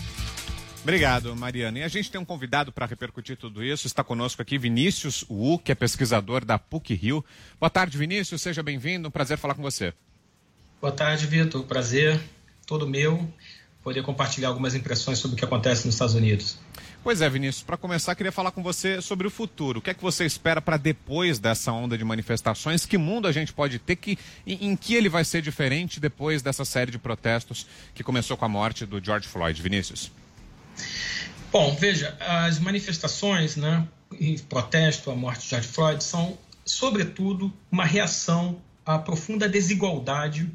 Obrigado, 0.82 1.36
Mariana. 1.36 1.80
E 1.80 1.84
a 1.84 1.88
gente 1.88 2.10
tem 2.10 2.20
um 2.20 2.26
convidado 2.26 2.72
para 2.72 2.86
repercutir 2.86 3.38
tudo 3.38 3.64
isso. 3.64 3.86
Está 3.86 4.04
conosco 4.04 4.42
aqui 4.42 4.58
Vinícius 4.58 5.26
Wu, 5.30 5.60
que 5.60 5.72
é 5.72 5.76
pesquisador 5.76 6.46
da 6.46 6.58
PUC 6.58 6.94
Rio. 6.94 7.24
Boa 7.60 7.70
tarde, 7.70 7.98
Vinícius. 7.98 8.42
Seja 8.42 8.64
bem-vindo. 8.64 9.08
Um 9.08 9.12
prazer 9.12 9.38
falar 9.38 9.56
com 9.56 9.62
você. 9.62 9.94
Boa 10.82 10.94
tarde, 10.94 11.28
Vitor. 11.28 11.64
Prazer 11.66 12.20
todo 12.66 12.88
meu 12.88 13.28
poder 13.84 14.04
compartilhar 14.04 14.50
algumas 14.50 14.76
impressões 14.76 15.20
sobre 15.20 15.36
o 15.36 15.38
que 15.38 15.46
acontece 15.46 15.86
nos 15.86 15.96
Estados 15.96 16.14
Unidos. 16.14 16.58
Pois 17.02 17.22
é, 17.22 17.30
Vinícius, 17.30 17.64
para 17.64 17.78
começar, 17.78 18.14
queria 18.14 18.32
falar 18.32 18.52
com 18.52 18.62
você 18.62 19.02
sobre 19.02 19.26
o 19.26 19.32
futuro. 19.32 19.80
O 19.80 19.82
que 19.82 19.90
é 19.90 19.94
que 19.94 20.02
você 20.02 20.26
espera 20.26 20.62
para 20.62 20.76
depois 20.76 21.40
dessa 21.40 21.72
onda 21.72 21.98
de 21.98 22.04
manifestações? 22.04 22.86
Que 22.86 22.98
mundo 22.98 23.28
a 23.28 23.32
gente 23.32 23.54
pode 23.54 23.80
ter? 23.80 23.96
Que, 23.96 24.18
em, 24.46 24.68
em, 24.68 24.76
que 24.76 24.96
ele 24.96 25.08
vai 25.08 25.24
ser 25.24 25.42
diferente 25.42 26.00
depois 26.00 26.42
dessa 26.42 26.66
série 26.66 26.92
de 26.92 27.00
protestos 27.00 27.66
que 27.96 28.04
começou 28.04 28.36
com 28.36 28.46
a 28.46 28.50
morte 28.50 28.86
do 28.86 29.04
George 29.04 29.28
Floyd? 29.28 29.62
Vinícius. 29.62 30.12
Bom, 31.52 31.76
veja, 31.76 32.16
as 32.20 32.60
manifestações, 32.60 33.56
né, 33.56 33.88
em 34.20 34.38
protesto 34.38 35.10
à 35.10 35.16
morte 35.16 35.44
de 35.44 35.50
George 35.50 35.68
Floyd 35.68 36.04
são, 36.04 36.38
sobretudo, 36.64 37.52
uma 37.72 37.86
reação 37.86 38.62
à 38.86 38.98
profunda 39.00 39.48
desigualdade 39.50 40.50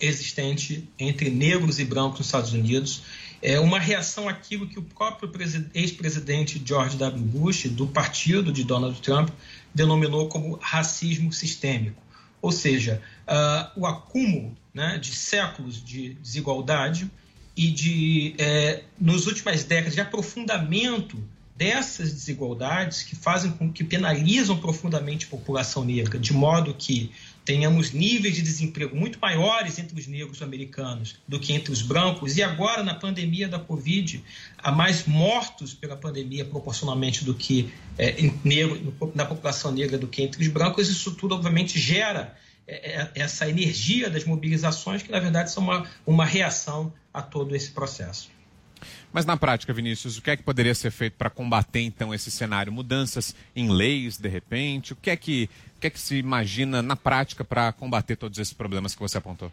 existente 0.00 0.88
entre 0.98 1.30
negros 1.30 1.78
e 1.78 1.84
brancos 1.84 2.18
nos 2.18 2.26
Estados 2.26 2.52
Unidos 2.52 3.02
é 3.40 3.58
uma 3.60 3.78
reação 3.78 4.28
àquilo 4.28 4.66
que 4.66 4.78
o 4.78 4.82
próprio 4.82 5.30
ex-presidente 5.74 6.60
George 6.64 6.96
W. 6.96 7.24
Bush, 7.24 7.68
do 7.68 7.86
partido 7.86 8.52
de 8.52 8.64
Donald 8.64 9.00
Trump, 9.00 9.30
denominou 9.72 10.28
como 10.28 10.58
racismo 10.60 11.32
sistêmico. 11.32 12.02
Ou 12.42 12.50
seja, 12.50 13.02
uh, 13.26 13.80
o 13.80 13.86
acúmulo 13.86 14.56
né, 14.74 14.98
de 14.98 15.14
séculos 15.14 15.82
de 15.82 16.14
desigualdade 16.14 17.10
e 17.58 17.72
de, 17.72 18.34
é, 18.38 18.84
nos 19.00 19.26
últimas 19.26 19.64
décadas, 19.64 19.94
de 19.94 20.00
aprofundamento 20.00 21.20
dessas 21.56 22.12
desigualdades 22.12 23.02
que 23.02 23.16
fazem 23.16 23.50
com 23.50 23.72
que 23.72 23.82
penalizam 23.82 24.56
profundamente 24.56 25.26
a 25.26 25.28
população 25.28 25.84
negra, 25.84 26.20
de 26.20 26.32
modo 26.32 26.72
que 26.72 27.10
tenhamos 27.44 27.90
níveis 27.90 28.36
de 28.36 28.42
desemprego 28.42 28.94
muito 28.94 29.18
maiores 29.18 29.76
entre 29.76 29.98
os 29.98 30.06
negros 30.06 30.40
americanos 30.40 31.16
do 31.26 31.40
que 31.40 31.52
entre 31.52 31.72
os 31.72 31.82
brancos, 31.82 32.36
e 32.36 32.44
agora, 32.44 32.84
na 32.84 32.94
pandemia 32.94 33.48
da 33.48 33.58
Covid, 33.58 34.22
há 34.56 34.70
mais 34.70 35.04
mortos 35.04 35.74
pela 35.74 35.96
pandemia 35.96 36.44
proporcionalmente 36.44 37.24
do 37.24 37.34
que 37.34 37.72
é, 37.98 38.14
negro, 38.44 38.94
na 39.16 39.24
população 39.24 39.72
negra 39.72 39.98
do 39.98 40.06
que 40.06 40.22
entre 40.22 40.40
os 40.40 40.46
brancos, 40.46 40.88
isso 40.88 41.10
tudo, 41.16 41.34
obviamente, 41.34 41.76
gera 41.76 42.36
essa 43.14 43.48
energia 43.48 44.10
das 44.10 44.24
mobilizações, 44.24 45.02
que, 45.02 45.10
na 45.10 45.18
verdade, 45.18 45.50
são 45.50 45.62
uma, 45.62 45.86
uma 46.06 46.24
reação 46.24 46.92
a 47.12 47.22
todo 47.22 47.56
esse 47.56 47.70
processo. 47.70 48.30
Mas 49.12 49.24
na 49.24 49.36
prática, 49.36 49.72
Vinícius, 49.72 50.18
o 50.18 50.22
que 50.22 50.30
é 50.30 50.36
que 50.36 50.42
poderia 50.42 50.74
ser 50.74 50.90
feito 50.90 51.14
para 51.14 51.30
combater 51.30 51.80
então 51.80 52.14
esse 52.14 52.30
cenário? 52.30 52.70
Mudanças 52.70 53.34
em 53.56 53.70
leis, 53.70 54.18
de 54.18 54.28
repente? 54.28 54.92
O 54.92 54.96
que 54.96 55.10
é 55.10 55.16
que, 55.16 55.48
o 55.76 55.80
que, 55.80 55.86
é 55.86 55.90
que 55.90 55.98
se 55.98 56.16
imagina 56.16 56.82
na 56.82 56.94
prática 56.94 57.42
para 57.42 57.72
combater 57.72 58.16
todos 58.16 58.38
esses 58.38 58.52
problemas 58.52 58.94
que 58.94 59.00
você 59.00 59.18
apontou? 59.18 59.50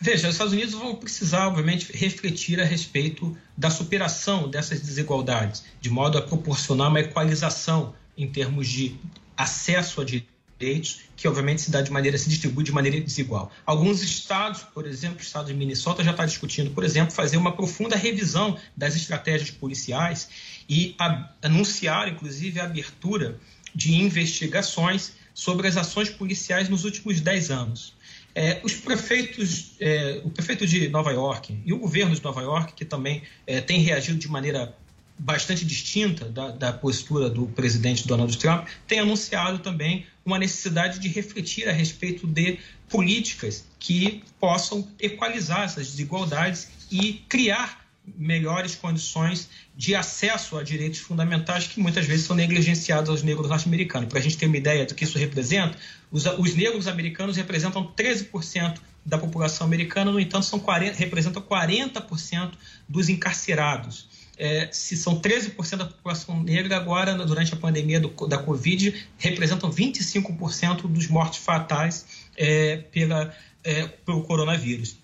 Veja, 0.00 0.28
os 0.28 0.34
Estados 0.34 0.54
Unidos 0.54 0.72
vão 0.72 0.96
precisar, 0.96 1.46
obviamente, 1.46 1.92
refletir 1.92 2.58
a 2.58 2.64
respeito 2.64 3.36
da 3.54 3.68
superação 3.68 4.48
dessas 4.48 4.80
desigualdades, 4.80 5.62
de 5.78 5.90
modo 5.90 6.16
a 6.16 6.22
proporcionar 6.22 6.88
uma 6.88 7.00
equalização 7.00 7.94
em 8.16 8.26
termos 8.26 8.66
de 8.66 8.96
acesso 9.36 10.00
a 10.00 10.04
direitos 10.04 10.29
direitos, 10.60 11.00
que 11.16 11.26
obviamente 11.26 11.62
se 11.62 11.70
dá 11.70 11.80
de 11.80 11.90
maneira 11.90 12.18
se 12.18 12.28
distribui 12.28 12.62
de 12.62 12.70
maneira 12.70 13.00
desigual. 13.00 13.50
Alguns 13.64 14.02
estados, 14.02 14.62
por 14.62 14.86
exemplo, 14.86 15.18
o 15.18 15.22
estado 15.22 15.46
de 15.46 15.54
Minnesota 15.54 16.04
já 16.04 16.10
está 16.10 16.26
discutindo, 16.26 16.70
por 16.70 16.84
exemplo, 16.84 17.12
fazer 17.12 17.38
uma 17.38 17.52
profunda 17.52 17.96
revisão 17.96 18.58
das 18.76 18.94
estratégias 18.94 19.50
policiais 19.50 20.28
e 20.68 20.94
a, 20.98 21.32
anunciar, 21.42 22.08
inclusive, 22.08 22.60
a 22.60 22.64
abertura 22.64 23.40
de 23.74 23.94
investigações 23.94 25.14
sobre 25.32 25.66
as 25.66 25.76
ações 25.76 26.10
policiais 26.10 26.68
nos 26.68 26.84
últimos 26.84 27.20
dez 27.20 27.50
anos. 27.50 27.94
É, 28.32 28.60
os 28.62 28.74
prefeitos, 28.74 29.72
é, 29.80 30.20
o 30.24 30.30
prefeito 30.30 30.64
de 30.66 30.88
Nova 30.88 31.10
York 31.10 31.60
e 31.64 31.72
o 31.72 31.78
governo 31.78 32.14
de 32.14 32.22
Nova 32.22 32.42
York, 32.42 32.74
que 32.74 32.84
também 32.84 33.22
é, 33.46 33.60
tem 33.60 33.80
reagido 33.80 34.18
de 34.18 34.28
maneira 34.28 34.76
bastante 35.20 35.66
distinta 35.66 36.24
da, 36.24 36.50
da, 36.50 36.72
postura 36.72 37.28
do 37.28 37.46
presidente 37.46 38.08
Donald 38.08 38.36
Trump, 38.38 38.66
tem 38.86 39.00
anunciado 39.00 39.58
também 39.58 40.06
uma 40.24 40.38
necessidade 40.38 40.98
de 40.98 41.08
refletir 41.08 41.68
a 41.68 41.72
respeito 41.72 42.26
de 42.26 42.58
políticas 42.88 43.64
que 43.78 44.22
possam 44.40 44.88
equalizar 44.98 45.64
essas 45.64 45.88
desigualdades 45.88 46.68
e 46.90 47.22
criar 47.28 47.86
melhores 48.16 48.74
condições 48.74 49.48
de 49.76 49.94
acesso 49.94 50.56
a 50.56 50.62
direitos 50.62 51.00
fundamentais 51.00 51.66
que 51.66 51.78
muitas 51.78 52.06
vezes 52.06 52.26
são 52.26 52.34
negligenciados 52.34 53.10
aos 53.10 53.22
negros 53.22 53.48
norte-americanos. 53.48 54.08
Para 54.08 54.18
a 54.18 54.22
gente 54.22 54.38
ter 54.38 54.46
uma 54.46 54.56
ideia 54.56 54.86
do 54.86 54.94
que 54.94 55.04
isso 55.04 55.18
representa, 55.18 55.76
os, 56.10 56.24
os 56.24 56.54
negros 56.54 56.88
americanos 56.88 57.36
representam 57.36 57.92
13% 57.94 58.78
da 59.04 59.18
população 59.18 59.66
americana, 59.66 60.10
no 60.10 60.18
entanto, 60.18 60.46
são 60.46 60.58
40, 60.58 60.96
representam 60.96 61.42
40% 61.42 62.52
dos 62.88 63.08
encarcerados 63.08 64.09
é, 64.40 64.70
se 64.72 64.96
são 64.96 65.20
13% 65.20 65.76
da 65.76 65.84
população 65.84 66.42
negra, 66.42 66.74
agora, 66.74 67.14
durante 67.26 67.52
a 67.52 67.56
pandemia 67.58 68.00
do, 68.00 68.08
da 68.26 68.38
Covid, 68.38 69.06
representam 69.18 69.70
25% 69.70 70.88
dos 70.88 71.08
mortes 71.08 71.40
fatais 71.40 72.06
é, 72.38 72.78
pela, 72.78 73.34
é, 73.62 73.86
pelo 73.86 74.22
coronavírus. 74.22 74.96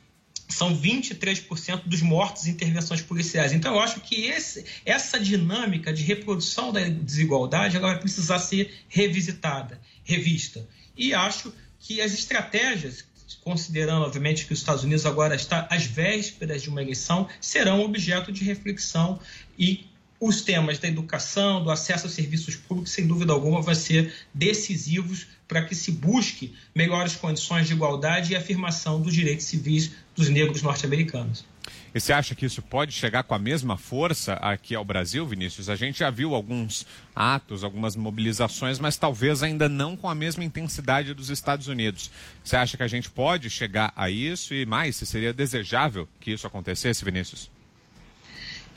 São 0.49 0.75
23% 0.75 1.83
dos 1.85 2.01
mortos 2.01 2.46
em 2.46 2.53
intervenções 2.53 3.03
policiais. 3.03 3.53
Então, 3.53 3.75
eu 3.75 3.81
acho 3.81 4.01
que 4.01 4.25
esse, 4.25 4.64
essa 4.87 5.20
dinâmica 5.20 5.92
de 5.92 6.03
reprodução 6.03 6.72
da 6.72 6.88
desigualdade 6.88 7.77
ela 7.77 7.88
vai 7.88 8.01
precisar 8.01 8.38
ser 8.38 8.72
revisitada, 8.88 9.79
revista. 10.03 10.66
E 10.96 11.12
acho 11.12 11.53
que 11.79 12.01
as 12.01 12.14
estratégias 12.14 13.05
considerando, 13.42 14.04
obviamente, 14.04 14.46
que 14.46 14.52
os 14.52 14.58
Estados 14.58 14.84
Unidos 14.84 15.06
agora 15.06 15.34
está 15.34 15.66
às 15.70 15.84
vésperas 15.84 16.62
de 16.62 16.68
uma 16.68 16.82
eleição, 16.82 17.28
serão 17.40 17.82
objeto 17.82 18.30
de 18.30 18.44
reflexão 18.44 19.18
e 19.58 19.86
os 20.18 20.40
temas 20.40 20.78
da 20.78 20.88
educação, 20.88 21.62
do 21.62 21.70
acesso 21.70 22.06
a 22.06 22.10
serviços 22.10 22.56
públicos, 22.56 22.92
sem 22.92 23.06
dúvida 23.06 23.32
alguma, 23.32 23.60
vão 23.60 23.74
ser 23.74 24.14
decisivos 24.32 25.26
para 25.46 25.62
que 25.62 25.74
se 25.74 25.92
busque 25.92 26.54
melhores 26.74 27.14
condições 27.14 27.66
de 27.66 27.74
igualdade 27.74 28.32
e 28.32 28.36
afirmação 28.36 29.00
dos 29.00 29.14
direitos 29.14 29.46
civis 29.46 29.92
dos 30.14 30.28
negros 30.28 30.62
norte-americanos. 30.62 31.44
E 31.96 32.00
você 32.00 32.12
acha 32.12 32.35
que 32.35 32.44
isso 32.44 32.61
pode 32.61 32.92
chegar 32.92 33.22
com 33.22 33.35
a 33.35 33.38
mesma 33.38 33.78
força 33.78 34.35
aqui 34.35 34.74
ao 34.74 34.85
Brasil, 34.85 35.26
Vinícius? 35.26 35.70
A 35.70 35.76
gente 35.76 36.00
já 36.00 36.11
viu 36.11 36.35
alguns 36.35 36.87
atos, 37.14 37.64
algumas 37.64 37.96
mobilizações, 37.96 38.78
mas 38.78 38.98
talvez 38.98 39.42
ainda 39.42 39.66
não 39.66 39.96
com 39.96 40.06
a 40.06 40.14
mesma 40.14 40.44
intensidade 40.44 41.14
dos 41.14 41.30
Estados 41.30 41.68
Unidos. 41.68 42.11
Você 42.44 42.54
acha 42.54 42.76
que 42.76 42.82
a 42.82 42.87
gente 42.87 43.09
pode 43.09 43.48
chegar 43.48 43.94
a 43.96 44.11
isso 44.11 44.52
e 44.52 44.66
mais, 44.66 44.96
se 44.96 45.06
seria 45.06 45.32
desejável 45.32 46.06
que 46.20 46.32
isso 46.32 46.46
acontecesse, 46.46 47.02
Vinícius? 47.02 47.50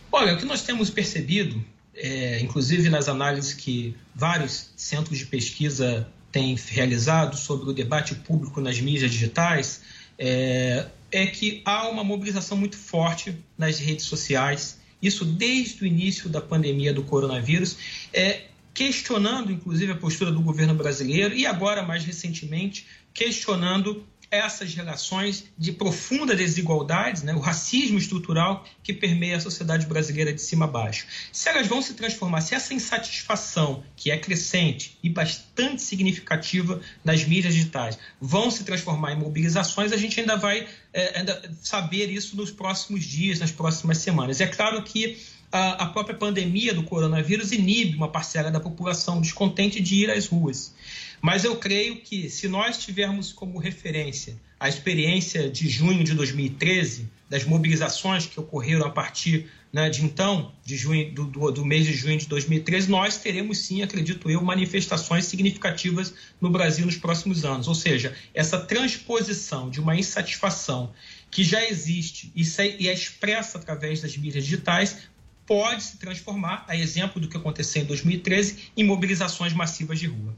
Olha, 0.09 0.35
o 0.35 0.37
que 0.37 0.45
nós 0.45 0.61
temos 0.61 0.89
percebido, 0.89 1.61
é, 1.93 2.39
inclusive 2.39 2.87
nas 2.87 3.09
análises 3.09 3.51
que 3.51 3.97
vários 4.15 4.71
centros 4.77 5.17
de 5.17 5.25
pesquisa 5.25 6.07
têm 6.31 6.55
realizado 6.69 7.35
sobre 7.35 7.69
o 7.69 7.73
debate 7.73 8.15
público 8.15 8.61
nas 8.61 8.79
mídias 8.79 9.11
digitais, 9.11 9.81
é, 10.17 10.87
é 11.11 11.25
que 11.27 11.61
há 11.65 11.87
uma 11.87 12.03
mobilização 12.03 12.57
muito 12.57 12.77
forte 12.77 13.35
nas 13.57 13.79
redes 13.79 14.05
sociais, 14.05 14.79
isso 15.01 15.25
desde 15.25 15.83
o 15.83 15.87
início 15.87 16.29
da 16.29 16.41
pandemia 16.41 16.93
do 16.93 17.03
coronavírus, 17.03 17.77
é, 18.13 18.43
questionando 18.73 19.51
inclusive 19.51 19.91
a 19.91 19.95
postura 19.95 20.31
do 20.31 20.41
governo 20.41 20.73
brasileiro 20.73 21.35
e 21.35 21.45
agora, 21.45 21.83
mais 21.83 22.03
recentemente, 22.03 22.85
questionando 23.13 24.05
essas 24.31 24.73
relações 24.73 25.45
de 25.57 25.71
profunda 25.71 26.35
desigualdade, 26.35 27.25
né, 27.25 27.33
o 27.33 27.39
racismo 27.39 27.97
estrutural 27.97 28.63
que 28.83 28.93
permeia 28.93 29.37
a 29.37 29.39
sociedade 29.39 29.85
brasileira 29.85 30.31
de 30.31 30.41
cima 30.41 30.65
a 30.65 30.67
baixo. 30.67 31.07
Se 31.31 31.49
elas 31.49 31.67
vão 31.67 31.81
se 31.81 31.93
transformar, 31.93 32.41
se 32.41 32.53
essa 32.53 32.73
insatisfação, 32.73 33.83
que 33.95 34.11
é 34.11 34.17
crescente 34.17 34.97
e 35.01 35.09
bastante 35.09 35.81
significativa 35.81 36.79
nas 37.03 37.23
mídias 37.25 37.53
digitais, 37.53 37.97
vão 38.21 38.51
se 38.51 38.63
transformar 38.63 39.13
em 39.13 39.17
mobilizações, 39.17 39.91
a 39.91 39.97
gente 39.97 40.19
ainda 40.19 40.35
vai 40.35 40.67
é, 40.93 41.19
ainda 41.19 41.51
saber 41.61 42.09
isso 42.09 42.35
nos 42.35 42.51
próximos 42.51 43.03
dias, 43.03 43.39
nas 43.39 43.51
próximas 43.51 43.97
semanas. 43.97 44.39
É 44.39 44.47
claro 44.47 44.83
que 44.83 45.17
a, 45.51 45.83
a 45.83 45.85
própria 45.87 46.15
pandemia 46.15 46.73
do 46.73 46.83
coronavírus 46.83 47.51
inibe 47.51 47.95
uma 47.95 48.09
parcela 48.09 48.51
da 48.51 48.59
população 48.59 49.19
descontente 49.19 49.81
de 49.81 49.95
ir 49.95 50.11
às 50.11 50.27
ruas. 50.27 50.73
Mas 51.21 51.43
eu 51.43 51.55
creio 51.57 51.97
que 52.01 52.29
se 52.29 52.47
nós 52.47 52.77
tivermos 52.77 53.33
como 53.33 53.57
referência 53.57 54.37
a 54.59 54.67
experiência 54.67 55.49
de 55.49 55.69
junho 55.69 56.03
de 56.03 56.13
2013, 56.13 57.09
das 57.29 57.45
mobilizações 57.45 58.25
que 58.25 58.39
ocorreram 58.39 58.85
a 58.85 58.89
partir 58.89 59.49
né, 59.71 59.89
de 59.89 60.03
então, 60.03 60.51
de 60.65 60.75
junho, 60.75 61.11
do, 61.13 61.25
do, 61.25 61.51
do, 61.51 61.65
mês 61.65 61.85
de 61.85 61.93
junho 61.93 62.17
de 62.17 62.25
2013, 62.25 62.89
nós 62.89 63.17
teremos 63.17 63.59
sim, 63.59 63.83
acredito 63.83 64.29
eu, 64.29 64.41
manifestações 64.41 65.25
significativas 65.25 66.13
no 66.41 66.49
Brasil 66.49 66.85
nos 66.85 66.97
próximos 66.97 67.45
anos. 67.45 67.67
Ou 67.67 67.75
seja, 67.75 68.15
essa 68.33 68.59
transposição 68.59 69.69
de 69.69 69.79
uma 69.79 69.95
insatisfação 69.95 70.91
que 71.29 71.43
já 71.43 71.63
existe 71.63 72.31
e 72.35 72.87
é 72.87 72.93
expressa 72.93 73.59
através 73.59 74.01
das 74.01 74.17
mídias 74.17 74.43
digitais 74.43 74.97
pode 75.45 75.83
se 75.83 75.97
transformar, 75.97 76.65
a 76.67 76.75
exemplo 76.75 77.21
do 77.21 77.27
que 77.27 77.37
aconteceu 77.37 77.83
em 77.83 77.85
2013, 77.85 78.71
em 78.75 78.83
mobilizações 78.83 79.53
massivas 79.53 79.99
de 79.99 80.07
rua. 80.07 80.35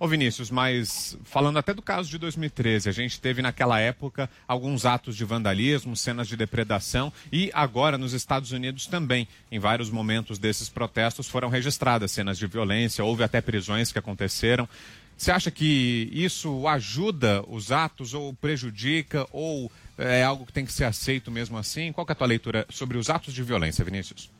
Ô 0.00 0.06
Vinícius, 0.06 0.48
mas 0.48 1.18
falando 1.24 1.58
até 1.58 1.74
do 1.74 1.82
caso 1.82 2.08
de 2.08 2.18
2013, 2.18 2.88
a 2.88 2.92
gente 2.92 3.20
teve 3.20 3.42
naquela 3.42 3.80
época 3.80 4.30
alguns 4.46 4.86
atos 4.86 5.16
de 5.16 5.24
vandalismo, 5.24 5.96
cenas 5.96 6.28
de 6.28 6.36
depredação 6.36 7.12
e 7.32 7.50
agora 7.52 7.98
nos 7.98 8.12
Estados 8.12 8.52
Unidos 8.52 8.86
também, 8.86 9.26
em 9.50 9.58
vários 9.58 9.90
momentos 9.90 10.38
desses 10.38 10.68
protestos 10.68 11.26
foram 11.26 11.48
registradas 11.48 12.12
cenas 12.12 12.38
de 12.38 12.46
violência, 12.46 13.04
houve 13.04 13.24
até 13.24 13.40
prisões 13.40 13.90
que 13.90 13.98
aconteceram. 13.98 14.68
Você 15.16 15.32
acha 15.32 15.50
que 15.50 16.08
isso 16.12 16.68
ajuda 16.68 17.42
os 17.48 17.72
atos 17.72 18.14
ou 18.14 18.32
prejudica 18.32 19.26
ou 19.32 19.68
é 19.98 20.22
algo 20.22 20.46
que 20.46 20.52
tem 20.52 20.64
que 20.64 20.72
ser 20.72 20.84
aceito 20.84 21.28
mesmo 21.28 21.58
assim? 21.58 21.90
Qual 21.90 22.06
é 22.08 22.12
a 22.12 22.14
tua 22.14 22.28
leitura 22.28 22.64
sobre 22.70 22.96
os 22.96 23.10
atos 23.10 23.34
de 23.34 23.42
violência, 23.42 23.84
Vinícius? 23.84 24.30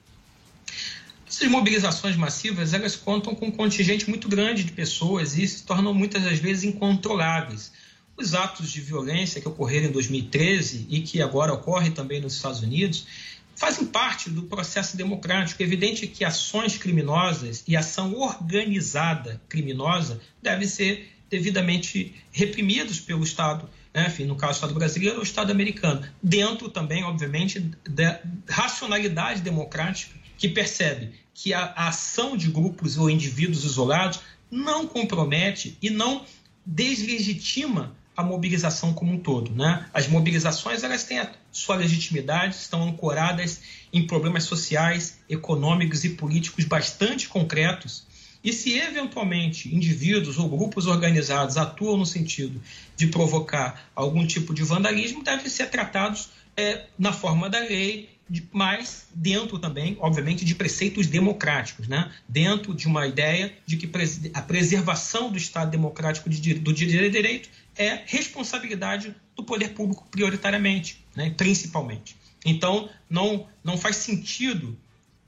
Essas 1.29 1.47
mobilizações 1.51 2.17
massivas, 2.17 2.73
elas 2.73 2.97
contam 2.97 3.35
com 3.35 3.49
um 3.49 3.51
contingente 3.51 4.09
muito 4.09 4.27
grande 4.29 4.65
de 4.65 4.73
pessoas 4.73 5.37
e 5.37 5.47
se 5.47 5.63
tornam 5.63 5.93
muitas 5.93 6.23
das 6.23 6.39
vezes 6.39 6.65
incontroláveis. 6.65 7.71
Os 8.17 8.35
atos 8.35 8.73
de 8.73 8.81
violência 8.81 9.39
que 9.39 9.47
ocorreram 9.47 9.89
em 9.89 9.93
2013 9.93 10.87
e 10.89 11.03
que 11.03 11.21
agora 11.21 11.53
ocorrem 11.53 11.93
também 11.93 12.19
nos 12.19 12.35
Estados 12.35 12.63
Unidos 12.63 13.07
fazem 13.55 13.85
parte 13.87 14.31
do 14.31 14.45
processo 14.45 14.97
democrático. 14.97 15.63
É 15.63 15.67
evidente 15.67 16.07
que 16.07 16.25
ações 16.25 16.79
criminosas 16.79 17.63
e 17.69 17.77
ação 17.77 18.15
organizada 18.15 19.39
criminosa 19.51 20.23
devem 20.43 20.67
ser 20.67 21.13
devidamente 21.29 22.15
reprimidos 22.33 23.01
pelo 23.01 23.23
Estado, 23.23 23.69
né? 23.93 24.07
Enfim, 24.09 24.25
no 24.25 24.35
caso 24.35 24.53
do 24.53 24.57
Estado 24.57 24.75
brasileiro 24.75 25.17
ou 25.17 25.21
o 25.21 25.25
Estado 25.25 25.53
americano, 25.53 26.09
dentro 26.23 26.71
também, 26.71 27.05
obviamente, 27.05 27.61
da 27.87 28.19
racionalidade 28.49 29.43
democrática 29.43 30.19
que 30.39 30.49
percebe 30.49 31.13
que 31.35 31.53
a, 31.53 31.65
a 31.77 31.89
ação 31.89 32.37
de 32.37 32.49
grupos 32.49 32.97
ou 32.97 33.11
indivíduos 33.11 33.65
isolados 33.65 34.21
não 34.51 34.87
compromete 34.87 35.77
e 35.83 35.91
não 35.91 36.25
deslegitima 36.65 37.97
a 38.17 38.23
mobilização 38.23 38.93
como 38.93 39.13
um 39.13 39.19
todo. 39.19 39.55
Né? 39.55 39.87
As 39.93 40.09
mobilizações 40.09 40.83
elas 40.83 41.05
têm 41.05 41.19
a 41.19 41.31
sua 41.53 41.77
legitimidade, 41.77 42.57
estão 42.57 42.83
ancoradas 42.83 43.61
em 43.93 44.07
problemas 44.07 44.45
sociais, 44.45 45.21
econômicos 45.29 46.05
e 46.05 46.11
políticos 46.11 46.65
bastante 46.65 47.29
concretos. 47.29 48.07
E 48.43 48.53
se 48.53 48.79
eventualmente 48.79 49.75
indivíduos 49.75 50.39
ou 50.39 50.49
grupos 50.49 50.87
organizados 50.87 51.57
atuam 51.57 51.97
no 51.97 52.07
sentido 52.07 52.61
de 52.97 53.09
provocar 53.09 53.91
algum 53.95 54.27
tipo 54.27 54.55
de 54.55 54.63
vandalismo, 54.63 55.23
devem 55.23 55.49
ser 55.49 55.71
tratados 55.71 56.31
é, 56.57 56.87
na 56.99 57.13
forma 57.13 57.49
da 57.49 57.61
lei 57.61 58.18
mas 58.53 59.07
dentro 59.15 59.59
também, 59.59 59.97
obviamente, 60.01 60.45
de 60.45 60.55
preceitos 60.55 61.07
democráticos, 61.07 61.89
né? 61.89 62.13
dentro 62.29 62.75
de 62.75 62.87
uma 62.87 63.07
ideia 63.07 63.53
de 63.67 63.77
que 63.77 63.91
a 64.35 64.43
preservação 64.43 65.31
do 65.31 65.39
Estado 65.39 65.71
democrático 65.71 66.29
do 66.29 66.73
direito 66.73 67.49
é 67.77 68.03
responsabilidade 68.07 69.15
do 69.37 69.43
poder 69.43 69.71
público 69.71 70.07
prioritariamente, 70.11 71.05
né? 71.17 71.33
principalmente. 71.37 72.17
Então, 72.45 72.89
não, 73.09 73.47
não 73.65 73.77
faz 73.77 73.97
sentido 73.97 74.77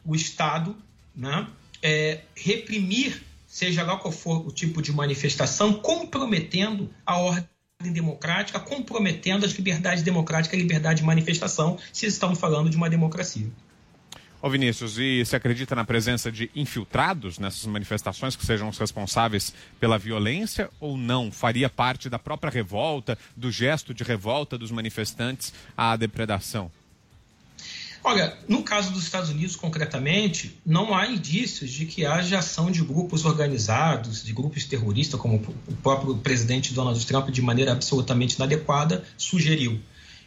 o 0.04 0.14
Estado 0.14 0.76
né? 1.14 1.46
é, 1.82 2.20
reprimir, 2.34 3.22
seja 3.46 3.82
lá 3.82 3.96
qual 3.96 4.12
for 4.12 4.46
o 4.46 4.52
tipo 4.52 4.82
de 4.82 4.92
manifestação, 4.92 5.74
comprometendo 5.74 6.90
a 7.04 7.18
ordem 7.18 7.48
democrática, 7.88 8.60
comprometendo 8.60 9.46
as 9.46 9.52
liberdades 9.52 10.02
democráticas 10.02 10.58
e 10.58 10.62
liberdade 10.62 11.00
de 11.00 11.06
manifestação, 11.06 11.78
se 11.92 12.06
estamos 12.06 12.38
falando 12.38 12.68
de 12.68 12.76
uma 12.76 12.90
democracia. 12.90 13.48
Ô 14.42 14.48
Vinícius, 14.48 14.98
e 14.98 15.22
você 15.22 15.36
acredita 15.36 15.74
na 15.74 15.84
presença 15.84 16.32
de 16.32 16.50
infiltrados 16.54 17.38
nessas 17.38 17.66
manifestações 17.66 18.34
que 18.34 18.46
sejam 18.46 18.70
os 18.70 18.78
responsáveis 18.78 19.52
pela 19.78 19.98
violência 19.98 20.70
ou 20.80 20.96
não? 20.96 21.30
Faria 21.30 21.68
parte 21.68 22.08
da 22.08 22.18
própria 22.18 22.50
revolta, 22.50 23.18
do 23.36 23.50
gesto 23.50 23.92
de 23.92 24.02
revolta 24.02 24.56
dos 24.56 24.70
manifestantes 24.70 25.52
à 25.76 25.94
depredação? 25.94 26.70
Olha, 28.02 28.36
no 28.48 28.62
caso 28.62 28.92
dos 28.92 29.02
Estados 29.02 29.28
Unidos, 29.28 29.56
concretamente, 29.56 30.58
não 30.64 30.94
há 30.94 31.06
indícios 31.06 31.70
de 31.70 31.84
que 31.84 32.06
haja 32.06 32.38
ação 32.38 32.70
de 32.70 32.82
grupos 32.82 33.26
organizados, 33.26 34.24
de 34.24 34.32
grupos 34.32 34.64
terroristas, 34.64 35.20
como 35.20 35.36
o 35.68 35.76
próprio 35.76 36.16
presidente 36.16 36.72
Donald 36.72 37.04
Trump, 37.04 37.28
de 37.28 37.42
maneira 37.42 37.72
absolutamente 37.72 38.36
inadequada, 38.36 39.04
sugeriu. 39.18 39.78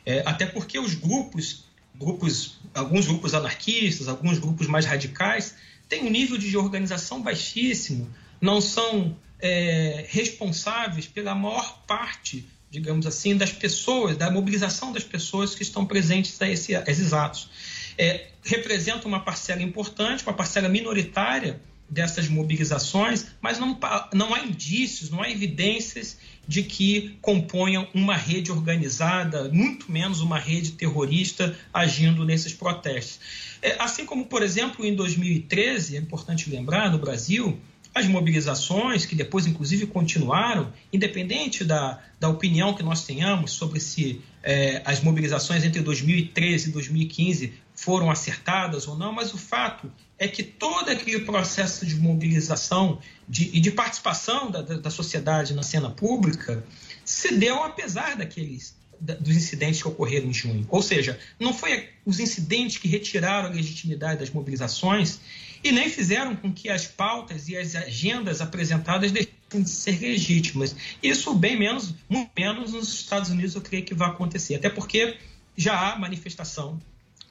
É, 0.05 0.21
até 0.25 0.45
porque 0.45 0.77
os 0.77 0.93
grupos, 0.93 1.65
grupos, 1.95 2.59
alguns 2.75 3.07
grupos 3.07 3.33
anarquistas, 3.33 4.07
alguns 4.07 4.37
grupos 4.37 4.67
mais 4.67 4.85
radicais, 4.85 5.55
têm 5.89 6.05
um 6.05 6.11
nível 6.11 6.37
de 6.37 6.55
organização 6.55 7.23
baixíssimo, 7.23 8.07
não 8.39 8.61
são 8.61 9.17
é, 9.39 10.05
responsáveis 10.09 11.07
pela 11.07 11.33
maior 11.33 11.83
parte 11.87 12.47
digamos 12.73 13.05
assim, 13.05 13.37
das 13.37 13.51
pessoas, 13.51 14.17
da 14.17 14.31
mobilização 14.31 14.91
das 14.91 15.03
pessoas 15.03 15.53
que 15.53 15.61
estão 15.61 15.85
presentes 15.85 16.41
a, 16.41 16.49
esse, 16.49 16.75
a 16.75 16.83
esses 16.87 17.13
atos. 17.13 17.47
É, 17.95 18.29
representa 18.43 19.07
uma 19.07 19.19
parcela 19.19 19.61
importante, 19.61 20.23
uma 20.23 20.33
parcela 20.33 20.67
minoritária 20.67 21.61
dessas 21.87 22.27
mobilizações, 22.27 23.27
mas 23.39 23.59
não, 23.59 23.79
não 24.11 24.33
há 24.33 24.39
indícios, 24.39 25.11
não 25.11 25.21
há 25.21 25.29
evidências 25.29 26.17
de 26.47 26.63
que 26.63 27.15
componham 27.21 27.87
uma 27.93 28.17
rede 28.17 28.51
organizada, 28.51 29.49
muito 29.49 29.91
menos 29.91 30.19
uma 30.19 30.39
rede 30.39 30.71
terrorista 30.71 31.55
agindo 31.71 32.25
nesses 32.25 32.53
protestos. 32.53 33.19
É, 33.61 33.75
assim 33.77 34.03
como, 34.03 34.25
por 34.25 34.41
exemplo, 34.41 34.83
em 34.83 34.95
2013, 34.95 35.95
é 35.95 35.99
importante 35.99 36.49
lembrar, 36.49 36.91
no 36.91 36.97
Brasil, 36.97 37.61
as 37.93 38.07
mobilizações, 38.07 39.05
que 39.05 39.15
depois, 39.15 39.45
inclusive, 39.45 39.85
continuaram, 39.85 40.73
independente 40.91 41.63
da, 41.63 42.01
da 42.19 42.27
opinião 42.27 42.73
que 42.73 42.81
nós 42.81 43.05
tenhamos 43.05 43.51
sobre 43.51 43.79
se 43.79 44.19
é, 44.41 44.81
as 44.83 45.01
mobilizações 45.01 45.63
entre 45.63 45.81
2013 45.81 46.69
e 46.69 46.71
2015 46.71 47.53
foram 47.75 48.09
acertadas 48.09 48.87
ou 48.87 48.97
não, 48.97 49.11
mas 49.11 49.33
o 49.33 49.37
fato 49.37 49.91
é 50.17 50.27
que 50.27 50.41
todo 50.41 50.89
aquele 50.89 51.19
processo 51.19 51.85
de 51.85 51.95
mobilização 51.95 52.99
de, 53.27 53.49
e 53.53 53.59
de 53.59 53.71
participação 53.71 54.49
da, 54.49 54.61
da, 54.61 54.77
da 54.77 54.89
sociedade 54.89 55.53
na 55.53 55.63
cena 55.63 55.89
pública 55.89 56.63
se 57.05 57.35
deu 57.35 57.63
apesar 57.63 58.15
daqueles 58.15 58.75
dos 59.19 59.35
incidentes 59.35 59.81
que 59.81 59.87
ocorreram 59.87 60.27
em 60.27 60.33
junho. 60.33 60.65
Ou 60.69 60.81
seja, 60.81 61.19
não 61.37 61.53
foi 61.53 61.89
os 62.05 62.21
incidentes 62.21 62.77
que 62.77 62.87
retiraram 62.87 63.49
a 63.49 63.51
legitimidade 63.51 64.19
das 64.19 64.29
mobilizações 64.29 65.19
e 65.63 65.71
nem 65.71 65.89
fizeram 65.89 66.35
com 66.35 66.51
que 66.51 66.69
as 66.69 66.85
pautas 66.85 67.47
e 67.47 67.57
as 67.57 67.75
agendas 67.75 68.41
apresentadas 68.41 69.11
deixassem 69.11 69.63
de 69.63 69.69
ser 69.69 69.99
legítimas. 69.99 70.75
Isso 71.01 71.33
bem 71.33 71.57
menos, 71.57 71.93
muito 72.09 72.31
menos 72.37 72.73
nos 72.73 72.93
Estados 72.93 73.29
Unidos 73.29 73.55
eu 73.55 73.61
creio 73.61 73.85
que 73.85 73.93
vai 73.93 74.09
acontecer, 74.09 74.55
até 74.55 74.69
porque 74.69 75.17
já 75.55 75.91
há 75.91 75.97
manifestação 75.97 76.81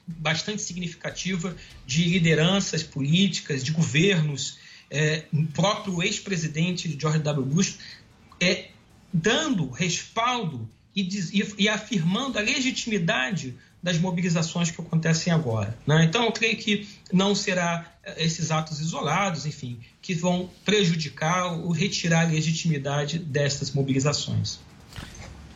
bastante 0.07 0.61
significativa 0.61 1.55
de 1.85 2.03
lideranças 2.05 2.83
políticas, 2.83 3.63
de 3.63 3.71
governos, 3.71 4.57
é, 4.89 5.23
próprio 5.53 6.03
ex-presidente 6.03 6.95
George 6.99 7.19
W. 7.19 7.45
Bush 7.45 7.77
é, 8.39 8.69
dando 9.11 9.69
respaldo 9.69 10.69
e, 10.95 11.01
e, 11.01 11.63
e, 11.63 11.69
afirmando 11.69 12.37
a 12.37 12.41
legitimidade 12.41 13.55
das 13.83 13.97
mobilizações 13.97 14.71
que 14.71 14.79
acontecem 14.79 15.33
agora. 15.33 15.77
Né? 15.85 16.05
Então, 16.05 16.23
eu 16.23 16.31
creio 16.31 16.55
que 16.55 16.87
não 17.11 17.35
será 17.35 17.85
eh, 18.01 18.23
esses 18.23 18.49
atos 18.49 18.79
isolados, 18.79 19.45
enfim, 19.45 19.77
que 20.01 20.15
vão 20.15 20.49
prejudicar 20.63 21.51
ou 21.51 21.71
retirar 21.71 22.21
a 22.21 22.29
legitimidade 22.29 23.19
destas 23.19 23.71
mobilizações. 23.71 24.59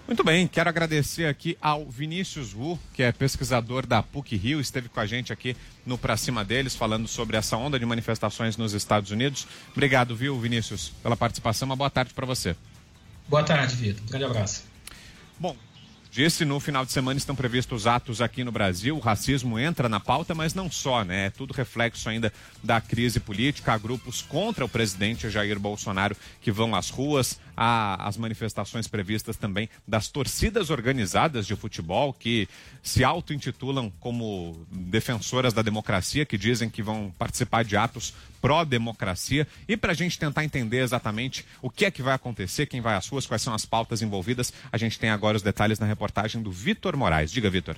Muito 0.05 0.23
bem, 0.23 0.47
quero 0.47 0.69
agradecer 0.69 1.25
aqui 1.25 1.57
ao 1.61 1.85
Vinícius 1.85 2.53
Wu, 2.53 2.79
que 2.93 3.03
é 3.03 3.11
pesquisador 3.11 3.85
da 3.85 4.01
PUC 4.01 4.37
Rio, 4.37 4.61
esteve 4.61 4.87
com 4.87 5.01
a 5.01 5.05
gente 5.05 5.33
aqui 5.33 5.55
no 5.85 5.97
Pra 5.97 6.15
Cima 6.15 6.45
deles, 6.45 6.75
falando 6.75 7.09
sobre 7.09 7.35
essa 7.35 7.57
onda 7.57 7.77
de 7.77 7.85
manifestações 7.85 8.55
nos 8.55 8.73
Estados 8.73 9.11
Unidos. 9.11 9.45
Obrigado, 9.71 10.15
viu, 10.15 10.39
Vinícius, 10.39 10.93
pela 11.03 11.17
participação. 11.17 11.65
Uma 11.65 11.75
boa 11.75 11.89
tarde 11.89 12.13
para 12.13 12.25
você. 12.25 12.55
Boa 13.27 13.43
tarde, 13.43 13.75
Vitor. 13.75 14.01
Um 14.03 14.07
grande 14.07 14.25
abraço. 14.25 14.63
Bom, 15.37 15.57
Disse 16.17 16.43
no 16.45 16.59
final 16.59 16.83
de 16.83 16.91
semana 16.91 17.19
estão 17.19 17.35
previstos 17.35 17.85
atos 17.85 18.21
aqui 18.21 18.43
no 18.43 18.51
Brasil. 18.51 18.97
O 18.97 18.99
racismo 18.99 19.59
entra 19.59 19.87
na 19.87 19.99
pauta, 19.99 20.33
mas 20.33 20.55
não 20.55 20.67
só, 20.67 21.03
né? 21.03 21.27
É 21.27 21.29
tudo 21.29 21.53
reflexo 21.53 22.09
ainda 22.09 22.33
da 22.63 22.81
crise 22.81 23.19
política. 23.19 23.73
Há 23.73 23.77
grupos 23.77 24.19
contra 24.23 24.65
o 24.65 24.67
presidente 24.67 25.29
Jair 25.29 25.59
Bolsonaro 25.59 26.17
que 26.41 26.51
vão 26.51 26.73
às 26.73 26.89
ruas. 26.89 27.39
Há 27.55 28.07
as 28.07 28.17
manifestações 28.17 28.87
previstas 28.87 29.37
também 29.37 29.69
das 29.87 30.07
torcidas 30.07 30.71
organizadas 30.71 31.45
de 31.45 31.55
futebol 31.55 32.11
que 32.11 32.49
se 32.81 33.03
auto-intitulam 33.03 33.91
como 33.99 34.65
defensoras 34.71 35.53
da 35.53 35.61
democracia, 35.61 36.25
que 36.25 36.37
dizem 36.37 36.67
que 36.67 36.81
vão 36.81 37.13
participar 37.19 37.63
de 37.63 37.77
atos 37.77 38.15
pró-democracia. 38.47 39.45
E 39.67 39.75
para 39.75 39.91
a 39.91 39.95
gente 39.95 40.17
tentar 40.17 40.45
entender 40.45 40.77
exatamente 40.77 41.45
o 41.61 41.69
que 41.69 41.83
é 41.83 41.91
que 41.91 42.01
vai 42.01 42.13
acontecer, 42.13 42.65
quem 42.65 42.79
vai 42.79 42.95
às 42.95 43.05
ruas, 43.05 43.25
quais 43.25 43.41
são 43.41 43.53
as 43.53 43.65
pautas 43.65 44.01
envolvidas, 44.01 44.53
a 44.71 44.77
gente 44.77 44.97
tem 44.97 45.09
agora 45.09 45.35
os 45.35 45.43
detalhes 45.43 45.79
na 45.79 45.85
reportagem 45.85 46.41
do 46.41 46.49
Vitor 46.49 46.95
Moraes. 46.95 47.29
Diga, 47.29 47.49
Vitor. 47.49 47.75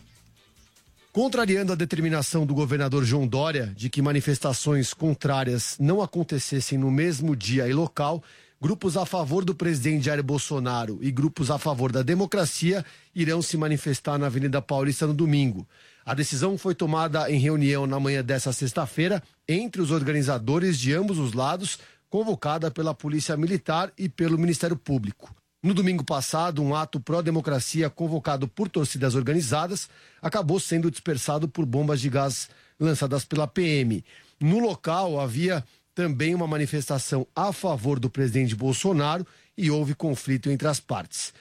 Contrariando 1.11 1.73
a 1.73 1.75
determinação 1.75 2.45
do 2.45 2.53
governador 2.53 3.03
João 3.03 3.25
Dória 3.25 3.73
de 3.75 3.89
que 3.89 3.99
manifestações 3.99 4.93
contrárias 4.93 5.75
não 5.79 6.03
acontecessem 6.03 6.77
no 6.77 6.91
mesmo 6.91 7.35
dia 7.35 7.67
e 7.67 7.73
local, 7.73 8.23
grupos 8.61 8.95
a 8.95 9.07
favor 9.07 9.43
do 9.43 9.55
presidente 9.55 10.05
Jair 10.05 10.21
Bolsonaro 10.21 10.99
e 11.01 11.09
grupos 11.09 11.49
a 11.49 11.57
favor 11.57 11.91
da 11.91 12.03
democracia 12.03 12.85
irão 13.15 13.41
se 13.41 13.57
manifestar 13.57 14.19
na 14.19 14.27
Avenida 14.27 14.61
Paulista 14.61 15.07
no 15.07 15.15
domingo. 15.15 15.67
A 16.09 16.15
decisão 16.15 16.57
foi 16.57 16.73
tomada 16.73 17.29
em 17.29 17.37
reunião 17.37 17.85
na 17.85 17.99
manhã 17.99 18.23
desta 18.23 18.51
sexta-feira 18.51 19.21
entre 19.47 19.79
os 19.79 19.91
organizadores 19.91 20.79
de 20.79 20.91
ambos 20.91 21.19
os 21.19 21.33
lados, 21.33 21.77
convocada 22.09 22.71
pela 22.71 22.95
Polícia 22.95 23.37
Militar 23.37 23.93
e 23.95 24.09
pelo 24.09 24.35
Ministério 24.35 24.75
Público. 24.75 25.31
No 25.61 25.71
domingo 25.71 26.03
passado, 26.03 26.63
um 26.63 26.73
ato 26.73 26.99
pró-democracia 26.99 27.91
convocado 27.91 28.47
por 28.47 28.69
torcidas 28.69 29.13
organizadas 29.13 29.87
acabou 30.19 30.59
sendo 30.59 30.89
dispersado 30.89 31.47
por 31.47 31.63
bombas 31.63 32.01
de 32.01 32.09
gás 32.09 32.49
lançadas 32.79 33.23
pela 33.23 33.45
PM. 33.45 34.03
No 34.39 34.57
local 34.57 35.19
havia 35.19 35.63
também 35.93 36.33
uma 36.33 36.47
manifestação 36.47 37.27
a 37.35 37.53
favor 37.53 37.99
do 37.99 38.09
presidente 38.09 38.55
Bolsonaro 38.55 39.27
e 39.55 39.69
houve 39.69 39.93
conflito 39.93 40.49
entre 40.49 40.67
as 40.67 40.79
partes. 40.79 41.31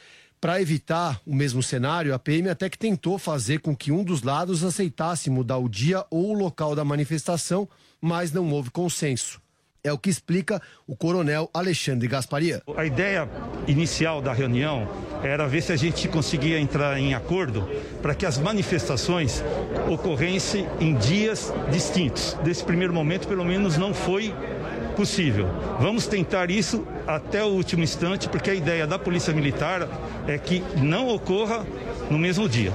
Para 0.40 0.62
evitar 0.62 1.20
o 1.26 1.34
mesmo 1.34 1.62
cenário, 1.62 2.14
a 2.14 2.18
PM 2.18 2.48
até 2.48 2.70
que 2.70 2.78
tentou 2.78 3.18
fazer 3.18 3.58
com 3.58 3.74
que 3.74 3.90
um 3.90 4.04
dos 4.04 4.22
lados 4.22 4.62
aceitasse 4.62 5.28
mudar 5.28 5.58
o 5.58 5.68
dia 5.68 6.04
ou 6.10 6.30
o 6.30 6.32
local 6.32 6.76
da 6.76 6.84
manifestação, 6.84 7.68
mas 8.00 8.30
não 8.30 8.48
houve 8.52 8.70
consenso. 8.70 9.40
É 9.82 9.92
o 9.92 9.98
que 9.98 10.08
explica 10.10 10.62
o 10.86 10.94
coronel 10.94 11.50
Alexandre 11.52 12.06
Gasparia. 12.06 12.62
A 12.76 12.84
ideia 12.84 13.28
inicial 13.66 14.22
da 14.22 14.32
reunião 14.32 14.88
era 15.24 15.48
ver 15.48 15.62
se 15.62 15.72
a 15.72 15.76
gente 15.76 16.06
conseguia 16.06 16.60
entrar 16.60 16.98
em 16.98 17.14
acordo 17.14 17.68
para 18.00 18.14
que 18.14 18.24
as 18.24 18.38
manifestações 18.38 19.42
ocorressem 19.90 20.68
em 20.78 20.94
dias 20.94 21.52
distintos. 21.72 22.34
Desse 22.44 22.62
primeiro 22.62 22.92
momento, 22.94 23.26
pelo 23.26 23.44
menos, 23.44 23.76
não 23.76 23.92
foi 23.92 24.32
possível. 24.98 25.46
Vamos 25.78 26.08
tentar 26.08 26.50
isso 26.50 26.84
até 27.06 27.44
o 27.44 27.50
último 27.50 27.84
instante, 27.84 28.28
porque 28.28 28.50
a 28.50 28.54
ideia 28.54 28.84
da 28.84 28.98
Polícia 28.98 29.32
Militar 29.32 29.88
é 30.26 30.36
que 30.36 30.60
não 30.82 31.06
ocorra 31.06 31.64
no 32.10 32.18
mesmo 32.18 32.48
dia. 32.48 32.72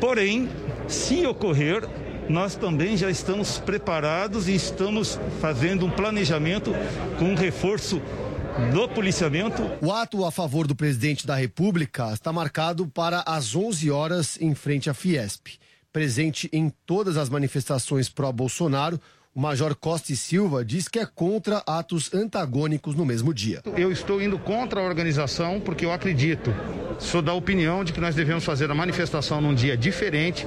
Porém, 0.00 0.48
se 0.86 1.26
ocorrer, 1.26 1.82
nós 2.28 2.54
também 2.54 2.96
já 2.96 3.10
estamos 3.10 3.58
preparados 3.58 4.46
e 4.46 4.54
estamos 4.54 5.18
fazendo 5.40 5.84
um 5.84 5.90
planejamento 5.90 6.70
com 7.18 7.24
um 7.24 7.34
reforço 7.34 8.00
do 8.72 8.88
policiamento. 8.88 9.68
O 9.82 9.90
ato 9.90 10.24
a 10.24 10.30
favor 10.30 10.68
do 10.68 10.76
presidente 10.76 11.26
da 11.26 11.34
República 11.34 12.12
está 12.12 12.32
marcado 12.32 12.86
para 12.86 13.24
as 13.26 13.56
11 13.56 13.90
horas 13.90 14.38
em 14.40 14.54
frente 14.54 14.88
à 14.88 14.94
Fiesp. 14.94 15.58
Presente 15.92 16.48
em 16.52 16.72
todas 16.86 17.16
as 17.16 17.28
manifestações 17.28 18.08
pró-Bolsonaro, 18.08 19.00
o 19.34 19.40
Major 19.40 19.74
Costa 19.74 20.12
e 20.12 20.16
Silva 20.16 20.64
diz 20.64 20.86
que 20.86 21.00
é 21.00 21.06
contra 21.06 21.60
atos 21.66 22.14
antagônicos 22.14 22.94
no 22.94 23.04
mesmo 23.04 23.34
dia. 23.34 23.62
Eu 23.76 23.90
estou 23.90 24.22
indo 24.22 24.38
contra 24.38 24.80
a 24.80 24.84
organização 24.84 25.60
porque 25.60 25.84
eu 25.84 25.92
acredito, 25.92 26.54
sou 27.00 27.20
da 27.20 27.32
opinião 27.32 27.82
de 27.82 27.92
que 27.92 28.00
nós 28.00 28.14
devemos 28.14 28.44
fazer 28.44 28.70
a 28.70 28.74
manifestação 28.74 29.40
num 29.40 29.52
dia 29.52 29.76
diferente, 29.76 30.46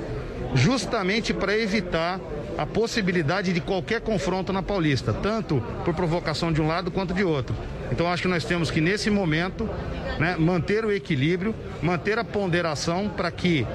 justamente 0.55 1.33
para 1.33 1.57
evitar 1.57 2.21
a 2.57 2.65
possibilidade 2.65 3.51
de 3.51 3.59
qualquer 3.59 3.99
confronto 3.99 4.53
na 4.53 4.63
Paulista, 4.63 5.13
tanto 5.13 5.61
por 5.83 5.93
provocação 5.93 6.51
de 6.51 6.61
um 6.61 6.67
lado 6.67 6.89
quanto 6.89 7.13
de 7.13 7.25
outro. 7.25 7.55
Então 7.91 8.07
acho 8.07 8.23
que 8.23 8.27
nós 8.27 8.45
temos 8.45 8.71
que, 8.71 8.79
nesse 8.79 9.09
momento, 9.09 9.69
né, 10.17 10.37
manter 10.39 10.85
o 10.85 10.91
equilíbrio, 10.91 11.53
manter 11.81 12.17
a 12.17 12.23
ponderação 12.23 13.09
para 13.09 13.29
que 13.29 13.67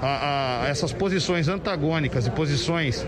a, 0.00 0.62
a, 0.62 0.68
essas 0.68 0.92
posições 0.92 1.48
antagônicas 1.48 2.26
e 2.26 2.30
posições 2.30 3.04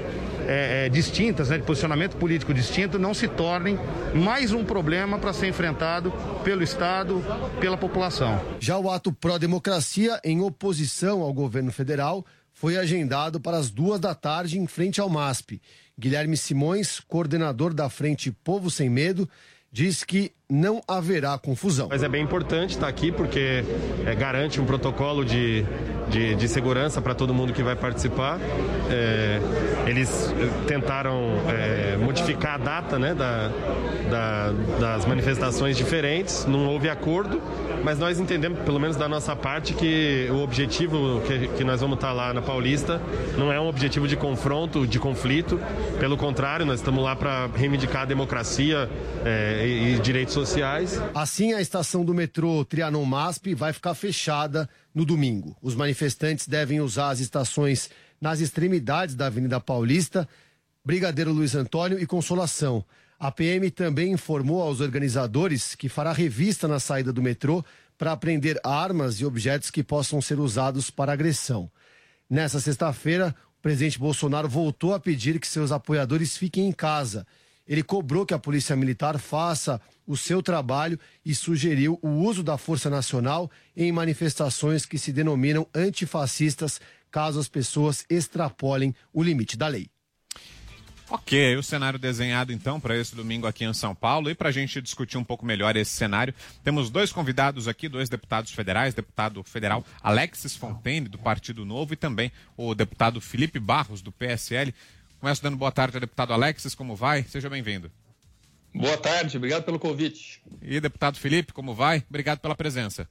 é, 0.46 0.86
é, 0.86 0.88
distintas, 0.88 1.48
né, 1.48 1.58
de 1.58 1.64
posicionamento 1.64 2.16
político 2.16 2.52
distinto, 2.52 2.98
não 2.98 3.14
se 3.14 3.28
tornem 3.28 3.78
mais 4.14 4.52
um 4.52 4.64
problema 4.64 5.18
para 5.18 5.32
ser 5.32 5.48
enfrentado 5.48 6.12
pelo 6.44 6.62
Estado, 6.62 7.22
pela 7.60 7.76
população. 7.76 8.40
Já 8.60 8.78
o 8.78 8.90
ato 8.90 9.12
pró-democracia, 9.12 10.20
em 10.24 10.40
oposição 10.40 11.22
ao 11.22 11.32
governo 11.32 11.72
federal, 11.72 12.24
foi 12.52 12.76
agendado 12.76 13.40
para 13.40 13.56
as 13.56 13.70
duas 13.70 13.98
da 13.98 14.14
tarde 14.14 14.58
em 14.58 14.66
frente 14.66 15.00
ao 15.00 15.08
MASP. 15.08 15.60
Guilherme 15.98 16.36
Simões, 16.36 17.00
coordenador 17.00 17.74
da 17.74 17.88
Frente 17.88 18.30
Povo 18.30 18.70
Sem 18.70 18.88
Medo, 18.88 19.28
diz 19.70 20.04
que 20.04 20.32
não 20.52 20.82
haverá 20.86 21.38
confusão. 21.38 21.88
Mas 21.90 22.02
é 22.02 22.08
bem 22.10 22.22
importante 22.22 22.72
estar 22.72 22.86
aqui 22.86 23.10
porque 23.10 23.64
é, 24.04 24.14
garante 24.14 24.60
um 24.60 24.66
protocolo 24.66 25.24
de, 25.24 25.64
de, 26.10 26.34
de 26.34 26.46
segurança 26.46 27.00
para 27.00 27.14
todo 27.14 27.32
mundo 27.32 27.54
que 27.54 27.62
vai 27.62 27.74
participar. 27.74 28.38
É, 28.90 29.40
eles 29.86 30.30
eh, 30.30 30.50
tentaram 30.66 31.40
é, 31.48 31.96
modificar 31.96 32.56
a 32.56 32.58
data 32.58 32.98
né, 32.98 33.14
da, 33.14 33.50
da, 34.10 34.52
das 34.78 35.06
manifestações 35.06 35.74
diferentes, 35.74 36.44
não 36.44 36.66
houve 36.66 36.90
acordo, 36.90 37.40
mas 37.82 37.98
nós 37.98 38.20
entendemos, 38.20 38.58
pelo 38.60 38.78
menos 38.78 38.96
da 38.96 39.08
nossa 39.08 39.34
parte, 39.34 39.72
que 39.72 40.28
o 40.30 40.42
objetivo 40.42 41.22
que, 41.26 41.48
que 41.48 41.64
nós 41.64 41.80
vamos 41.80 41.96
estar 41.96 42.12
lá 42.12 42.34
na 42.34 42.42
Paulista 42.42 43.00
não 43.38 43.50
é 43.50 43.58
um 43.58 43.66
objetivo 43.66 44.06
de 44.06 44.16
confronto, 44.16 44.86
de 44.86 44.98
conflito, 44.98 45.58
pelo 45.98 46.16
contrário, 46.16 46.66
nós 46.66 46.80
estamos 46.80 47.02
lá 47.02 47.16
para 47.16 47.48
reivindicar 47.54 48.02
a 48.02 48.04
democracia 48.04 48.88
e, 49.64 49.94
e 49.94 49.98
direitos 50.00 50.34
sociais 50.34 50.41
sociais. 50.48 50.98
Assim, 51.14 51.52
a 51.52 51.60
estação 51.60 52.04
do 52.04 52.12
metrô 52.12 52.64
Trianon 52.64 53.04
Masp 53.04 53.54
vai 53.54 53.72
ficar 53.72 53.94
fechada 53.94 54.68
no 54.94 55.04
domingo. 55.04 55.56
Os 55.62 55.74
manifestantes 55.74 56.48
devem 56.48 56.80
usar 56.80 57.10
as 57.10 57.20
estações 57.20 57.90
nas 58.20 58.40
extremidades 58.40 59.14
da 59.14 59.26
Avenida 59.26 59.60
Paulista, 59.60 60.28
Brigadeiro 60.84 61.32
Luiz 61.32 61.54
Antônio 61.54 61.98
e 61.98 62.06
Consolação. 62.06 62.84
A 63.18 63.30
PM 63.30 63.70
também 63.70 64.12
informou 64.12 64.60
aos 64.62 64.80
organizadores 64.80 65.76
que 65.76 65.88
fará 65.88 66.12
revista 66.12 66.66
na 66.66 66.80
saída 66.80 67.12
do 67.12 67.22
metrô 67.22 67.64
para 67.96 68.10
apreender 68.10 68.58
armas 68.64 69.20
e 69.20 69.24
objetos 69.24 69.70
que 69.70 69.84
possam 69.84 70.20
ser 70.20 70.40
usados 70.40 70.90
para 70.90 71.12
agressão. 71.12 71.70
Nessa 72.28 72.58
sexta-feira, 72.58 73.34
o 73.58 73.62
presidente 73.62 73.98
Bolsonaro 73.98 74.48
voltou 74.48 74.92
a 74.92 74.98
pedir 74.98 75.38
que 75.38 75.46
seus 75.46 75.70
apoiadores 75.70 76.36
fiquem 76.36 76.66
em 76.66 76.72
casa. 76.72 77.24
Ele 77.66 77.82
cobrou 77.82 78.26
que 78.26 78.34
a 78.34 78.38
Polícia 78.38 78.74
Militar 78.74 79.18
faça 79.20 79.80
o 80.06 80.16
seu 80.16 80.42
trabalho 80.42 80.98
e 81.24 81.34
sugeriu 81.34 81.98
o 82.02 82.08
uso 82.08 82.42
da 82.42 82.58
Força 82.58 82.90
Nacional 82.90 83.50
em 83.76 83.90
manifestações 83.92 84.84
que 84.84 84.98
se 84.98 85.12
denominam 85.12 85.66
antifascistas, 85.74 86.80
caso 87.10 87.38
as 87.38 87.48
pessoas 87.48 88.04
extrapolem 88.08 88.94
o 89.12 89.22
limite 89.22 89.56
da 89.56 89.68
lei. 89.68 89.88
Ok, 91.12 91.56
o 91.56 91.62
cenário 91.62 91.98
desenhado 91.98 92.54
então 92.54 92.80
para 92.80 92.96
esse 92.96 93.14
domingo 93.14 93.46
aqui 93.46 93.66
em 93.66 93.74
São 93.74 93.94
Paulo. 93.94 94.30
E 94.30 94.34
para 94.34 94.48
a 94.48 94.52
gente 94.52 94.80
discutir 94.80 95.18
um 95.18 95.24
pouco 95.24 95.44
melhor 95.44 95.76
esse 95.76 95.90
cenário, 95.90 96.32
temos 96.64 96.88
dois 96.88 97.12
convidados 97.12 97.68
aqui, 97.68 97.86
dois 97.86 98.08
deputados 98.08 98.50
federais, 98.50 98.94
deputado 98.94 99.42
federal 99.44 99.84
Alexis 100.02 100.56
Fontaine, 100.56 101.08
do 101.08 101.18
Partido 101.18 101.66
Novo, 101.66 101.92
e 101.92 101.96
também 101.96 102.32
o 102.56 102.74
deputado 102.74 103.20
Felipe 103.20 103.60
Barros, 103.60 104.00
do 104.00 104.10
PSL. 104.10 104.74
Começo 105.20 105.42
dando 105.42 105.58
boa 105.58 105.70
tarde 105.70 105.98
ao 105.98 106.00
deputado 106.00 106.32
Alexis, 106.32 106.74
como 106.74 106.96
vai? 106.96 107.22
Seja 107.24 107.50
bem-vindo. 107.50 107.92
Boa 108.74 108.96
tarde, 108.96 109.36
obrigado 109.36 109.64
pelo 109.64 109.78
convite. 109.78 110.42
E 110.62 110.80
deputado 110.80 111.18
Felipe, 111.18 111.52
como 111.52 111.74
vai? 111.74 112.02
Obrigado 112.08 112.40
pela 112.40 112.54
presença. 112.54 113.08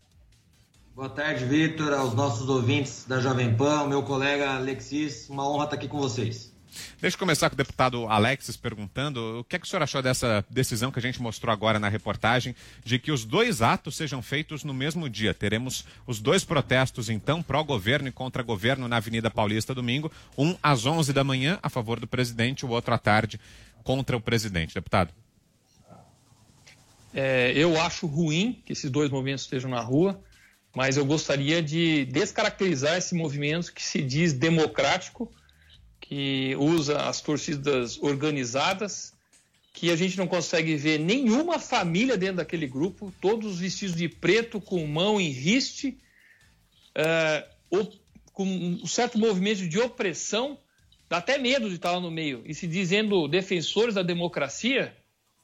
Boa 0.96 1.10
tarde, 1.10 1.46
Vitor, 1.46 1.94
aos 1.94 2.14
nossos 2.14 2.50
ouvintes 2.50 3.06
da 3.08 3.20
Jovem 3.20 3.56
Pan, 3.56 3.88
meu 3.88 4.04
colega 4.04 4.56
Alexis, 4.56 5.30
uma 5.30 5.48
honra 5.48 5.64
estar 5.66 5.76
aqui 5.78 5.88
com 5.88 5.98
vocês. 5.98 6.52
Deixa 7.00 7.16
eu 7.16 7.20
começar 7.20 7.50
com 7.50 7.54
o 7.54 7.58
deputado 7.58 8.08
Alexis 8.08 8.56
perguntando 8.56 9.40
o 9.40 9.44
que, 9.44 9.56
é 9.56 9.60
que 9.60 9.66
o 9.66 9.70
senhor 9.70 9.84
achou 9.84 10.02
dessa 10.02 10.46
decisão 10.50 10.92
que 10.92 11.00
a 11.00 11.02
gente 11.02 11.22
mostrou 11.22 11.52
agora 11.52 11.80
na 11.80 11.90
reportagem, 11.90 12.56
de 12.84 12.98
que 12.98 13.12
os 13.12 13.26
dois 13.26 13.62
atos 13.62 13.96
sejam 13.96 14.22
feitos 14.22 14.64
no 14.64 14.74
mesmo 14.74 15.10
dia. 15.10 15.34
Teremos 15.34 15.86
os 16.08 16.20
dois 16.20 16.44
protestos, 16.44 17.10
então, 17.10 17.44
pró-governo 17.44 18.08
e 18.08 18.12
contra-governo 18.12 18.88
na 18.88 18.98
Avenida 18.98 19.30
Paulista 19.30 19.76
domingo, 19.76 20.12
um 20.38 20.56
às 20.62 20.86
11 20.86 21.12
da 21.14 21.24
manhã 21.24 21.60
a 21.62 21.70
favor 21.70 22.00
do 22.00 22.08
presidente, 22.08 22.66
o 22.66 22.70
outro 22.70 22.94
à 22.94 22.98
tarde 22.98 23.40
contra 23.84 24.16
o 24.16 24.22
presidente. 24.22 24.74
Deputado. 24.74 25.21
É, 27.14 27.52
eu 27.56 27.80
acho 27.80 28.08
ruim 28.08 28.62
que 28.66 28.74
esses 28.74 28.90
dois 28.90 29.10
movimentos 29.10 29.44
estejam 29.44 29.70
na 29.70 29.82
rua, 29.82 30.22
mas 30.76 30.96
eu 30.96 31.06
gostaria 31.06 31.62
de 31.62 32.06
descaracterizar 32.06 32.98
esse 32.98 33.14
movimento 33.14 33.74
que 33.74 33.84
se 33.84 34.02
diz 34.02 34.32
democrático 34.34 35.32
que 36.00 36.56
usa 36.58 37.04
as 37.04 37.22
torcidas 37.22 37.98
organizadas, 38.02 39.14
que 39.74 39.90
a 39.92 39.96
gente 39.96 40.18
não 40.18 40.28
consegue 40.28 40.76
ver 40.76 41.00
nenhuma 41.00 41.60
família 41.60 42.18
dentro 42.18 42.38
daquele 42.38 42.68
grupo, 42.68 43.14
todos 43.22 43.60
vestidos 43.60 43.96
de 43.96 44.10
preto, 44.10 44.60
com 44.60 44.86
mão 44.86 45.22
em 45.22 45.30
riste, 45.30 45.98
uh, 46.98 47.88
com 48.34 48.44
um 48.44 48.88
certo 48.88 49.18
movimento 49.18 49.68
de 49.68 49.80
opressão, 49.80 50.58
dá 51.10 51.18
até 51.18 51.38
medo 51.38 51.70
de 51.70 51.76
estar 51.76 51.92
lá 51.92 52.00
no 52.00 52.12
meio. 52.12 52.42
E 52.46 52.54
se 52.54 52.68
dizendo 52.68 53.28
defensores 53.28 53.96
da 53.96 54.04
democracia, 54.04 54.96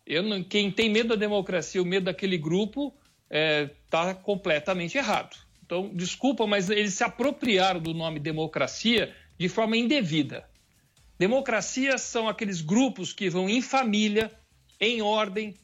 eu 0.07 0.23
não, 0.23 0.43
quem 0.43 0.71
tem 0.71 0.89
medo 0.89 1.09
da 1.09 1.15
democracia, 1.15 1.81
o 1.81 1.85
medo 1.85 2.05
daquele 2.05 2.37
grupo, 2.37 2.93
está 3.29 4.09
é, 4.09 4.13
completamente 4.13 4.97
errado. 4.97 5.37
Então, 5.65 5.91
desculpa, 5.93 6.47
mas 6.47 6.69
eles 6.69 6.93
se 6.93 7.03
apropriaram 7.03 7.81
do 7.81 7.93
nome 7.93 8.19
democracia 8.19 9.13
de 9.37 9.49
forma 9.49 9.75
indevida. 9.75 10.49
Democracias 11.19 12.01
são 12.01 12.29
aqueles 12.29 12.61
grupos 12.61 13.11
que 13.11 13.29
vão 13.29 13.49
em 13.49 13.61
família, 13.61 14.31
em 14.79 15.01
ordem, 15.01 15.55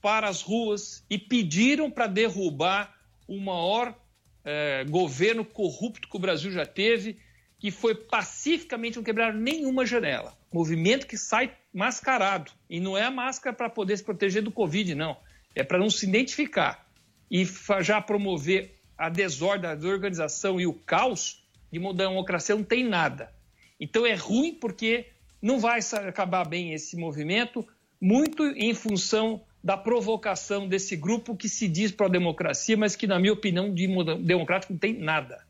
para 0.00 0.28
as 0.28 0.42
ruas 0.42 1.04
e 1.10 1.18
pediram 1.18 1.90
para 1.90 2.06
derrubar 2.06 2.94
o 3.26 3.40
maior 3.40 3.98
eh, 4.44 4.84
governo 4.88 5.44
corrupto 5.44 6.08
que 6.08 6.16
o 6.16 6.20
Brasil 6.20 6.52
já 6.52 6.64
teve, 6.64 7.18
que 7.58 7.70
foi 7.70 7.94
pacificamente, 7.94 8.96
não 8.96 9.02
quebraram 9.02 9.38
nenhuma 9.38 9.84
janela. 9.84 10.36
Movimento 10.52 11.06
que 11.06 11.16
sai 11.16 11.52
mascarado. 11.74 12.52
E 12.70 12.80
não 12.80 12.96
é 12.96 13.02
a 13.02 13.10
máscara 13.10 13.54
para 13.54 13.68
poder 13.68 13.96
se 13.96 14.04
proteger 14.04 14.42
do 14.42 14.52
Covid, 14.52 14.94
não. 14.94 15.16
É 15.54 15.64
para 15.64 15.78
não 15.78 15.90
se 15.90 16.06
identificar. 16.06 16.86
E 17.30 17.46
já 17.80 18.00
promover 18.00 18.76
a 18.96 19.08
desordem, 19.08 19.70
a 19.70 19.74
desorganização 19.74 20.60
e 20.60 20.66
o 20.66 20.72
caos 20.72 21.44
de 21.70 21.78
uma 21.78 21.92
democracia 21.92 22.54
não 22.54 22.64
tem 22.64 22.84
nada. 22.84 23.32
Então 23.78 24.06
é 24.06 24.14
ruim 24.14 24.54
porque 24.54 25.06
não 25.42 25.58
vai 25.58 25.80
acabar 26.08 26.44
bem 26.44 26.72
esse 26.72 26.96
movimento, 26.96 27.66
muito 28.00 28.44
em 28.44 28.74
função 28.74 29.42
da 29.62 29.76
provocação 29.76 30.68
desse 30.68 30.96
grupo 30.96 31.36
que 31.36 31.48
se 31.48 31.68
diz 31.68 31.90
pró-democracia, 31.90 32.76
mas 32.76 32.96
que, 32.96 33.06
na 33.06 33.18
minha 33.18 33.32
opinião, 33.32 33.72
de 33.72 33.86
democrático 34.22 34.72
não 34.72 34.78
tem 34.78 34.94
nada. 34.94 35.44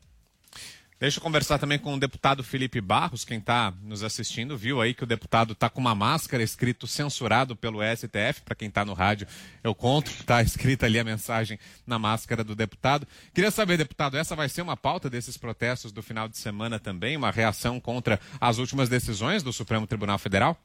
Deixa 0.99 1.17
eu 1.17 1.23
conversar 1.23 1.57
também 1.57 1.79
com 1.79 1.93
o 1.93 1.99
deputado 1.99 2.43
Felipe 2.43 2.81
Barros, 2.81 3.23
quem 3.23 3.37
está 3.37 3.73
nos 3.83 4.03
assistindo, 4.03 4.57
viu 4.57 4.81
aí 4.81 4.93
que 4.93 5.05
o 5.05 5.07
deputado 5.07 5.53
está 5.53 5.69
com 5.69 5.79
uma 5.79 5.95
máscara 5.95 6.43
escrito 6.43 6.85
censurado 6.87 7.55
pelo 7.55 7.79
STF, 7.81 8.41
para 8.43 8.53
quem 8.53 8.67
está 8.67 8.83
no 8.83 8.91
rádio, 8.93 9.25
eu 9.63 9.73
conto, 9.73 10.11
está 10.11 10.41
escrita 10.43 10.87
ali 10.87 10.99
a 10.99 11.03
mensagem 11.05 11.57
na 11.87 11.97
máscara 11.97 12.43
do 12.43 12.53
deputado. 12.53 13.07
Queria 13.33 13.49
saber, 13.49 13.77
deputado, 13.77 14.17
essa 14.17 14.35
vai 14.35 14.49
ser 14.49 14.61
uma 14.61 14.75
pauta 14.75 15.09
desses 15.09 15.37
protestos 15.37 15.93
do 15.93 16.03
final 16.03 16.27
de 16.27 16.37
semana 16.37 16.77
também, 16.77 17.15
uma 17.15 17.31
reação 17.31 17.79
contra 17.79 18.19
as 18.37 18.57
últimas 18.57 18.89
decisões 18.89 19.41
do 19.41 19.53
Supremo 19.53 19.87
Tribunal 19.87 20.19
Federal? 20.19 20.57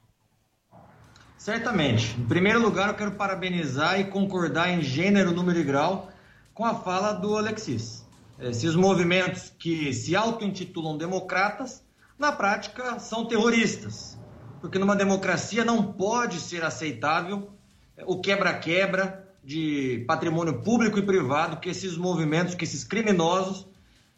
Certamente. 1.38 2.18
Em 2.18 2.24
primeiro 2.24 2.60
lugar, 2.60 2.88
eu 2.88 2.94
quero 2.94 3.12
parabenizar 3.12 4.00
e 4.00 4.04
concordar 4.06 4.68
em 4.68 4.82
gênero, 4.82 5.30
número 5.30 5.60
e 5.60 5.62
grau 5.62 6.10
com 6.52 6.64
a 6.64 6.74
fala 6.74 7.12
do 7.12 7.36
Alexis 7.36 8.03
esses 8.38 8.74
movimentos 8.74 9.52
que 9.58 9.92
se 9.92 10.16
auto-intitulam 10.16 10.96
democratas, 10.96 11.84
na 12.18 12.32
prática 12.32 12.98
são 12.98 13.26
terroristas. 13.26 14.18
Porque 14.60 14.78
numa 14.78 14.96
democracia 14.96 15.64
não 15.64 15.92
pode 15.92 16.40
ser 16.40 16.64
aceitável 16.64 17.50
é, 17.96 18.04
o 18.06 18.20
quebra-quebra 18.20 19.28
de 19.44 20.04
patrimônio 20.06 20.62
público 20.62 20.98
e 20.98 21.02
privado 21.02 21.58
que 21.58 21.68
esses 21.68 21.96
movimentos, 21.96 22.54
que 22.54 22.64
esses 22.64 22.82
criminosos 22.82 23.66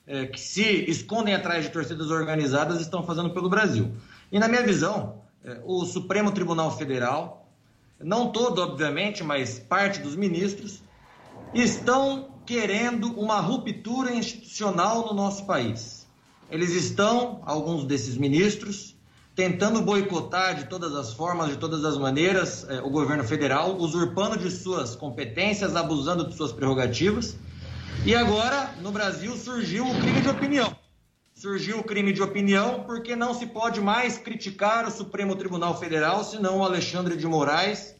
é, 0.07 0.27
que 0.27 0.41
se 0.41 0.63
escondem 0.89 1.35
atrás 1.35 1.65
de 1.65 1.71
torcidas 1.71 2.11
organizadas 2.11 2.81
estão 2.81 3.03
fazendo 3.03 3.31
pelo 3.31 3.49
Brasil. 3.49 3.93
E 4.31 4.39
na 4.39 4.47
minha 4.47 4.63
visão, 4.63 5.23
é, 5.45 5.61
o 5.65 5.85
Supremo 5.85 6.31
Tribunal 6.31 6.77
Federal, 6.77 7.51
não 7.99 8.31
todo, 8.31 8.61
obviamente, 8.63 9.25
mas 9.25 9.59
parte 9.59 10.01
dos 10.01 10.15
ministros, 10.15 10.81
estão 11.53 12.36
querendo 12.47 13.09
uma 13.19 13.41
ruptura 13.41 14.15
institucional 14.15 15.07
no 15.07 15.13
nosso 15.13 15.45
país. 15.45 16.07
Eles 16.49 16.71
estão, 16.71 17.43
alguns 17.45 17.85
desses 17.85 18.17
ministros, 18.17 18.97
tentando 19.35 19.83
boicotar 19.83 20.55
de 20.55 20.65
todas 20.65 20.95
as 20.95 21.13
formas, 21.13 21.51
de 21.51 21.57
todas 21.57 21.85
as 21.85 21.99
maneiras, 21.99 22.65
eh, 22.69 22.81
o 22.81 22.89
governo 22.89 23.25
federal, 23.25 23.77
usurpando 23.77 24.39
de 24.39 24.51
suas 24.51 24.95
competências, 24.95 25.77
abusando 25.77 26.27
de 26.27 26.35
suas 26.35 26.53
prerrogativas. 26.53 27.37
E 28.05 28.15
agora, 28.15 28.75
no 28.81 28.93
Brasil, 28.93 29.37
surgiu 29.37 29.85
o 29.85 30.01
crime 30.01 30.21
de 30.21 30.29
opinião. 30.29 30.75
Surgiu 31.35 31.81
o 31.81 31.85
crime 31.85 32.13
de 32.13 32.23
opinião 32.23 32.85
porque 32.85 33.15
não 33.15 33.35
se 33.35 33.47
pode 33.47 33.81
mais 33.81 34.17
criticar 34.17 34.87
o 34.87 34.91
Supremo 34.91 35.37
Tribunal 35.37 35.79
Federal, 35.79 36.25
senão 36.25 36.59
o 36.59 36.65
Alexandre 36.65 37.17
de 37.17 37.27
Moraes, 37.27 37.95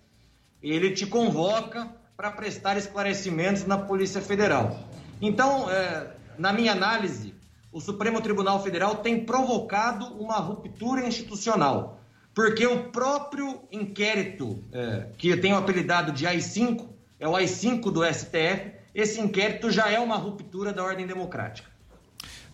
ele 0.63 0.93
te 0.93 1.05
convoca 1.05 1.91
para 2.17 2.31
prestar 2.31 2.77
esclarecimentos 2.77 3.67
na 3.67 3.77
Polícia 3.77 4.21
Federal. 4.21 4.81
Então, 5.21 5.71
é, 5.71 6.13
na 6.39 6.53
minha 6.53 6.73
análise, 6.73 7.35
o 7.71 7.81
Supremo 7.81 8.21
Tribunal 8.21 8.63
Federal 8.63 8.97
tem 8.97 9.25
provocado 9.25 10.07
uma 10.19 10.37
ruptura 10.37 11.07
institucional, 11.07 12.01
porque 12.35 12.67
o 12.67 12.85
próprio 12.85 13.61
inquérito, 13.71 14.65
é, 14.73 15.09
que 15.19 15.29
eu 15.29 15.41
tenho 15.41 15.57
apelidado 15.57 16.13
de 16.13 16.27
AI-5, 16.27 16.89
é 17.21 17.29
o 17.29 17.37
AI-5 17.37 17.91
do 17.91 18.05
STF, 18.05 18.73
esse 18.95 19.21
inquérito 19.21 19.71
já 19.71 19.91
é 19.91 19.99
uma 19.99 20.17
ruptura 20.17 20.73
da 20.73 20.83
ordem 20.83 21.07
democrática. 21.07 21.76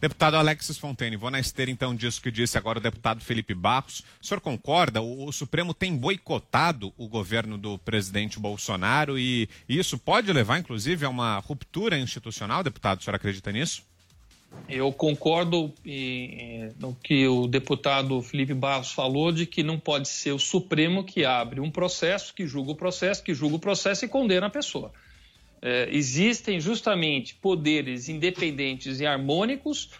Deputado 0.02 0.34
Alexis 0.34 0.78
Fontaine, 0.78 1.14
vou 1.14 1.30
na 1.30 1.38
esteira 1.38 1.70
então 1.70 1.94
disso 1.94 2.20
que 2.20 2.28
disse 2.28 2.58
agora 2.58 2.80
o 2.80 2.82
deputado 2.82 3.20
Felipe 3.20 3.54
Barros. 3.54 4.02
O 4.20 4.26
senhor 4.26 4.40
concorda? 4.40 5.00
O, 5.00 5.28
o 5.28 5.32
Supremo 5.32 5.72
tem 5.72 5.96
boicotado 5.96 6.92
o 6.98 7.06
governo 7.06 7.56
do 7.56 7.78
presidente 7.78 8.36
Bolsonaro 8.40 9.16
e 9.16 9.48
isso 9.68 9.96
pode 9.96 10.32
levar, 10.32 10.58
inclusive, 10.58 11.06
a 11.06 11.08
uma 11.08 11.38
ruptura 11.38 11.96
institucional, 11.96 12.64
deputado? 12.64 12.98
O 12.98 13.04
senhor 13.04 13.14
acredita 13.14 13.52
nisso? 13.52 13.84
Eu 14.68 14.92
concordo 14.92 15.72
no 16.80 16.96
que 16.96 17.28
o 17.28 17.46
deputado 17.46 18.20
Felipe 18.22 18.54
Barros 18.54 18.90
falou 18.90 19.30
de 19.30 19.46
que 19.46 19.62
não 19.62 19.78
pode 19.78 20.08
ser 20.08 20.32
o 20.32 20.38
Supremo 20.38 21.04
que 21.04 21.24
abre 21.24 21.60
um 21.60 21.70
processo, 21.70 22.34
que 22.34 22.44
julga 22.44 22.72
o 22.72 22.74
processo, 22.74 23.22
que 23.22 23.34
julga 23.34 23.54
o 23.54 23.60
processo 23.60 24.04
e 24.04 24.08
condena 24.08 24.48
a 24.48 24.50
pessoa 24.50 24.92
é, 25.62 25.88
existem 25.92 26.60
justamente 26.60 27.36
poderes 27.36 28.08
independentes 28.08 29.00
e 29.00 29.06
harmônicos, 29.06 29.90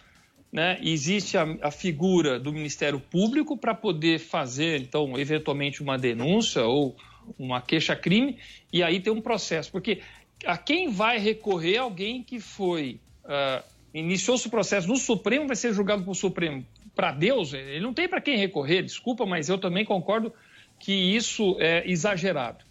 né? 0.51 0.77
existe 0.83 1.37
a, 1.37 1.47
a 1.61 1.71
figura 1.71 2.37
do 2.37 2.51
Ministério 2.51 2.99
Público 2.99 3.57
para 3.57 3.73
poder 3.73 4.19
fazer, 4.19 4.81
então, 4.81 5.17
eventualmente 5.17 5.81
uma 5.81 5.97
denúncia 5.97 6.63
ou 6.63 6.95
uma 7.39 7.61
queixa-crime, 7.61 8.37
e 8.71 8.83
aí 8.83 8.99
tem 8.99 9.11
um 9.13 9.21
processo. 9.21 9.71
Porque 9.71 10.01
a 10.45 10.57
quem 10.57 10.91
vai 10.91 11.17
recorrer 11.17 11.77
alguém 11.77 12.21
que 12.21 12.39
foi. 12.39 12.99
Uh, 13.23 13.63
iniciou-se 13.93 14.45
o 14.47 14.49
processo 14.49 14.87
no 14.87 14.97
Supremo, 14.97 15.47
vai 15.47 15.55
ser 15.55 15.73
julgado 15.73 16.03
pelo 16.03 16.15
Supremo. 16.15 16.65
Para 16.93 17.11
Deus, 17.11 17.53
ele 17.53 17.79
não 17.79 17.93
tem 17.93 18.09
para 18.09 18.19
quem 18.19 18.37
recorrer, 18.37 18.83
desculpa, 18.83 19.25
mas 19.25 19.47
eu 19.49 19.57
também 19.57 19.85
concordo 19.85 20.33
que 20.79 20.91
isso 20.91 21.55
é 21.59 21.89
exagerado. 21.89 22.65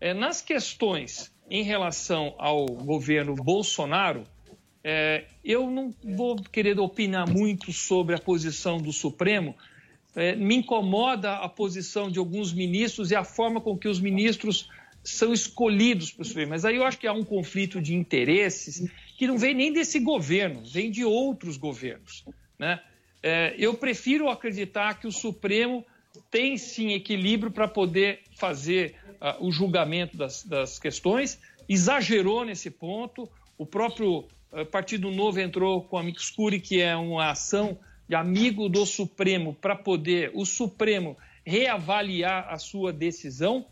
É, 0.00 0.12
nas 0.12 0.42
questões 0.42 1.33
em 1.50 1.62
relação 1.62 2.34
ao 2.38 2.66
governo 2.66 3.34
Bolsonaro, 3.34 4.24
é, 4.82 5.24
eu 5.42 5.70
não 5.70 5.94
vou 6.02 6.36
querer 6.36 6.78
opinar 6.78 7.28
muito 7.28 7.72
sobre 7.72 8.14
a 8.14 8.18
posição 8.18 8.78
do 8.78 8.92
Supremo. 8.92 9.54
É, 10.14 10.36
me 10.36 10.56
incomoda 10.56 11.36
a 11.36 11.48
posição 11.48 12.10
de 12.10 12.18
alguns 12.18 12.52
ministros 12.52 13.10
e 13.10 13.16
a 13.16 13.24
forma 13.24 13.60
com 13.60 13.76
que 13.76 13.88
os 13.88 13.98
ministros 13.98 14.68
são 15.02 15.32
escolhidos 15.32 16.10
para 16.10 16.22
o 16.22 16.24
Supremo. 16.24 16.50
Mas 16.50 16.64
aí 16.64 16.76
eu 16.76 16.84
acho 16.84 16.98
que 16.98 17.06
há 17.06 17.12
um 17.12 17.24
conflito 17.24 17.80
de 17.80 17.94
interesses 17.94 18.90
que 19.18 19.26
não 19.26 19.38
vem 19.38 19.54
nem 19.54 19.72
desse 19.72 19.98
governo, 20.00 20.62
vem 20.64 20.90
de 20.90 21.04
outros 21.04 21.56
governos. 21.56 22.24
Né? 22.58 22.80
É, 23.22 23.54
eu 23.58 23.74
prefiro 23.74 24.28
acreditar 24.28 25.00
que 25.00 25.06
o 25.06 25.12
Supremo 25.12 25.84
tem 26.30 26.56
sim 26.56 26.92
equilíbrio 26.92 27.50
para 27.50 27.68
poder 27.68 28.20
fazer 28.36 28.96
uh, 29.20 29.46
o 29.46 29.50
julgamento 29.50 30.16
das, 30.16 30.44
das, 30.44 30.78
questões, 30.78 31.40
exagerou 31.68 32.44
nesse 32.44 32.70
ponto. 32.70 33.28
O 33.58 33.66
próprio 33.66 34.18
uh, 34.52 34.66
Partido 34.70 35.10
Novo 35.10 35.40
entrou 35.40 35.82
com 35.82 35.98
a 35.98 36.02
Mixcuri, 36.02 36.60
que 36.60 36.80
é 36.80 36.96
uma 36.96 37.30
ação 37.30 37.78
de 38.08 38.14
amigo 38.14 38.68
do 38.68 38.84
Supremo, 38.84 39.54
para 39.54 39.74
poder 39.74 40.30
o 40.34 40.44
Supremo 40.44 41.16
reavaliar 41.44 42.46
a 42.48 42.58
sua 42.58 42.92
decisão. 42.92 43.66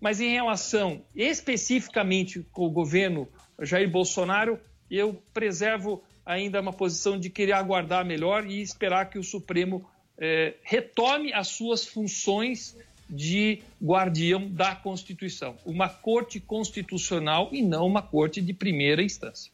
Mas 0.00 0.20
em 0.20 0.30
relação 0.30 1.04
especificamente 1.14 2.46
com 2.52 2.66
o 2.66 2.70
governo 2.70 3.28
Jair 3.60 3.90
Bolsonaro, 3.90 4.58
eu 4.90 5.22
preservo 5.32 6.02
ainda 6.24 6.60
uma 6.60 6.72
posição 6.72 7.18
de 7.18 7.28
querer 7.28 7.52
aguardar 7.52 8.04
melhor 8.04 8.46
e 8.46 8.62
esperar 8.62 9.10
que 9.10 9.18
o 9.18 9.24
Supremo 9.24 9.86
eh, 10.20 10.54
retome 10.62 11.32
as 11.32 11.48
suas 11.48 11.86
funções 11.86 12.76
de 13.08 13.62
guardião 13.82 14.48
da 14.48 14.76
Constituição. 14.76 15.56
Uma 15.64 15.88
corte 15.88 16.38
constitucional 16.38 17.48
e 17.50 17.60
não 17.62 17.86
uma 17.86 18.02
corte 18.02 18.40
de 18.40 18.52
primeira 18.52 19.02
instância. 19.02 19.50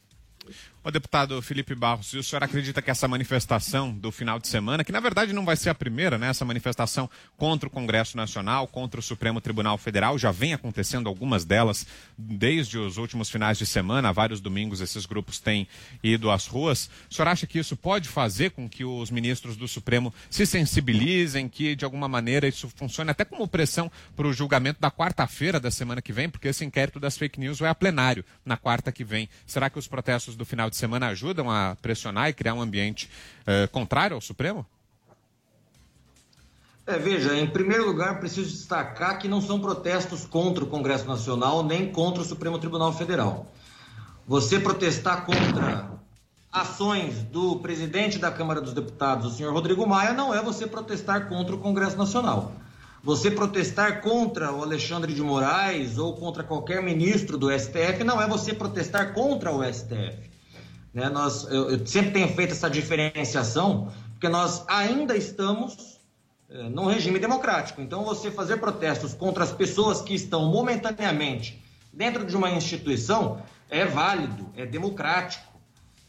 O 0.87 0.91
deputado 0.91 1.41
Felipe 1.41 1.75
Barros, 1.75 2.13
o 2.13 2.23
senhor 2.23 2.41
acredita 2.41 2.81
que 2.81 2.89
essa 2.89 3.09
manifestação 3.09 3.91
do 3.91 4.09
final 4.09 4.39
de 4.39 4.47
semana, 4.47 4.85
que 4.85 4.91
na 4.93 5.01
verdade 5.01 5.33
não 5.33 5.43
vai 5.43 5.57
ser 5.57 5.69
a 5.69 5.75
primeira, 5.75 6.17
né? 6.17 6.29
Essa 6.29 6.45
manifestação 6.45 7.09
contra 7.35 7.67
o 7.67 7.69
Congresso 7.69 8.15
Nacional, 8.15 8.69
contra 8.69 8.97
o 8.97 9.03
Supremo 9.03 9.41
Tribunal 9.41 9.77
Federal, 9.77 10.17
já 10.17 10.31
vem 10.31 10.53
acontecendo 10.53 11.09
algumas 11.09 11.43
delas 11.43 11.85
desde 12.17 12.77
os 12.77 12.95
últimos 12.95 13.29
finais 13.29 13.57
de 13.57 13.65
semana, 13.65 14.13
vários 14.13 14.39
domingos 14.39 14.79
esses 14.79 15.05
grupos 15.05 15.41
têm 15.41 15.67
ido 16.01 16.31
às 16.31 16.47
ruas. 16.47 16.89
O 17.11 17.13
senhor 17.13 17.27
acha 17.27 17.45
que 17.45 17.59
isso 17.59 17.75
pode 17.75 18.07
fazer 18.07 18.51
com 18.51 18.69
que 18.69 18.85
os 18.85 19.11
ministros 19.11 19.57
do 19.57 19.67
Supremo 19.67 20.13
se 20.29 20.45
sensibilizem, 20.45 21.49
que 21.49 21.75
de 21.75 21.83
alguma 21.83 22.07
maneira 22.07 22.47
isso 22.47 22.71
funcione 22.73 23.11
até 23.11 23.25
como 23.25 23.45
pressão 23.45 23.91
para 24.15 24.25
o 24.25 24.31
julgamento 24.31 24.79
da 24.79 24.89
quarta-feira 24.89 25.59
da 25.59 25.69
semana 25.69 26.01
que 26.01 26.13
vem, 26.13 26.29
porque 26.29 26.47
esse 26.47 26.63
inquérito 26.63 26.97
das 26.97 27.17
fake 27.17 27.41
news 27.41 27.59
vai 27.59 27.69
a 27.69 27.75
plenário 27.75 28.23
na 28.45 28.55
quarta 28.55 28.89
que 28.89 29.03
vem. 29.03 29.27
Será 29.45 29.69
que 29.69 29.77
os 29.77 29.85
protestos 29.85 30.37
do 30.37 30.45
final 30.45 30.69
de 30.69 30.76
de 30.77 30.79
semana 30.79 31.07
ajudam 31.07 31.49
a 31.49 31.75
pressionar 31.81 32.29
e 32.29 32.33
criar 32.33 32.53
um 32.53 32.61
ambiente 32.61 33.09
uh, 33.41 33.67
contrário 33.69 34.13
ao 34.13 34.21
Supremo? 34.21 34.65
É, 36.85 36.97
veja, 36.97 37.35
em 37.35 37.47
primeiro 37.47 37.85
lugar, 37.85 38.19
preciso 38.19 38.49
destacar 38.49 39.19
que 39.19 39.27
não 39.27 39.41
são 39.41 39.59
protestos 39.59 40.25
contra 40.25 40.63
o 40.63 40.67
Congresso 40.67 41.05
Nacional 41.05 41.63
nem 41.63 41.91
contra 41.91 42.21
o 42.21 42.25
Supremo 42.25 42.59
Tribunal 42.59 42.93
Federal. 42.93 43.51
Você 44.25 44.59
protestar 44.59 45.25
contra 45.25 45.89
ações 46.51 47.23
do 47.23 47.57
presidente 47.57 48.17
da 48.17 48.31
Câmara 48.31 48.61
dos 48.61 48.73
Deputados, 48.73 49.33
o 49.33 49.35
senhor 49.35 49.51
Rodrigo 49.51 49.85
Maia, 49.85 50.13
não 50.13 50.33
é 50.33 50.41
você 50.41 50.65
protestar 50.65 51.27
contra 51.27 51.55
o 51.55 51.59
Congresso 51.59 51.97
Nacional. 51.97 52.53
Você 53.03 53.31
protestar 53.31 54.01
contra 54.01 54.51
o 54.53 54.61
Alexandre 54.61 55.13
de 55.13 55.21
Moraes 55.21 55.97
ou 55.97 56.15
contra 56.15 56.43
qualquer 56.43 56.81
ministro 56.81 57.37
do 57.37 57.51
STF 57.51 58.03
não 58.05 58.21
é 58.21 58.27
você 58.27 58.53
protestar 58.53 59.13
contra 59.13 59.51
o 59.51 59.63
STF. 59.63 60.36
Né? 60.93 61.09
Nós, 61.09 61.43
eu, 61.45 61.71
eu, 61.71 61.85
sempre 61.85 62.11
tenho 62.11 62.27
feito 62.29 62.51
essa 62.51 62.69
diferenciação, 62.69 63.91
porque 64.11 64.29
nós 64.29 64.63
ainda 64.67 65.15
estamos 65.15 65.99
é, 66.49 66.69
num 66.69 66.85
regime 66.85 67.19
democrático. 67.19 67.81
Então, 67.81 68.03
você 68.03 68.31
fazer 68.31 68.57
protestos 68.57 69.13
contra 69.13 69.43
as 69.43 69.51
pessoas 69.51 70.01
que 70.01 70.13
estão 70.13 70.49
momentaneamente 70.49 71.63
dentro 71.93 72.25
de 72.25 72.35
uma 72.35 72.49
instituição 72.49 73.41
é 73.69 73.85
válido, 73.85 74.49
é 74.55 74.65
democrático. 74.65 75.45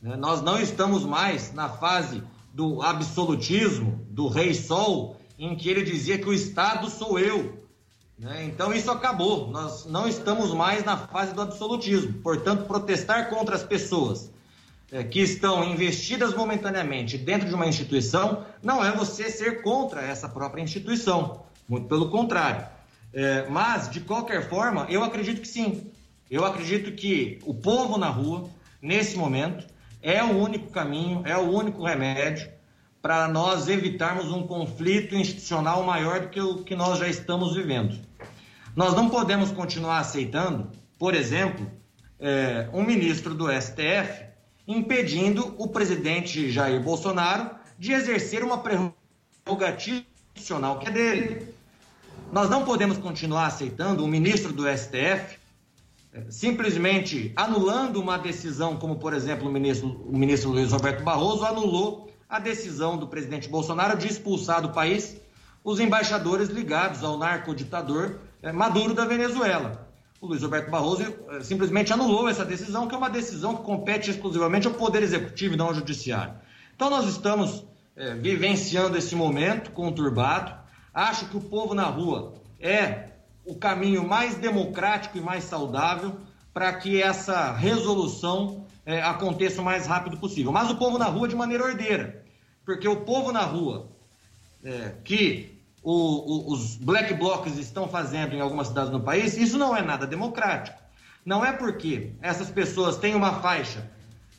Né? 0.00 0.16
Nós 0.16 0.40
não 0.42 0.60
estamos 0.60 1.04
mais 1.04 1.52
na 1.52 1.68
fase 1.68 2.22
do 2.52 2.82
absolutismo, 2.82 4.06
do 4.10 4.28
rei 4.28 4.54
sol, 4.54 5.16
em 5.38 5.54
que 5.54 5.68
ele 5.68 5.82
dizia 5.82 6.18
que 6.18 6.28
o 6.28 6.32
Estado 6.32 6.88
sou 6.90 7.18
eu. 7.18 7.58
Né? 8.18 8.44
Então 8.44 8.72
isso 8.72 8.90
acabou. 8.90 9.48
Nós 9.48 9.86
não 9.86 10.08
estamos 10.08 10.52
mais 10.52 10.84
na 10.84 10.96
fase 10.96 11.32
do 11.32 11.40
absolutismo. 11.40 12.14
Portanto, 12.14 12.66
protestar 12.66 13.28
contra 13.28 13.54
as 13.54 13.62
pessoas 13.62 14.30
que 15.10 15.20
estão 15.20 15.62
investidas 15.64 16.34
momentaneamente 16.34 17.18
dentro 17.18 17.46
de 17.46 17.54
uma 17.54 17.66
instituição, 17.66 18.44
não 18.62 18.84
é 18.84 18.90
você 18.90 19.30
ser 19.30 19.62
contra 19.62 20.00
essa 20.00 20.28
própria 20.28 20.62
instituição. 20.62 21.42
Muito 21.68 21.86
pelo 21.86 22.08
contrário. 22.08 22.66
É, 23.12 23.46
mas, 23.48 23.90
de 23.90 24.00
qualquer 24.00 24.48
forma, 24.48 24.86
eu 24.88 25.04
acredito 25.04 25.40
que 25.40 25.48
sim. 25.48 25.90
Eu 26.30 26.44
acredito 26.44 26.92
que 26.92 27.38
o 27.44 27.54
povo 27.54 27.98
na 27.98 28.08
rua, 28.08 28.48
nesse 28.80 29.16
momento, 29.16 29.66
é 30.02 30.22
o 30.22 30.38
único 30.38 30.70
caminho, 30.70 31.22
é 31.26 31.36
o 31.36 31.50
único 31.50 31.84
remédio 31.84 32.50
para 33.00 33.28
nós 33.28 33.68
evitarmos 33.68 34.32
um 34.32 34.46
conflito 34.46 35.14
institucional 35.14 35.82
maior 35.84 36.20
do 36.20 36.28
que 36.28 36.40
o 36.40 36.58
que 36.64 36.74
nós 36.74 36.98
já 36.98 37.08
estamos 37.08 37.54
vivendo. 37.54 37.98
Nós 38.74 38.94
não 38.94 39.08
podemos 39.08 39.50
continuar 39.50 39.98
aceitando, 39.98 40.70
por 40.98 41.14
exemplo, 41.14 41.70
é, 42.18 42.68
um 42.72 42.82
ministro 42.82 43.34
do 43.34 43.48
STF 43.50 44.27
impedindo 44.68 45.54
o 45.56 45.66
presidente 45.66 46.50
Jair 46.50 46.78
Bolsonaro 46.82 47.50
de 47.78 47.92
exercer 47.92 48.44
uma 48.44 48.58
prerrogativa 48.58 50.04
constitucional 50.34 50.78
que 50.78 50.88
é 50.88 50.90
dele. 50.90 51.54
Nós 52.30 52.50
não 52.50 52.64
podemos 52.64 52.98
continuar 52.98 53.46
aceitando 53.46 54.04
o 54.04 54.08
ministro 54.08 54.52
do 54.52 54.64
STF 54.68 55.38
eh, 56.12 56.24
simplesmente 56.28 57.32
anulando 57.34 57.98
uma 57.98 58.18
decisão, 58.18 58.76
como 58.76 58.96
por 58.96 59.14
exemplo 59.14 59.48
o 59.48 59.52
ministro, 59.52 59.88
o 60.06 60.16
ministro 60.16 60.50
Luiz 60.50 60.70
Roberto 60.70 61.02
Barroso 61.02 61.46
anulou 61.46 62.10
a 62.28 62.38
decisão 62.38 62.98
do 62.98 63.08
presidente 63.08 63.48
Bolsonaro 63.48 63.96
de 63.96 64.06
expulsar 64.06 64.60
do 64.60 64.68
país 64.68 65.16
os 65.64 65.80
embaixadores 65.80 66.50
ligados 66.50 67.02
ao 67.02 67.16
narcoditador 67.16 68.16
eh, 68.42 68.52
Maduro 68.52 68.92
da 68.92 69.06
Venezuela 69.06 69.87
o 70.20 70.26
Luiz 70.26 70.42
Roberto 70.42 70.70
Barroso 70.70 71.02
eh, 71.02 71.40
simplesmente 71.42 71.92
anulou 71.92 72.28
essa 72.28 72.44
decisão, 72.44 72.88
que 72.88 72.94
é 72.94 72.98
uma 72.98 73.10
decisão 73.10 73.56
que 73.56 73.62
compete 73.62 74.10
exclusivamente 74.10 74.66
ao 74.66 74.74
Poder 74.74 75.02
Executivo 75.02 75.54
e 75.54 75.56
não 75.56 75.66
ao 75.66 75.74
Judiciário. 75.74 76.34
Então, 76.74 76.90
nós 76.90 77.06
estamos 77.08 77.64
é, 77.96 78.14
vivenciando 78.14 78.96
esse 78.96 79.14
momento 79.14 79.72
conturbado. 79.72 80.54
Acho 80.94 81.26
que 81.28 81.36
o 81.36 81.40
povo 81.40 81.74
na 81.74 81.84
rua 81.84 82.34
é 82.60 83.10
o 83.44 83.56
caminho 83.56 84.06
mais 84.06 84.36
democrático 84.36 85.18
e 85.18 85.20
mais 85.20 85.44
saudável 85.44 86.16
para 86.54 86.72
que 86.72 87.02
essa 87.02 87.52
resolução 87.52 88.64
é, 88.86 89.02
aconteça 89.02 89.60
o 89.60 89.64
mais 89.64 89.86
rápido 89.86 90.16
possível. 90.16 90.52
Mas 90.52 90.70
o 90.70 90.76
povo 90.76 90.98
na 90.98 91.06
rua 91.06 91.28
de 91.28 91.34
maneira 91.36 91.64
ordeira, 91.64 92.24
porque 92.64 92.86
o 92.86 92.96
povo 93.02 93.32
na 93.32 93.42
rua 93.42 93.88
é, 94.62 94.94
que 95.04 95.57
o, 95.82 95.92
o, 95.92 96.52
os 96.52 96.76
black 96.76 97.14
blocs 97.14 97.56
estão 97.56 97.88
fazendo 97.88 98.34
em 98.34 98.40
algumas 98.40 98.68
cidades 98.68 98.90
no 98.90 99.00
país, 99.00 99.36
isso 99.36 99.56
não 99.56 99.76
é 99.76 99.82
nada 99.82 100.06
democrático. 100.06 100.78
Não 101.24 101.44
é 101.44 101.52
porque 101.52 102.12
essas 102.20 102.50
pessoas 102.50 102.96
têm 102.96 103.14
uma 103.14 103.40
faixa 103.40 103.88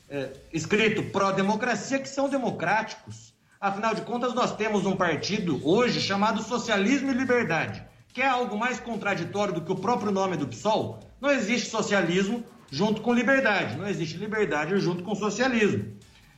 é, 0.10 0.32
escrito 0.52 1.04
pró-democracia 1.04 2.00
que 2.00 2.10
são 2.10 2.30
democráticos. 2.30 3.34
Afinal 3.62 3.94
de 3.94 4.02
contas, 4.02 4.34
nós 4.34 4.56
temos 4.56 4.86
um 4.86 4.96
partido 4.96 5.60
hoje 5.68 6.00
chamado 6.00 6.42
Socialismo 6.42 7.12
e 7.12 7.14
Liberdade, 7.14 7.84
que 8.14 8.22
é 8.22 8.28
algo 8.28 8.58
mais 8.58 8.80
contraditório 8.80 9.54
do 9.54 9.62
que 9.62 9.72
o 9.72 9.76
próprio 9.76 10.12
nome 10.12 10.38
do 10.38 10.48
PSOL. 10.48 11.00
Não 11.22 11.30
existe 11.30 11.70
socialismo 11.70 12.44
junto 12.72 13.02
com 13.02 13.14
liberdade, 13.14 13.78
não 13.78 13.88
existe 13.88 14.18
liberdade 14.18 14.78
junto 14.80 15.04
com 15.04 15.14
socialismo. 15.14 15.94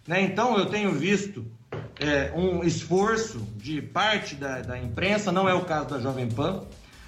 Né? 0.08 0.22
Então, 0.22 0.58
eu 0.58 0.66
tenho 0.66 0.91
visto 0.91 1.45
é, 2.02 2.34
um 2.36 2.64
esforço 2.64 3.47
de 3.58 3.80
parte 3.80 4.34
da, 4.34 4.62
da 4.62 4.80
imprensa, 4.80 5.32
não 5.32 5.47
é 5.47 5.54
o 5.54 5.64
caso 5.64 5.89
da 5.89 5.99
Jovem 5.99 6.28
Pan, 6.28 6.64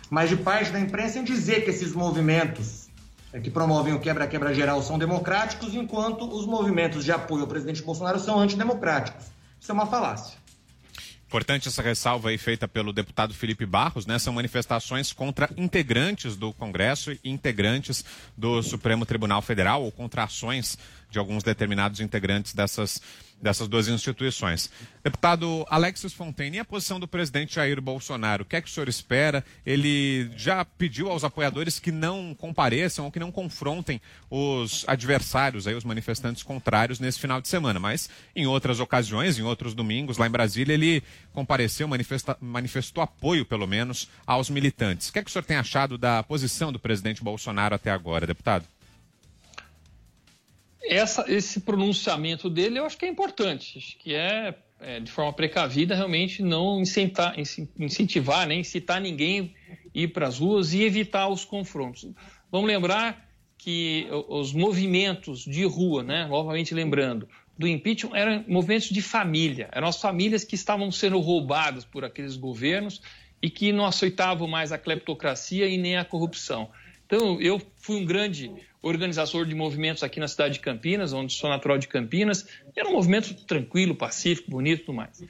mas 0.07 0.29
de 0.29 0.37
parte 0.37 0.71
da 0.71 0.79
imprensa 0.79 1.17
em 1.17 1.23
dizer 1.23 1.63
que 1.63 1.71
esses 1.71 1.93
movimentos 1.93 2.87
é, 3.33 3.39
que 3.39 3.49
promovem 3.49 3.93
o 3.93 3.99
quebra-quebra 3.99 4.53
geral 4.53 4.83
são 4.83 4.99
democráticos, 4.99 5.73
enquanto 5.73 6.31
os 6.31 6.45
movimentos 6.45 7.03
de 7.03 7.11
apoio 7.11 7.41
ao 7.41 7.47
presidente 7.47 7.81
Bolsonaro 7.81 8.19
são 8.19 8.39
antidemocráticos. 8.39 9.25
Isso 9.59 9.71
é 9.71 9.73
uma 9.73 9.87
falácia. 9.87 10.37
Importante 11.25 11.67
essa 11.67 11.81
ressalva 11.81 12.29
aí 12.29 12.37
feita 12.37 12.67
pelo 12.67 12.93
deputado 12.93 13.33
Felipe 13.33 13.65
Barros, 13.65 14.05
né? 14.05 14.19
São 14.19 14.31
manifestações 14.31 15.11
contra 15.11 15.49
integrantes 15.57 16.35
do 16.35 16.53
Congresso 16.53 17.11
e 17.11 17.19
integrantes 17.23 18.05
do 18.37 18.61
Supremo 18.61 19.03
Tribunal 19.03 19.41
Federal 19.41 19.83
ou 19.83 19.91
contra 19.91 20.25
ações 20.25 20.77
de 21.09 21.17
alguns 21.17 21.41
determinados 21.41 21.99
integrantes 21.99 22.53
dessas 22.53 23.01
dessas 23.43 23.67
duas 23.67 23.87
instituições. 23.87 24.71
Deputado 25.03 25.65
Alexis 25.69 26.13
Fontaine, 26.13 26.57
e 26.57 26.59
a 26.59 26.65
posição 26.65 26.99
do 26.99 27.07
presidente 27.07 27.55
Jair 27.55 27.81
Bolsonaro? 27.81 28.43
O 28.43 28.45
que 28.45 28.55
é 28.55 28.61
que 28.61 28.69
o 28.69 28.71
senhor 28.71 28.87
espera? 28.87 29.43
Ele 29.65 30.31
já 30.37 30.63
pediu 30.63 31.09
aos 31.09 31.25
apoiadores 31.25 31.77
que 31.77 31.91
não 31.91 32.33
compareçam 32.33 33.05
ou 33.05 33.11
que 33.11 33.19
não 33.19 33.31
confrontem 33.31 34.01
os 34.29 34.85
adversários, 34.87 35.67
aí, 35.67 35.75
os 35.75 35.83
manifestantes 35.83 36.41
contrários 36.41 36.99
nesse 36.99 37.19
final 37.19 37.41
de 37.41 37.49
semana. 37.49 37.79
Mas 37.79 38.09
em 38.33 38.47
outras 38.47 38.79
ocasiões, 38.79 39.37
em 39.37 39.43
outros 39.43 39.73
domingos, 39.73 40.17
lá 40.17 40.25
em 40.25 40.31
Brasília, 40.31 40.73
ele 40.73 41.03
compareceu, 41.33 41.87
manifestou 42.39 43.03
apoio, 43.03 43.45
pelo 43.45 43.67
menos, 43.67 44.09
aos 44.25 44.49
militantes. 44.49 45.09
O 45.09 45.13
que 45.13 45.19
é 45.19 45.23
que 45.23 45.29
o 45.29 45.33
senhor 45.33 45.43
tem 45.43 45.57
achado 45.57 45.97
da 45.97 46.23
posição 46.23 46.71
do 46.71 46.79
presidente 46.79 47.21
Bolsonaro 47.21 47.75
até 47.75 47.91
agora, 47.91 48.25
deputado? 48.25 48.72
Essa, 50.83 51.25
esse 51.31 51.61
pronunciamento 51.61 52.49
dele 52.49 52.79
eu 52.79 52.85
acho 52.85 52.97
que 52.97 53.05
é 53.05 53.07
importante, 53.07 53.77
acho 53.77 53.97
que 53.97 54.13
é, 54.13 54.55
é 54.79 54.99
de 54.99 55.11
forma 55.11 55.31
precavida 55.31 55.95
realmente 55.95 56.41
não 56.41 56.81
incentivar, 56.81 57.35
incentivar 57.79 58.47
nem 58.47 58.57
né, 58.57 58.61
incitar 58.61 58.99
ninguém 58.99 59.55
a 59.69 59.75
ir 59.93 60.09
para 60.09 60.27
as 60.27 60.39
ruas 60.39 60.73
e 60.73 60.83
evitar 60.83 61.27
os 61.27 61.45
confrontos. 61.45 62.09
Vamos 62.51 62.67
lembrar 62.67 63.29
que 63.57 64.07
os 64.27 64.51
movimentos 64.51 65.45
de 65.45 65.63
rua, 65.63 66.03
né, 66.03 66.27
novamente 66.27 66.73
lembrando, 66.73 67.29
do 67.57 67.67
impeachment 67.67 68.15
eram 68.15 68.43
movimentos 68.47 68.89
de 68.89 69.01
família, 69.01 69.69
eram 69.71 69.87
as 69.87 70.01
famílias 70.01 70.43
que 70.43 70.55
estavam 70.55 70.91
sendo 70.91 71.19
roubadas 71.19 71.85
por 71.85 72.03
aqueles 72.03 72.35
governos 72.35 73.01
e 73.41 73.49
que 73.49 73.71
não 73.71 73.85
aceitavam 73.85 74.47
mais 74.47 74.71
a 74.71 74.77
cleptocracia 74.77 75.67
e 75.67 75.77
nem 75.77 75.97
a 75.97 76.03
corrupção. 76.03 76.69
Então, 77.05 77.39
eu 77.39 77.61
fui 77.77 77.97
um 77.97 78.05
grande 78.05 78.51
organizador 78.83 79.45
de 79.45 79.55
movimentos 79.55 80.03
aqui 80.03 80.19
na 80.19 80.27
cidade 80.27 80.55
de 80.55 80.59
Campinas, 80.59 81.13
onde 81.13 81.33
sou 81.33 81.49
natural 81.49 81.77
de 81.77 81.87
Campinas. 81.87 82.45
Era 82.75 82.87
um 82.89 82.91
movimento 82.91 83.33
tranquilo, 83.45 83.95
pacífico, 83.95 84.51
bonito 84.51 84.81
e 84.81 84.85
tudo 84.85 84.95
mais. 84.95 85.23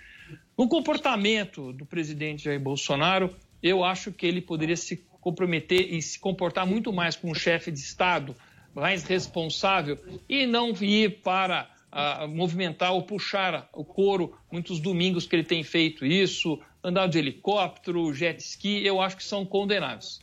O 0.58 0.68
comportamento 0.68 1.72
do 1.72 1.86
presidente 1.86 2.46
Jair 2.46 2.60
Bolsonaro, 2.60 3.34
eu 3.62 3.84
acho 3.84 4.12
que 4.12 4.26
ele 4.26 4.42
poderia 4.42 4.76
se 4.76 4.98
comprometer 5.22 5.94
e 5.94 6.02
se 6.02 6.20
comportar 6.20 6.66
muito 6.66 6.92
mais 6.92 7.16
como 7.16 7.32
um 7.32 7.36
chefe 7.36 7.72
de 7.72 7.80
Estado, 7.80 8.36
mais 8.74 9.04
responsável, 9.04 10.00
e 10.28 10.48
não 10.48 10.72
ir 10.82 11.22
para 11.22 11.70
uh, 11.92 12.28
movimentar 12.28 12.92
ou 12.92 13.04
puxar 13.04 13.70
o 13.72 13.86
couro 13.86 14.36
muitos 14.52 14.80
domingos 14.80 15.28
que 15.28 15.36
ele 15.36 15.44
tem 15.44 15.64
feito 15.64 16.06
isso, 16.06 16.60
andar 16.84 17.08
de 17.08 17.20
helicóptero, 17.20 18.14
jet 18.14 18.42
ski, 18.42 18.86
eu 18.86 19.00
acho 19.00 19.16
que 19.16 19.24
são 19.24 19.46
condenáveis. 19.46 20.20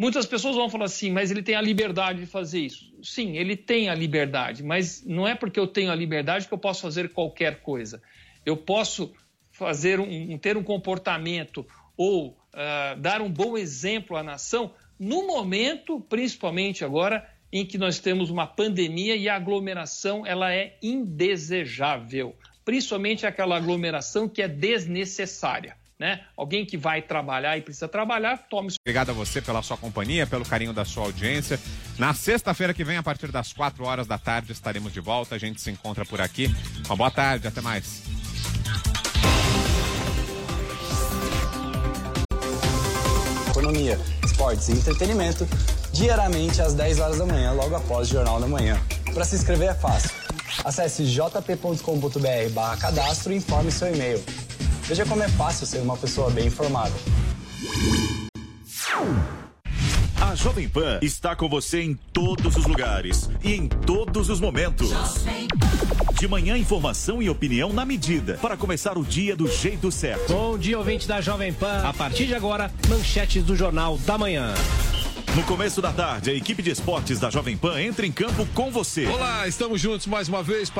Muitas 0.00 0.24
pessoas 0.24 0.56
vão 0.56 0.70
falar 0.70 0.86
assim, 0.86 1.10
mas 1.10 1.30
ele 1.30 1.42
tem 1.42 1.54
a 1.54 1.60
liberdade 1.60 2.20
de 2.20 2.26
fazer 2.26 2.60
isso. 2.60 2.90
Sim, 3.02 3.36
ele 3.36 3.54
tem 3.54 3.90
a 3.90 3.94
liberdade, 3.94 4.62
mas 4.62 5.04
não 5.04 5.28
é 5.28 5.34
porque 5.34 5.60
eu 5.60 5.66
tenho 5.66 5.92
a 5.92 5.94
liberdade 5.94 6.48
que 6.48 6.54
eu 6.54 6.56
posso 6.56 6.80
fazer 6.80 7.12
qualquer 7.12 7.60
coisa. 7.60 8.00
Eu 8.46 8.56
posso 8.56 9.12
fazer 9.50 10.00
um, 10.00 10.38
ter 10.38 10.56
um 10.56 10.62
comportamento 10.62 11.66
ou 11.98 12.28
uh, 12.28 12.98
dar 12.98 13.20
um 13.20 13.30
bom 13.30 13.58
exemplo 13.58 14.16
à 14.16 14.22
nação 14.22 14.72
no 14.98 15.26
momento, 15.26 16.00
principalmente 16.08 16.82
agora, 16.82 17.28
em 17.52 17.66
que 17.66 17.76
nós 17.76 17.98
temos 17.98 18.30
uma 18.30 18.46
pandemia 18.46 19.16
e 19.16 19.28
a 19.28 19.36
aglomeração 19.36 20.26
ela 20.26 20.50
é 20.50 20.78
indesejável, 20.82 22.34
principalmente 22.64 23.26
aquela 23.26 23.54
aglomeração 23.54 24.30
que 24.30 24.40
é 24.40 24.48
desnecessária 24.48 25.76
né? 26.00 26.22
Alguém 26.34 26.64
que 26.64 26.78
vai 26.78 27.02
trabalhar 27.02 27.58
e 27.58 27.60
precisa 27.60 27.86
trabalhar, 27.86 28.38
tome. 28.48 28.72
Obrigado 28.80 29.10
a 29.10 29.12
você 29.12 29.42
pela 29.42 29.62
sua 29.62 29.76
companhia, 29.76 30.26
pelo 30.26 30.46
carinho 30.46 30.72
da 30.72 30.82
sua 30.82 31.04
audiência. 31.04 31.60
Na 31.98 32.14
sexta-feira 32.14 32.72
que 32.72 32.82
vem, 32.82 32.96
a 32.96 33.02
partir 33.02 33.30
das 33.30 33.52
4 33.52 33.84
horas 33.84 34.06
da 34.06 34.16
tarde, 34.16 34.50
estaremos 34.50 34.94
de 34.94 35.00
volta. 35.00 35.34
A 35.34 35.38
gente 35.38 35.60
se 35.60 35.70
encontra 35.70 36.06
por 36.06 36.18
aqui. 36.18 36.50
Uma 36.86 36.96
boa 36.96 37.10
tarde, 37.10 37.46
até 37.46 37.60
mais. 37.60 38.02
Economia, 43.50 43.98
esportes 44.24 44.68
e 44.70 44.72
entretenimento, 44.72 45.46
diariamente 45.92 46.62
às 46.62 46.72
10 46.72 46.98
horas 46.98 47.18
da 47.18 47.26
manhã, 47.26 47.52
logo 47.52 47.76
após 47.76 48.08
o 48.08 48.12
Jornal 48.12 48.40
da 48.40 48.46
Manhã. 48.46 48.80
Para 49.12 49.24
se 49.24 49.36
inscrever 49.36 49.68
é 49.68 49.74
fácil. 49.74 50.10
Acesse 50.64 51.04
jp.com.br 51.04 52.80
cadastro 52.80 53.32
e 53.34 53.36
informe 53.36 53.70
seu 53.70 53.94
e-mail. 53.94 54.24
Veja 54.90 55.06
como 55.06 55.22
é 55.22 55.28
fácil 55.28 55.68
ser 55.68 55.78
uma 55.78 55.96
pessoa 55.96 56.30
bem 56.30 56.48
informada. 56.48 56.92
A 60.20 60.34
Jovem 60.34 60.68
Pan 60.68 60.98
está 61.00 61.36
com 61.36 61.48
você 61.48 61.80
em 61.80 61.94
todos 62.12 62.56
os 62.56 62.66
lugares 62.66 63.30
e 63.44 63.54
em 63.54 63.68
todos 63.68 64.28
os 64.28 64.40
momentos. 64.40 64.90
De 66.18 66.26
manhã, 66.26 66.58
informação 66.58 67.22
e 67.22 67.30
opinião 67.30 67.72
na 67.72 67.84
medida 67.84 68.36
para 68.42 68.56
começar 68.56 68.98
o 68.98 69.04
dia 69.04 69.36
do 69.36 69.46
jeito 69.46 69.92
certo. 69.92 70.32
Bom 70.32 70.58
dia, 70.58 70.76
ouvinte 70.76 71.06
da 71.06 71.20
Jovem 71.20 71.52
Pan. 71.52 71.82
A 71.84 71.94
partir 71.94 72.26
de 72.26 72.34
agora, 72.34 72.68
manchetes 72.88 73.44
do 73.44 73.54
Jornal 73.54 73.96
da 73.98 74.18
Manhã. 74.18 74.52
No 75.36 75.44
começo 75.44 75.80
da 75.80 75.92
tarde, 75.92 76.28
a 76.30 76.34
equipe 76.34 76.60
de 76.60 76.70
esportes 76.70 77.20
da 77.20 77.30
Jovem 77.30 77.56
Pan 77.56 77.80
entra 77.80 78.04
em 78.04 78.10
campo 78.10 78.44
com 78.52 78.68
você. 78.72 79.06
Olá, 79.06 79.46
estamos 79.46 79.80
juntos 79.80 80.08
mais 80.08 80.28
uma 80.28 80.42
vez 80.42 80.68
para 80.68 80.78